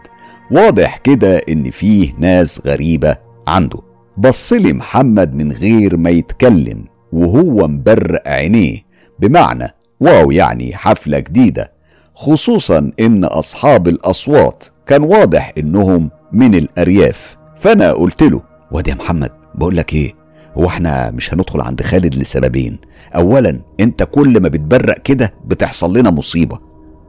واضح 0.52 0.98
كده 0.98 1.42
إن 1.50 1.72
فيه 1.72 2.14
ناس 2.18 2.68
غريبة 2.68 3.16
عنده. 3.48 3.80
بصلي 4.18 4.74
محمد 4.74 5.34
من 5.36 5.52
غير 5.52 5.98
ما 5.98 6.10
يتكلم 6.10 6.86
وهو 7.12 7.68
مبرق 7.68 8.28
عينيه. 8.28 8.78
بمعنى 9.20 9.68
واو 10.02 10.32
يعني 10.32 10.76
حفلة 10.76 11.20
جديدة 11.20 11.72
خصوصا 12.16 12.92
إن 13.00 13.24
أصحاب 13.26 13.88
الأصوات 13.88 14.64
كان 14.88 15.04
واضح 15.04 15.54
إنهم 15.58 16.10
من 16.32 16.56
الأرياف. 16.56 17.38
فأنا 17.60 17.92
قلت 17.94 18.24
له 18.24 18.42
واد 18.72 18.88
يا 18.88 18.94
محمد 18.94 19.32
بقول 19.56 19.78
لك 19.78 19.94
إيه؟ 19.94 20.14
هو 20.58 20.68
إحنا 20.68 21.12
مش 21.12 21.34
هندخل 21.34 21.62
عند 21.62 21.82
خالد 21.82 22.16
لسببين؟ 22.16 22.80
أولا 23.16 23.60
أنت 23.80 24.04
كل 24.04 24.42
ما 24.42 24.50
بتبرق 24.50 24.98
كده 24.98 25.34
بتحصل 25.46 25.98
لنا 25.98 26.12
مصيبة. 26.12 26.60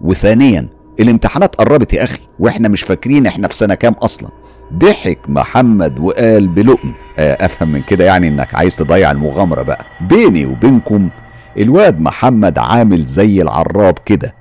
وثانيا 0.01 0.69
الامتحانات 1.01 1.55
قربت 1.57 1.93
يا 1.93 2.05
أخي 2.05 2.21
وإحنا 2.39 2.69
مش 2.69 2.83
فاكرين 2.83 3.27
إحنا 3.27 3.49
في 3.49 3.55
سنة 3.55 3.75
كام 3.75 3.93
أصلا. 3.93 4.29
ضحك 4.75 5.19
محمد 5.29 5.99
وقال 5.99 6.49
بلقم 6.49 6.93
آه، 7.19 7.45
أفهم 7.45 7.69
من 7.73 7.83
كده 7.83 8.05
يعني 8.05 8.29
إنك 8.29 8.55
عايز 8.55 8.77
تضيع 8.77 9.11
المغامرة 9.11 9.63
بقى. 9.63 9.85
بيني 10.09 10.47
وبينكم 10.47 11.11
الواد 11.59 12.01
محمد 12.01 12.59
عامل 12.59 13.05
زي 13.07 13.43
العراب 13.43 13.99
كده. 14.07 14.35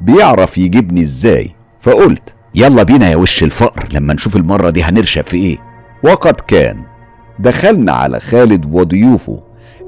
بيعرف 0.00 0.58
يجيبني 0.58 1.02
إزاي؟ 1.02 1.50
فقلت 1.80 2.34
يلا 2.54 2.82
بينا 2.82 3.10
يا 3.10 3.16
وش 3.16 3.42
الفقر 3.42 3.88
لما 3.92 4.14
نشوف 4.14 4.36
المرة 4.36 4.70
دي 4.70 4.82
هنرشق 4.82 5.26
في 5.26 5.36
إيه؟ 5.36 5.58
وقد 6.04 6.34
كان. 6.34 6.82
دخلنا 7.38 7.92
على 7.92 8.20
خالد 8.20 8.74
وضيوفه 8.74 9.40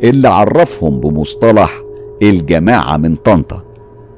اللي 0.03 0.29
عرفهم 0.29 1.01
بمصطلح 1.01 1.71
الجماعة 2.23 2.97
من 2.97 3.15
طنطا 3.17 3.63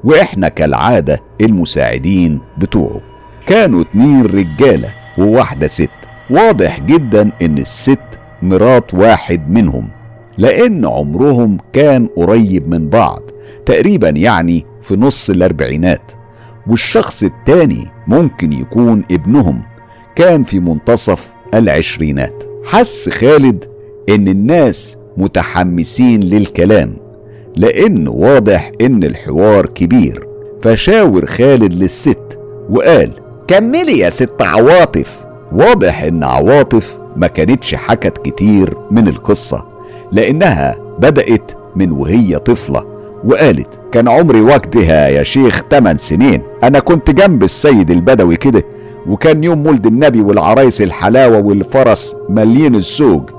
وإحنا 0.03 0.47
كالعادة 0.49 1.19
المساعدين 1.41 2.41
بتوعه. 2.57 3.01
كانوا 3.47 3.81
اتنين 3.81 4.25
رجالة 4.25 4.89
وواحدة 5.17 5.67
ست. 5.67 5.89
واضح 6.29 6.79
جدا 6.79 7.31
إن 7.41 7.57
الست 7.57 7.99
مرات 8.41 8.93
واحد 8.93 9.49
منهم. 9.51 9.89
لأن 10.37 10.85
عمرهم 10.85 11.57
كان 11.73 12.07
قريب 12.07 12.69
من 12.69 12.89
بعض 12.89 13.21
تقريبا 13.65 14.09
يعني 14.09 14.65
في 14.81 14.95
نص 14.95 15.29
الأربعينات. 15.29 16.11
والشخص 16.67 17.23
التاني 17.23 17.87
ممكن 18.07 18.53
يكون 18.53 19.03
ابنهم 19.11 19.61
كان 20.15 20.43
في 20.43 20.59
منتصف 20.59 21.29
العشرينات. 21.53 22.43
حس 22.65 23.09
خالد 23.09 23.65
إن 24.09 24.27
الناس 24.27 24.97
متحمسين 25.17 26.19
للكلام 26.19 26.97
لأن 27.55 28.07
واضح 28.07 28.71
إن 28.81 29.03
الحوار 29.03 29.65
كبير. 29.65 30.27
فشاور 30.61 31.25
خالد 31.25 31.73
للست 31.73 32.39
وقال 32.69 33.11
كملي 33.47 33.99
يا 33.99 34.09
ست 34.09 34.41
عواطف. 34.41 35.19
واضح 35.51 36.03
إن 36.03 36.23
عواطف 36.23 36.97
ما 37.15 37.27
كانتش 37.27 37.75
حكت 37.75 38.17
كتير 38.17 38.77
من 38.91 39.07
القصة. 39.07 39.76
لأنها 40.11 40.75
بدأت 40.99 41.51
من 41.75 41.91
وهي 41.91 42.39
طفلة. 42.39 42.83
وقالت 43.23 43.79
كان 43.91 44.07
عمري 44.07 44.41
وقتها 44.41 45.07
يا 45.07 45.23
شيخ 45.23 45.63
8 45.71 45.97
سنين. 45.97 46.41
أنا 46.63 46.79
كنت 46.79 47.11
جنب 47.11 47.43
السيد 47.43 47.91
البدوي 47.91 48.35
كده 48.35 48.63
وكان 49.07 49.43
يوم 49.43 49.63
مولد 49.63 49.85
النبي 49.85 50.21
والعرايس 50.21 50.81
الحلاوة 50.81 51.37
والفرس 51.37 52.15
مليين 52.29 52.75
السوق 52.75 53.29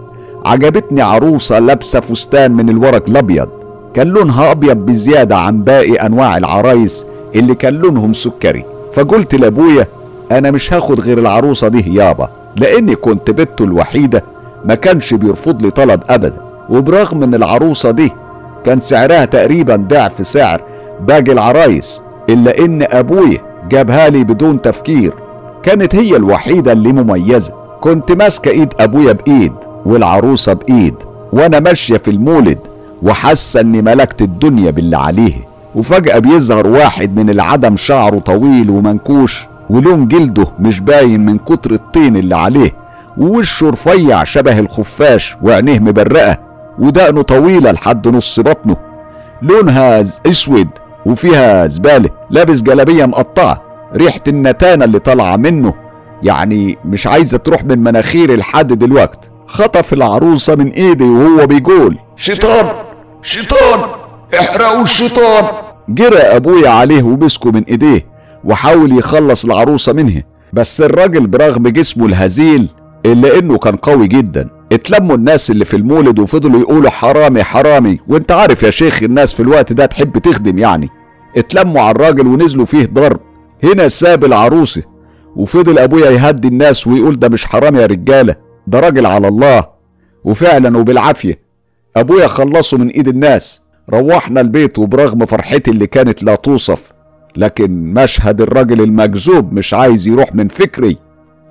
عجبتني 0.46 1.02
عروسة 1.02 1.58
لابسة 1.58 2.00
فستان 2.00 2.52
من 2.52 2.68
الورق 2.68 3.08
الأبيض. 3.08 3.48
كان 3.94 4.06
لونها 4.06 4.50
أبيض 4.50 4.76
بزيادة 4.76 5.36
عن 5.36 5.62
باقي 5.62 5.92
أنواع 5.94 6.36
العرايس 6.36 7.06
اللي 7.34 7.54
كان 7.54 7.74
لونهم 7.74 8.12
سكري. 8.12 8.64
فقلت 8.94 9.34
لأبويا 9.34 9.86
أنا 10.32 10.50
مش 10.50 10.72
هاخد 10.72 11.00
غير 11.00 11.18
العروسة 11.18 11.68
دي 11.68 11.94
يابا 11.94 12.28
لأني 12.56 12.94
كنت 12.94 13.30
بنته 13.30 13.64
الوحيدة 13.64 14.24
ما 14.64 14.74
كانش 14.74 15.14
بيرفض 15.14 15.62
لي 15.62 15.70
طلب 15.70 16.00
ابدا. 16.08 16.47
وبرغم 16.68 17.22
إن 17.22 17.34
العروسة 17.34 17.90
دي 17.90 18.12
كان 18.64 18.80
سعرها 18.80 19.24
تقريبا 19.24 19.76
ضعف 19.76 20.26
سعر 20.26 20.60
باقي 21.00 21.32
العرايس 21.32 22.00
إلا 22.30 22.58
إن 22.58 22.86
ابويا 22.90 23.38
جابها 23.70 24.08
لي 24.08 24.24
بدون 24.24 24.62
تفكير 24.62 25.14
كانت 25.62 25.94
هي 25.94 26.16
الوحيدة 26.16 26.72
اللي 26.72 26.92
مميزة. 26.92 27.52
كنت 27.80 28.12
ماسكة 28.12 28.50
إيد 28.50 28.74
أبويا 28.80 29.12
بإيد 29.12 29.52
والعروسة 29.84 30.52
بإيد 30.52 30.94
وأنا 31.32 31.60
ماشية 31.60 31.96
في 31.96 32.10
المولد 32.10 32.58
وحاسة 33.02 33.60
إني 33.60 33.82
ملكت 33.82 34.22
الدنيا 34.22 34.70
باللي 34.70 34.96
عليه. 34.96 35.34
وفجأة 35.74 36.18
بيظهر 36.18 36.66
واحد 36.66 37.16
من 37.16 37.30
العدم 37.30 37.76
شعره 37.76 38.18
طويل 38.18 38.70
ومنكوش 38.70 39.46
ولون 39.70 40.08
جلده 40.08 40.46
مش 40.60 40.80
باين 40.80 41.26
من 41.26 41.38
كتر 41.38 41.70
الطين 41.72 42.16
اللي 42.16 42.36
عليه 42.36 42.74
ووشه 43.18 43.70
رفيع 43.70 44.24
شبه 44.24 44.58
الخفاش 44.58 45.36
وعينيه 45.42 45.78
مبرقة. 45.78 46.47
ودقنه 46.78 47.22
طويلة 47.22 47.70
لحد 47.72 48.08
نص 48.08 48.40
بطنه. 48.40 48.76
لونها 49.42 50.02
أسود 50.26 50.68
وفيها 51.06 51.66
زبالة 51.66 52.10
لابس 52.30 52.62
جلابية 52.62 53.04
مقطعة. 53.06 53.62
ريحة 53.94 54.20
النتانة 54.28 54.84
اللي 54.84 54.98
طالعة 54.98 55.36
منه. 55.36 55.74
يعني 56.22 56.78
مش 56.84 57.06
عايزة 57.06 57.38
تروح 57.38 57.64
من 57.64 57.78
مناخيري 57.78 58.36
لحد 58.36 58.72
دلوقت. 58.72 59.30
خطف 59.46 59.92
العروسة 59.92 60.54
من 60.54 60.68
إيدي 60.68 61.04
وهو 61.04 61.46
بيقول 61.46 61.98
شيطان! 62.16 62.66
شيطان! 63.22 63.80
احرقوا 64.40 64.82
الشيطان! 64.82 65.44
جرى 65.88 66.18
أبويا 66.18 66.70
عليه 66.70 67.02
ومسكه 67.02 67.50
من 67.50 67.62
إيديه 67.64 68.06
وحاول 68.44 68.98
يخلص 68.98 69.44
العروسة 69.44 69.92
منه. 69.92 70.22
بس 70.52 70.80
الراجل 70.80 71.26
برغم 71.26 71.68
جسمه 71.68 72.06
الهزيل 72.06 72.68
إلا 73.06 73.38
إنه 73.38 73.58
كان 73.58 73.76
قوي 73.76 74.08
جدا. 74.08 74.48
اتلموا 74.72 75.16
الناس 75.16 75.50
اللي 75.50 75.64
في 75.64 75.76
المولد 75.76 76.18
وفضلوا 76.18 76.60
يقولوا 76.60 76.90
حرامي 76.90 77.42
حرامي. 77.42 78.00
وانت 78.08 78.32
عارف 78.32 78.62
يا 78.62 78.70
شيخ 78.70 79.02
الناس 79.02 79.32
في 79.34 79.40
الوقت 79.40 79.72
ده 79.72 79.86
تحب 79.86 80.18
تخدم 80.18 80.58
يعني. 80.58 80.88
اتلموا 81.36 81.82
على 81.82 81.90
الراجل 81.90 82.26
ونزلوا 82.26 82.64
فيه 82.64 82.86
ضرب. 82.86 83.20
هنا 83.64 83.88
ساب 83.88 84.24
العروسة. 84.24 84.82
وفضل 85.36 85.78
أبويا 85.78 86.10
يهدي 86.10 86.48
الناس 86.48 86.86
ويقول 86.86 87.18
ده 87.18 87.28
مش 87.28 87.46
حرام 87.46 87.76
يا 87.76 87.86
رجالة 87.86 88.36
ده 88.66 88.80
راجل 88.80 89.06
على 89.06 89.28
الله. 89.28 89.64
وفعلا 90.24 90.78
وبالعافية. 90.78 91.38
أبويا 91.96 92.26
خلصه 92.26 92.78
من 92.78 92.88
إيد 92.88 93.08
الناس. 93.08 93.60
روحنا 93.90 94.40
البيت 94.40 94.78
وبرغم 94.78 95.26
فرحتي 95.26 95.70
اللي 95.70 95.86
كانت 95.86 96.22
لا 96.22 96.34
توصف. 96.34 96.92
لكن 97.36 97.94
مشهد 97.94 98.40
الراجل 98.40 98.80
المجذوب 98.80 99.52
مش 99.52 99.74
عايز 99.74 100.08
يروح 100.08 100.34
من 100.34 100.48
فكري. 100.48 100.96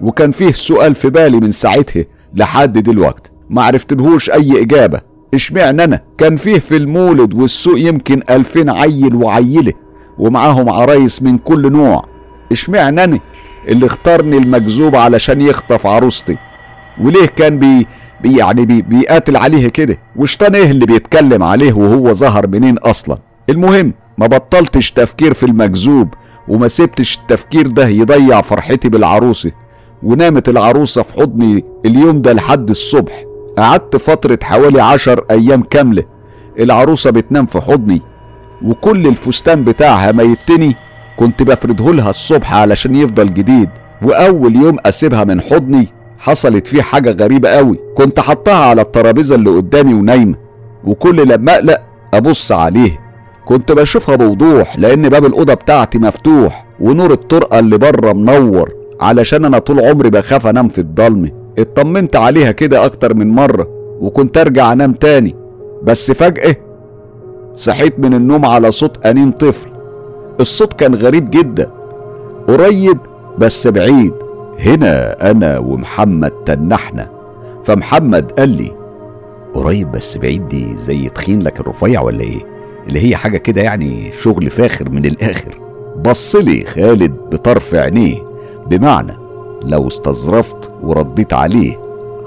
وكان 0.02 0.32
فيه 0.32 0.52
سؤال 0.52 0.96
في 0.96 1.10
بالي 1.10 1.38
من 1.40 1.52
ساعتها. 1.52 2.06
لحد 2.36 2.78
دلوقت. 2.78 3.32
ما 3.50 3.64
عرفتلهوش 3.64 4.30
أي 4.30 4.62
إجابة. 4.62 5.02
إشمعنى 5.34 5.84
أنا؟ 5.84 6.02
كان 6.18 6.38
فيه 6.38 6.60
في 6.60 6.78
المولد 6.78 7.34
والسوق 7.34 7.80
يمكن 7.80 8.22
ألفين 8.30 8.70
عيل 8.70 9.16
وعيلة 9.16 9.74
ومعاهم 10.18 10.70
عرايس 10.70 11.22
من 11.24 11.38
كل 11.38 11.72
نوع. 11.72 12.06
إشمعنى 12.52 13.04
أنا 13.04 13.20
اللي 13.68 13.86
اختارني 13.86 14.38
المجذوب 14.38 14.96
علشان 14.96 15.42
يخطف 15.42 15.88
عروستي؟ 15.88 16.38
وليه 17.02 17.26
كان 17.26 17.60
بي 17.60 17.88
يعني 18.26 18.66
بي 18.66 18.82
بيقاتل 18.82 19.38
عليه 19.38 19.68
كده؟ 19.68 19.98
وشطان 20.16 20.56
إيه 20.56 20.72
اللي 20.72 20.86
بيتكلم 20.86 21.44
عليه 21.44 21.74
وهو 21.74 22.14
ظهر 22.14 22.48
منين 22.48 22.78
أصلا؟ 22.78 23.18
المهم 23.50 23.94
ما 24.18 24.28
بطلتش 24.28 24.92
تفكير 24.92 25.34
في 25.34 25.46
المجذوب 25.46 26.14
وما 26.48 26.68
سبتش 26.68 27.18
التفكير 27.18 27.68
ده 27.68 27.88
يضيع 27.88 28.42
فرحتي 28.42 28.90
بالعروسة. 28.90 29.52
ونامت 30.04 30.50
العروسة 30.50 31.02
في 31.02 31.14
حضني 31.14 31.66
اليوم 31.86 32.22
ده 32.22 32.34
لحد 32.34 32.70
الصبح. 32.70 33.24
قعدت 33.58 33.96
فترة 33.96 34.40
حوالي 34.44 34.82
عشر 34.82 35.26
أيام 35.32 35.64
كاملة. 35.64 36.04
العروسة 36.60 37.10
بتنام 37.10 37.46
في 37.46 37.62
حضني 37.62 38.02
وكل 38.66 39.08
الفستان 39.08 39.64
بتاعها 39.64 40.12
ميتني. 40.12 40.76
كنت 41.18 41.44
بفرده 41.44 41.94
لها 41.94 42.10
الصبح 42.10 42.54
علشان 42.54 42.96
يفضل 42.96 43.34
جديد. 43.34 43.70
وأول 44.02 44.56
يوم 44.56 44.78
أسيبها 44.86 45.24
من 45.24 45.42
حضني 45.42 45.88
حصلت 46.20 46.68
فيه 46.68 46.82
حاجة 46.82 47.24
غريبة 47.24 47.50
قوي. 47.50 47.80
كنت 47.96 48.20
حطها 48.20 48.66
على 48.70 48.82
الترابيزة 48.82 49.36
اللي 49.36 49.50
قدامي 49.50 49.94
ونايمة. 49.94 50.36
وكل 50.84 51.28
لما 51.28 51.56
أقلق 51.56 51.82
أبص 52.14 52.52
عليه. 52.52 53.00
كنت 53.46 53.72
بشوفها 53.72 54.16
بوضوح 54.16 54.80
لأن 54.80 55.10
باب 55.10 55.26
الأوضة 55.26 55.54
بتاعتي 55.54 56.00
مفتوح 56.00 56.66
ونور 56.80 57.12
الطرقة 57.12 57.60
اللي 57.60 57.78
بره 57.78 58.14
منور. 58.14 58.72
علشان 59.02 59.46
أنا 59.46 59.60
طول 59.60 59.80
عمري 59.80 60.10
بخاف 60.10 60.48
أنام 60.48 60.68
في 60.68 60.80
الضلمة 60.82 61.32
اطمنت 61.60 62.16
عليها 62.16 62.52
كده 62.52 62.86
أكتر 62.86 63.14
من 63.14 63.28
مرة 63.28 63.68
وكنت 64.00 64.38
أرجع 64.38 64.72
أنام 64.74 64.94
تاني. 64.94 65.36
بس 65.84 66.12
فجأة 66.12 66.56
صحيت 67.54 68.00
من 68.00 68.14
النوم 68.14 68.46
على 68.46 68.72
صوت 68.72 69.06
أنين 69.06 69.32
طفل. 69.32 69.70
الصوت 70.40 70.74
كان 70.74 70.96
غريب 70.96 71.30
جدا. 71.30 71.72
قريب 72.48 72.98
بس 73.38 73.68
بعيد. 73.68 74.14
هنا 74.60 75.16
أنا 75.32 75.58
ومحمد 75.58 76.32
تنحنا. 76.32 77.10
فمحمد 77.64 78.32
قال 78.32 78.50
لي 78.50 78.72
قريب 79.54 79.92
بس 79.92 80.18
بعيد 80.18 80.48
دي 80.48 80.76
زي 80.78 81.10
تخين 81.10 81.42
لك 81.42 81.60
الرفيع 81.60 82.02
ولا 82.02 82.22
إيه؟ 82.22 82.46
اللي 82.88 83.10
هي 83.10 83.16
حاجة 83.16 83.38
كده 83.38 83.62
يعني 83.62 84.12
شغل 84.22 84.50
فاخر 84.50 84.90
من 84.90 85.06
الآخر. 85.06 85.60
بصلي 86.06 86.64
خالد 86.64 87.12
بطرف 87.12 87.76
عينيه. 87.76 88.28
بمعنى 88.70 89.18
لو 89.64 89.88
استظرفت 89.88 90.72
ورديت 90.84 91.34
عليه 91.34 91.80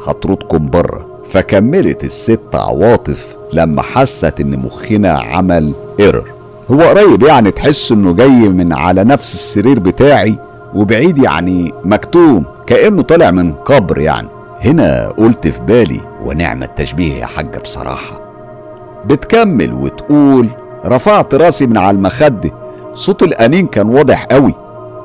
هطردكم 0.07 0.71
بره. 0.71 1.07
فكملت 1.29 2.05
الست 2.05 2.41
عواطف 2.55 3.37
لما 3.53 3.83
حست 3.83 4.41
إن 4.41 4.59
مخنا 4.59 5.13
عمل 5.13 5.73
ايرور 6.01 6.31
هو 6.71 6.81
قريب 6.81 7.23
يعني 7.23 7.51
تحس 7.51 7.93
إنه 7.93 8.13
جاي 8.13 8.49
من 8.49 8.73
على 8.73 9.05
نفس 9.05 9.35
السرير 9.35 9.79
بتاعي 9.81 10.39
وبعيد 10.75 11.19
يعني 11.19 11.75
مكتوم 11.85 12.45
كأنه 12.67 13.03
طالع 13.03 13.31
من 13.31 13.53
قبر 13.53 13.99
يعني. 13.99 14.29
هنا 14.61 15.09
قلت 15.09 15.49
في 15.49 15.61
بالي 15.61 16.01
ونعم 16.25 16.63
التشبيه 16.63 17.13
يا 17.15 17.27
حاجة 17.27 17.59
بصراحة. 17.59 18.21
بتكمل 19.07 19.73
وتقول 19.73 20.49
رفعت 20.87 21.35
راسي 21.35 21.67
من 21.67 21.79
على 21.79 21.97
المخدة. 21.97 22.51
صوت 22.95 23.23
الأنين 23.23 23.67
كان 23.67 23.89
واضح 23.89 24.25
قوي. 24.25 24.55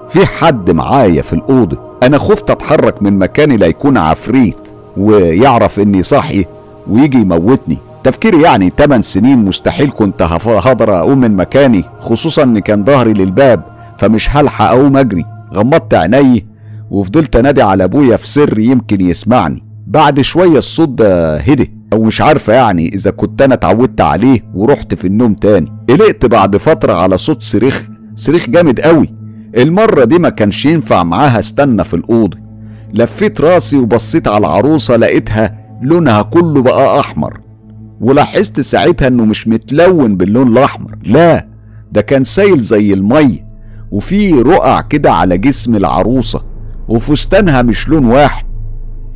في 0.10 0.26
حد 0.26 0.72
معايا 0.72 1.22
في 1.22 1.34
الأوضة. 1.34 1.78
أنا 2.04 2.18
خفت 2.18 2.50
أتحرك 2.50 3.04
من 3.04 3.20
مكاني 3.20 3.58
لا 3.58 3.68
يكون 3.68 3.98
عفريت 3.98 4.58
ويعرف 4.98 5.80
إني 5.80 6.04
صاحي 6.04 6.46
ويجي 6.88 7.18
يموتني. 7.18 7.78
تفكيري 8.04 8.42
يعني 8.42 8.70
8 8.78 9.02
سنين 9.02 9.46
مستحيل 9.46 9.92
كنت 9.92 10.22
هقدر 10.22 11.00
أقوم 11.00 11.18
من 11.18 11.36
مكاني 11.36 11.84
خصوصا 12.00 12.44
إن 12.44 12.60
كان 12.60 12.86
ظهري 12.86 13.14
للباب 13.14 13.64
فمش 13.98 14.36
هلحق 14.36 14.66
أقوم 14.66 14.98
أجري. 14.98 15.26
غمضت 15.54 15.94
عيني 15.94 16.46
وفضلت 16.92 17.36
أنادي 17.36 17.62
على 17.62 17.84
أبويا 17.84 18.18
في 18.18 18.28
سر 18.28 18.60
يمكن 18.60 19.02
يسمعني. 19.02 19.64
بعد 19.88 20.22
شوية 20.22 20.58
الصوت 20.58 20.90
ده 20.90 21.38
هدي. 21.38 21.72
أو 21.94 22.04
مش 22.04 22.22
عارفة 22.22 22.54
يعني 22.54 22.88
إذا 22.94 23.12
كنت 23.12 23.42
أنا 23.42 23.54
اتعودت 23.54 24.02
عليه 24.02 24.46
ورحت 24.54 24.94
في 24.94 25.08
النوم 25.08 25.34
تاني. 25.34 25.72
قلقت 25.90 26.26
بعد 26.26 26.58
فترة 26.58 26.94
على 26.94 27.18
صوت 27.18 27.42
صريخ. 27.42 27.88
صريخ 28.16 28.50
جامد 28.50 28.80
قوي. 28.80 29.14
المرة 29.58 30.04
دي 30.04 30.20
ما 30.20 30.30
كانش 30.30 30.66
ينفع 30.66 31.04
معاها 31.04 31.40
استنى 31.40 31.84
في 31.84 31.94
الأوضة. 31.94 32.38
لفيت 32.94 33.42
راسي 33.42 33.78
وبصيت 33.78 34.28
على 34.28 34.38
العروسة 34.38 34.96
لقيتها 34.96 35.58
لونها 35.82 36.22
كله 36.22 36.62
بقى 36.62 37.00
أحمر. 37.00 37.40
ولاحظت 38.02 38.60
ساعتها 38.60 39.08
إنه 39.08 39.26
مش 39.26 39.48
متلون 39.48 40.18
باللون 40.18 40.48
الأحمر. 40.48 40.96
لا 41.04 41.48
ده 41.92 42.02
كان 42.02 42.24
سايل 42.24 42.60
زي 42.62 42.94
الميه 42.94 43.46
وفي 43.92 44.32
رقع 44.42 44.82
كده 44.82 45.12
على 45.12 45.38
جسم 45.38 45.76
العروسة 45.76 46.42
وفستانها 46.88 47.62
مش 47.62 47.90
لون 47.90 48.06
واحد. 48.06 48.46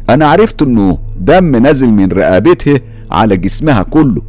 أنا 0.10 0.28
عرفت 0.28 0.62
إنه 0.62 0.98
دم 1.20 1.56
نازل 1.56 1.90
من 1.90 2.12
رقبتها 2.12 2.80
على 3.12 3.38
جسمها 3.38 3.84
كله. 3.84 4.22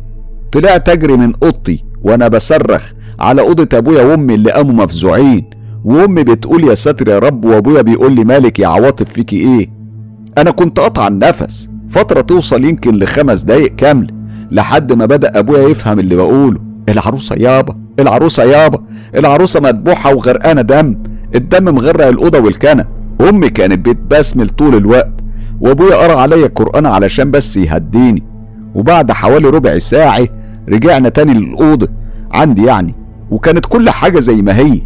طلعت 0.53 0.89
أجري 0.89 1.17
من 1.17 1.33
أوضتي 1.43 1.85
وأنا 2.03 2.29
بصرخ 2.29 2.93
على 3.21 3.41
أوضة 3.43 3.79
أبويا 3.79 4.03
وأمي 4.05 4.35
اللي 4.35 4.51
قاموا 4.51 4.85
مفزوعين. 4.85 5.51
وأمي 5.85 6.25
بتقول 6.25 6.65
يا 6.65 6.75
ساتر 6.75 7.09
يا 7.09 7.19
رب 7.19 7.45
وأبويا 7.45 7.83
بيقول 7.83 8.13
لي 8.15 8.25
مالك 8.25 8.59
يا 8.59 8.67
عواطف 8.67 9.09
فيكي 9.13 9.37
إيه؟ 9.37 9.71
أنا 10.39 10.51
كنت 10.51 10.81
قطع 10.81 11.09
النفس 11.09 11.69
فترة 11.91 12.21
توصل 12.21 12.65
يمكن 12.65 12.95
لخمس 12.95 13.43
دقايق 13.43 13.75
كامله 13.77 14.09
لحد 14.51 14.93
ما 14.93 15.07
بدأ 15.07 15.39
أبويا 15.39 15.69
يفهم 15.69 15.99
اللي 15.99 16.17
بقوله. 16.17 16.59
العروسة 16.89 17.37
يابا 17.37 17.75
العروسة 18.01 18.43
يابا 18.45 18.79
العروسة 19.15 19.61
مدبوحه 19.61 20.15
وغرقانة 20.15 20.63
دم 20.63 20.97
الدم 21.35 21.75
مغرق 21.75 22.07
الأوضة 22.07 22.39
والكنب 22.39 22.87
أمي 23.29 23.49
كانت 23.51 23.89
بتبسمل 23.89 24.49
طول 24.49 24.75
الوقت 24.75 25.13
وأبويا 25.61 25.97
قرأ 25.97 26.21
عليا 26.21 26.47
القرآن 26.47 26.87
علشان 26.87 27.31
بس 27.31 27.57
يهديني. 27.57 28.23
وبعد 28.75 29.13
حوالي 29.13 29.49
ربع 29.49 29.79
ساعة 29.79 30.29
رجعنا 30.69 31.09
تاني 31.09 31.35
للأوضة 31.35 31.89
عندي 32.33 32.65
يعني 32.65 32.95
وكانت 33.31 33.67
كل 33.67 33.91
حاجة 33.91 34.19
زي 34.21 34.43
ما 34.43 34.57
هي. 34.59 34.81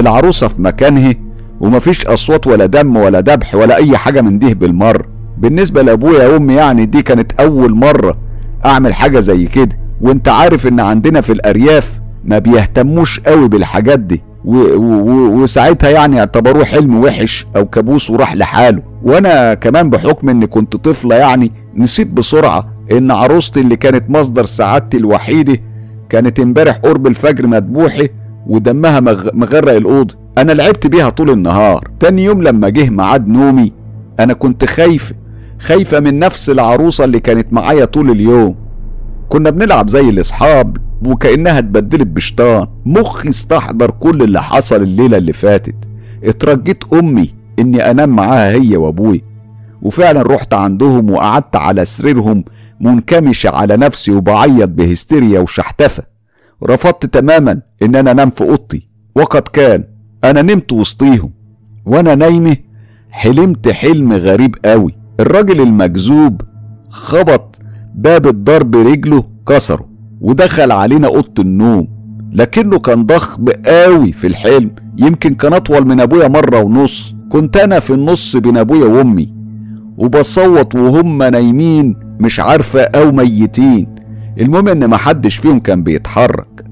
العروسه 0.00 0.48
في 0.48 0.62
مكانها 0.62 1.14
ومفيش 1.60 2.06
أصوات 2.06 2.46
ولا 2.46 2.66
دم 2.66 2.96
ولا 2.96 3.20
ذبح 3.20 3.54
ولا 3.54 3.76
أي 3.76 3.96
حاجة 3.96 4.20
من 4.20 4.38
دي 4.38 4.54
بالمرة. 4.54 5.04
بالنسبة 5.38 5.82
لأبويا 5.82 6.28
وامي 6.28 6.54
يعني 6.54 6.86
دي 6.86 7.02
كانت 7.02 7.32
أول 7.40 7.74
مرة 7.74 8.16
أعمل 8.64 8.94
حاجة 8.94 9.20
زي 9.20 9.46
كده. 9.46 9.78
وأنت 10.00 10.28
عارف 10.28 10.66
إن 10.66 10.80
عندنا 10.80 11.20
في 11.20 11.32
الأرياف 11.32 12.00
ما 12.24 12.38
بيهتموش 12.38 13.20
قوي 13.20 13.48
بالحاجات 13.48 13.98
دي. 14.00 14.22
وساعتها 14.44 15.90
يعني 15.90 16.20
اعتبروه 16.20 16.64
حلم 16.64 16.96
وحش 17.04 17.46
أو 17.56 17.66
كابوس 17.66 18.10
وراح 18.10 18.34
لحاله. 18.36 18.82
وأنا 19.02 19.54
كمان 19.54 19.90
بحكم 19.90 20.28
إني 20.28 20.46
كنت 20.46 20.76
طفلة 20.76 21.16
يعني 21.16 21.52
نسيت 21.76 22.06
بسرعة 22.10 22.68
إن 22.92 23.10
عروستي 23.10 23.60
اللي 23.60 23.76
كانت 23.76 24.10
مصدر 24.10 24.44
سعادتي 24.44 24.96
الوحيدة 24.96 25.58
كانت 26.08 26.40
إمبارح 26.40 26.76
قرب 26.76 27.06
الفجر 27.06 27.46
مدبوحه 27.46 28.04
ودمها 28.46 29.00
مغ... 29.00 29.28
مغرق 29.32 29.72
الاوضه 29.72 30.14
أنا 30.38 30.52
لعبت 30.52 30.86
بيها 30.86 31.10
طول 31.10 31.30
النهار. 31.30 31.90
تاني 32.00 32.24
يوم 32.24 32.42
لما 32.42 32.68
جه 32.68 32.90
ميعاد 32.90 33.28
نومي 33.28 33.72
أنا 34.20 34.32
كنت 34.32 34.64
خايفه 34.64 35.14
خايفة 35.58 36.00
من 36.00 36.18
نفس 36.18 36.50
العروسة 36.50 37.04
اللي 37.04 37.20
كانت 37.20 37.52
معايا 37.52 37.84
طول 37.84 38.10
اليوم. 38.10 38.54
كنا 39.28 39.50
بنلعب 39.50 39.88
زي 39.88 40.00
الأصحاب 40.00 40.76
وكأنها 41.06 41.58
اتبدلت 41.58 42.06
بشطان 42.06 42.66
مخي 42.86 43.28
استحضر 43.28 43.90
كل 43.90 44.22
اللي 44.22 44.42
حصل 44.42 44.82
الليلة 44.82 45.16
اللي 45.16 45.32
فاتت. 45.32 45.74
اترجيت 46.24 46.84
أمي 46.92 47.34
إني 47.58 47.90
أنام 47.90 48.08
معاها 48.08 48.50
هي 48.50 48.76
وأبوي. 48.76 49.24
وفعلا 49.82 50.22
رحت 50.22 50.54
عندهم 50.54 51.10
وقعدت 51.10 51.56
على 51.56 51.84
سريرهم 51.84 52.44
منكمش 52.80 53.46
على 53.46 53.76
نفسي 53.76 54.12
وبعيط 54.12 54.68
بهستيريا 54.68 55.40
وشحتفة. 55.40 56.11
رفضت 56.66 57.06
تماما 57.06 57.60
إن 57.82 57.96
أنا 57.96 58.10
أنام 58.10 58.30
في 58.30 58.44
أوضتي 58.44 58.88
وقد 59.16 59.42
كان 59.42 59.84
أنا 60.24 60.42
نمت 60.42 60.72
وسطيهم 60.72 61.30
وأنا 61.86 62.14
نايمة 62.14 62.56
حلمت 63.10 63.68
حلم 63.68 64.12
غريب 64.12 64.56
قوي. 64.64 64.94
الراجل 65.20 65.60
المجذوب 65.60 66.42
خبط 66.90 67.58
باب 67.94 68.26
الدار 68.26 68.62
برجله 68.62 69.24
كسره 69.48 69.88
ودخل 70.20 70.72
علينا 70.72 71.08
أوضة 71.08 71.42
النوم 71.42 71.88
لكنه 72.32 72.78
كان 72.78 73.06
ضخم 73.06 73.44
قوي 73.66 74.12
في 74.12 74.26
الحلم. 74.26 74.70
يمكن 74.98 75.34
كان 75.34 75.52
أطول 75.52 75.86
من 75.86 76.00
أبويا 76.00 76.28
مرة 76.28 76.60
ونص. 76.60 77.14
كنت 77.30 77.56
أنا 77.56 77.78
في 77.80 77.92
النص 77.92 78.36
بين 78.36 78.56
أبويا 78.56 78.84
وأمي 78.86 79.34
وبصوت 79.96 80.74
وهم 80.74 81.22
نايمين 81.22 81.96
مش 82.20 82.40
عارفة 82.40 82.80
أو 82.80 83.12
ميتين. 83.12 83.91
المهم 84.40 84.68
إن 84.68 84.90
محدش 84.90 85.36
فيهم 85.36 85.60
كان 85.60 85.82
بيتحرك. 85.82 86.64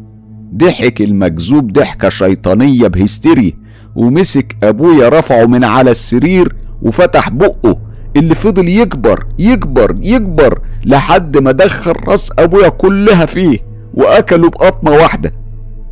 ضحك 0.57 1.01
المجذوب 1.01 1.73
ضحكة 1.73 2.09
شيطانية 2.09 2.89
بهستيريا 2.89 3.53
ومسك 3.97 4.57
أبويا 4.63 5.09
رفعه 5.09 5.45
من 5.47 5.65
على 5.65 5.91
السرير 5.91 6.55
وفتح 6.83 7.31
بقه. 7.31 7.77
اللي 8.17 8.35
فضل 8.35 8.69
يكبر 8.69 9.27
يكبر 9.39 9.97
يكبر 10.03 10.61
لحد 10.85 11.39
ما 11.39 11.53
دخل 11.53 11.93
رأس 12.09 12.33
أبويا 12.39 12.69
كلها 12.69 13.27
فيه 13.27 13.59
وأكله 13.95 14.49
بقطمة 14.49 14.91
واحدة. 14.91 15.33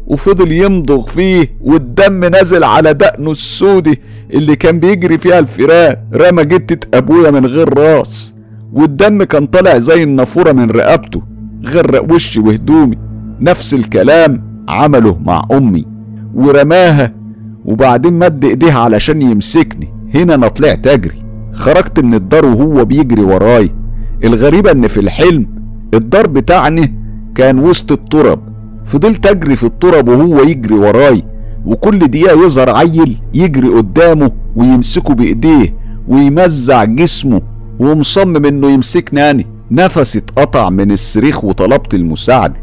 وفضل 0.07 0.53
يمضغ 0.53 1.07
فيه 1.07 1.57
والدم 1.61 2.25
نزل 2.25 2.65
على 2.65 2.95
دقنه 2.95 3.31
السودي 3.33 4.01
اللي 4.33 4.57
كان 4.57 4.81
بيجري 4.81 5.19
فيها 5.19 5.39
الفيران 5.39 5.97
رمى 6.15 6.45
جتة 6.45 6.99
أبويا 6.99 7.31
من 7.31 7.47
غير 7.47 7.79
رأس 7.79 8.35
والدم 8.73 9.23
كان 9.23 9.47
طالع 9.47 9.79
زي 9.79 10.03
النافورة 10.03 10.53
من 10.53 10.71
رقبته. 10.71 11.23
غرق 11.67 12.13
وشي 12.13 12.41
وهدومي 12.41 12.97
نفس 13.41 13.75
الكلام 13.75 14.43
عمله 14.69 15.19
مع 15.25 15.43
أمي 15.53 15.85
ورماها 16.35 17.13
وبعدين 17.65 18.13
مد 18.13 18.45
إيديها 18.45 18.79
علشان 18.79 19.23
يمسكني. 19.23 19.93
هنا 20.15 20.35
أنا 20.35 20.49
طلعت 20.49 20.87
أجري. 20.87 21.23
خرجت 21.53 22.01
من 22.01 22.15
الدار 22.15 22.47
وهو 22.47 22.85
بيجري 22.85 23.23
وراي. 23.23 23.71
الغريبة 24.25 24.71
إن 24.71 24.87
في 24.87 25.01
الحلم 25.01 25.47
الدار 25.95 26.27
بتاعنا 26.27 26.89
كان 27.35 27.59
وسط 27.59 27.93
الترب 27.93 28.41
فضلت 28.85 29.27
أجري 29.27 29.57
في 29.57 29.65
الترب 29.65 30.09
وهو 30.09 30.43
يجري 30.43 30.75
وراي 30.75 31.25
وكل 31.67 31.99
دقيقة 31.99 32.45
يظهر 32.45 32.71
عيل 32.71 33.17
يجري 33.35 33.69
قدامه 33.69 34.31
ويمسكه 34.57 35.15
بإيديه 35.15 35.75
ويمزع 36.09 36.85
جسمه 36.85 37.41
ومصمم 37.79 38.47
إنه 38.47 38.71
يمسكني 38.71 39.31
أنا. 39.31 39.45
نفسي 39.71 40.19
اتقطع 40.19 40.71
من 40.71 40.91
الصريخ 40.93 41.45
وطلبت 41.45 41.95
المساعدة 41.95 42.61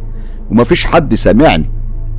ومفيش 0.51 0.85
حد 0.85 1.15
سامعني. 1.15 1.69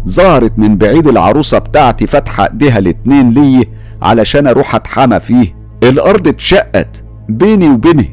ظهرت 0.08 0.52
من 0.58 0.76
بعيد 0.76 1.06
العروسة 1.06 1.58
بتاعتي 1.58 2.06
فاتحة 2.06 2.44
ايديها 2.44 2.78
الاتنين 2.78 3.28
لي 3.28 3.64
علشان 4.02 4.46
أروح 4.46 4.74
اتحمى 4.74 5.20
فيه. 5.20 5.54
الأرض 5.82 6.28
اتشقت 6.28 7.02
بيني 7.28 7.68
وبينه 7.68 8.08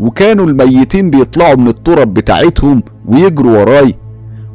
وكانوا 0.00 0.46
الميتين 0.46 1.10
بيطلعوا 1.10 1.56
من 1.56 1.68
التراب 1.68 2.14
بتاعتهم 2.14 2.82
ويجروا 3.06 3.58
وراي. 3.58 3.94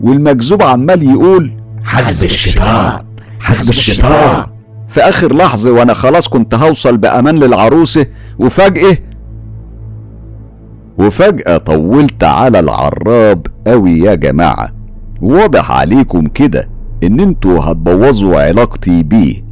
والمجذوب 0.01 0.63
عمال 0.63 1.03
يقول 1.03 1.53
حسب 1.83 2.25
الشيطان 2.25 2.99
حسب 3.39 3.69
الشيطان. 3.69 4.45
في 4.89 5.01
آخر 5.01 5.35
لحظة 5.35 5.71
وأنا 5.71 5.93
خلاص 5.93 6.27
كنت 6.27 6.55
هوصل 6.55 6.97
بأمان 6.97 7.39
للعروسة 7.39 8.05
وفجأة 8.39 8.97
وفجأة 10.99 11.57
طولت 11.57 12.23
على 12.23 12.59
العراب 12.59 13.47
قوي 13.67 13.99
يا 13.99 14.15
جماعة. 14.15 14.69
واضح 15.21 15.71
عليكم 15.71 16.27
كده 16.27 16.69
إن 17.03 17.19
أنتوا 17.19 17.59
هتبوظوا 17.59 18.39
علاقتي 18.41 19.03
بيه. 19.03 19.43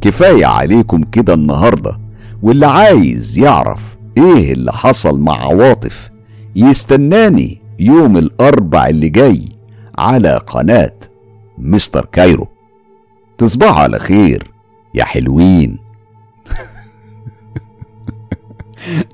كفاية 0.00 0.46
عليكم 0.46 1.02
كده 1.02 1.34
النهاردة. 1.34 1.98
واللي 2.42 2.66
عايز 2.66 3.38
يعرف 3.38 3.80
إيه 4.18 4.52
اللي 4.52 4.72
حصل 4.72 5.20
مع 5.20 5.32
عواطف 5.32 6.10
يستناني 6.56 7.60
يوم 7.78 8.16
الأربع 8.16 8.86
اللي 8.86 9.08
جاي 9.08 9.44
على 9.98 10.36
قناة 10.46 10.92
مستر 11.58 12.08
كايرو. 12.12 12.48
تصبحوا 13.38 13.82
على 13.82 13.98
خير 13.98 14.50
يا 14.94 15.04
حلوين. 15.04 15.78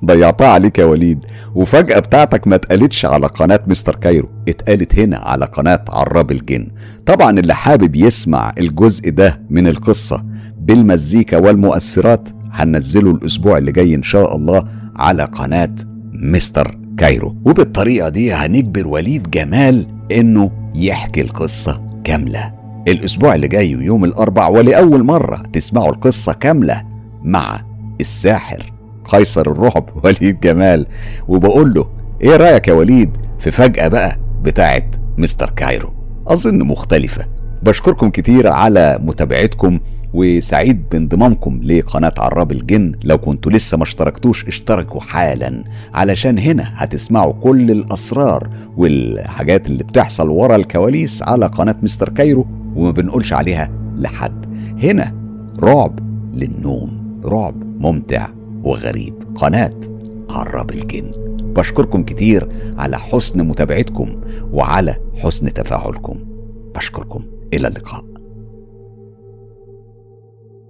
ضيعتها 0.05 0.47
عليك 0.47 0.79
يا 0.79 0.85
وليد. 0.85 1.19
وفجأة 1.55 1.99
بتاعتك 1.99 2.47
ما 2.47 2.55
اتقالتش 2.55 3.05
على 3.05 3.27
قناة 3.27 3.59
مستر 3.67 3.95
كايرو 3.95 4.29
اتقالت 4.47 4.99
هنا 4.99 5.17
على 5.17 5.45
قناة 5.45 5.85
عراب 5.89 6.31
الجن. 6.31 6.67
طبعا 7.05 7.31
اللي 7.31 7.55
حابب 7.55 7.95
يسمع 7.95 8.53
الجزء 8.57 9.09
ده 9.09 9.41
من 9.49 9.67
القصة 9.67 10.23
بالمزيكا 10.61 11.37
والمؤثرات 11.37 12.29
هننزله 12.51 13.11
الأسبوع 13.11 13.57
اللي 13.57 13.71
جاي 13.71 13.95
إن 13.95 14.03
شاء 14.03 14.35
الله 14.35 14.65
على 14.95 15.23
قناة 15.23 15.75
مستر 16.13 16.77
كايرو. 16.97 17.35
وبالطريقة 17.45 18.09
دي 18.09 18.33
هنجبر 18.33 18.87
وليد 18.87 19.29
جمال 19.29 19.87
إنه 20.11 20.51
يحكي 20.75 21.21
القصة 21.21 21.81
كاملة. 22.03 22.53
الأسبوع 22.87 23.35
اللي 23.35 23.47
جاي 23.47 23.71
يوم 23.71 24.05
الأربع 24.05 24.47
ولأول 24.47 25.03
مرة 25.03 25.43
تسمعوا 25.53 25.89
القصة 25.89 26.33
كاملة 26.33 26.83
مع 27.23 27.61
الساحر. 28.01 28.73
قيصر 29.07 29.51
الرعب 29.51 29.89
وليد 30.03 30.39
جمال 30.39 30.85
وبقول 31.27 31.73
له 31.73 31.87
إيه 32.21 32.35
رأيك 32.35 32.67
يا 32.67 32.73
وليد 32.73 33.17
في 33.39 33.51
فجأة 33.51 33.87
بقى 33.87 34.17
بتاعت 34.43 34.95
مستر 35.17 35.49
كايرو؟ 35.49 35.93
أظن 36.27 36.57
مختلفة. 36.57 37.25
بشكركم 37.63 38.09
كتير 38.09 38.47
على 38.47 38.99
متابعتكم 39.03 39.79
وسعيد 40.13 40.89
بانضمامكم 40.91 41.59
لقناة 41.63 42.13
عراب 42.17 42.51
الجن. 42.51 42.95
لو 43.03 43.17
كنتوا 43.17 43.51
لسه 43.51 43.77
ما 43.77 43.83
اشتركتوش 43.83 44.45
اشتركوا 44.45 45.01
حالا. 45.01 45.63
علشان 45.93 46.39
هنا 46.39 46.63
هتسمعوا 46.75 47.33
كل 47.33 47.71
الأسرار 47.71 48.49
والحاجات 48.77 49.67
اللي 49.67 49.83
بتحصل 49.83 50.29
ورا 50.29 50.55
الكواليس 50.55 51.23
على 51.23 51.45
قناة 51.45 51.75
مستر 51.83 52.09
كايرو 52.09 52.47
وما 52.75 52.91
بنقولش 52.91 53.33
عليها 53.33 53.71
لحد. 53.95 54.45
هنا 54.83 55.13
رعب 55.63 55.99
للنوم 56.33 57.19
رعب 57.25 57.55
ممتع. 57.79 58.27
وغريب. 58.67 59.13
قناة 59.35 59.79
عراب 60.29 60.69
الجن. 60.69 61.11
بشكركم 61.53 62.03
كتير 62.03 62.49
على 62.77 62.99
حسن 62.99 63.47
متابعتكم 63.47 64.21
وعلى 64.51 64.95
حسن 65.15 65.53
تفاعلكم. 65.53 66.19
بشكركم. 66.75 67.25
إلى 67.53 67.67
اللقاء. 67.67 68.06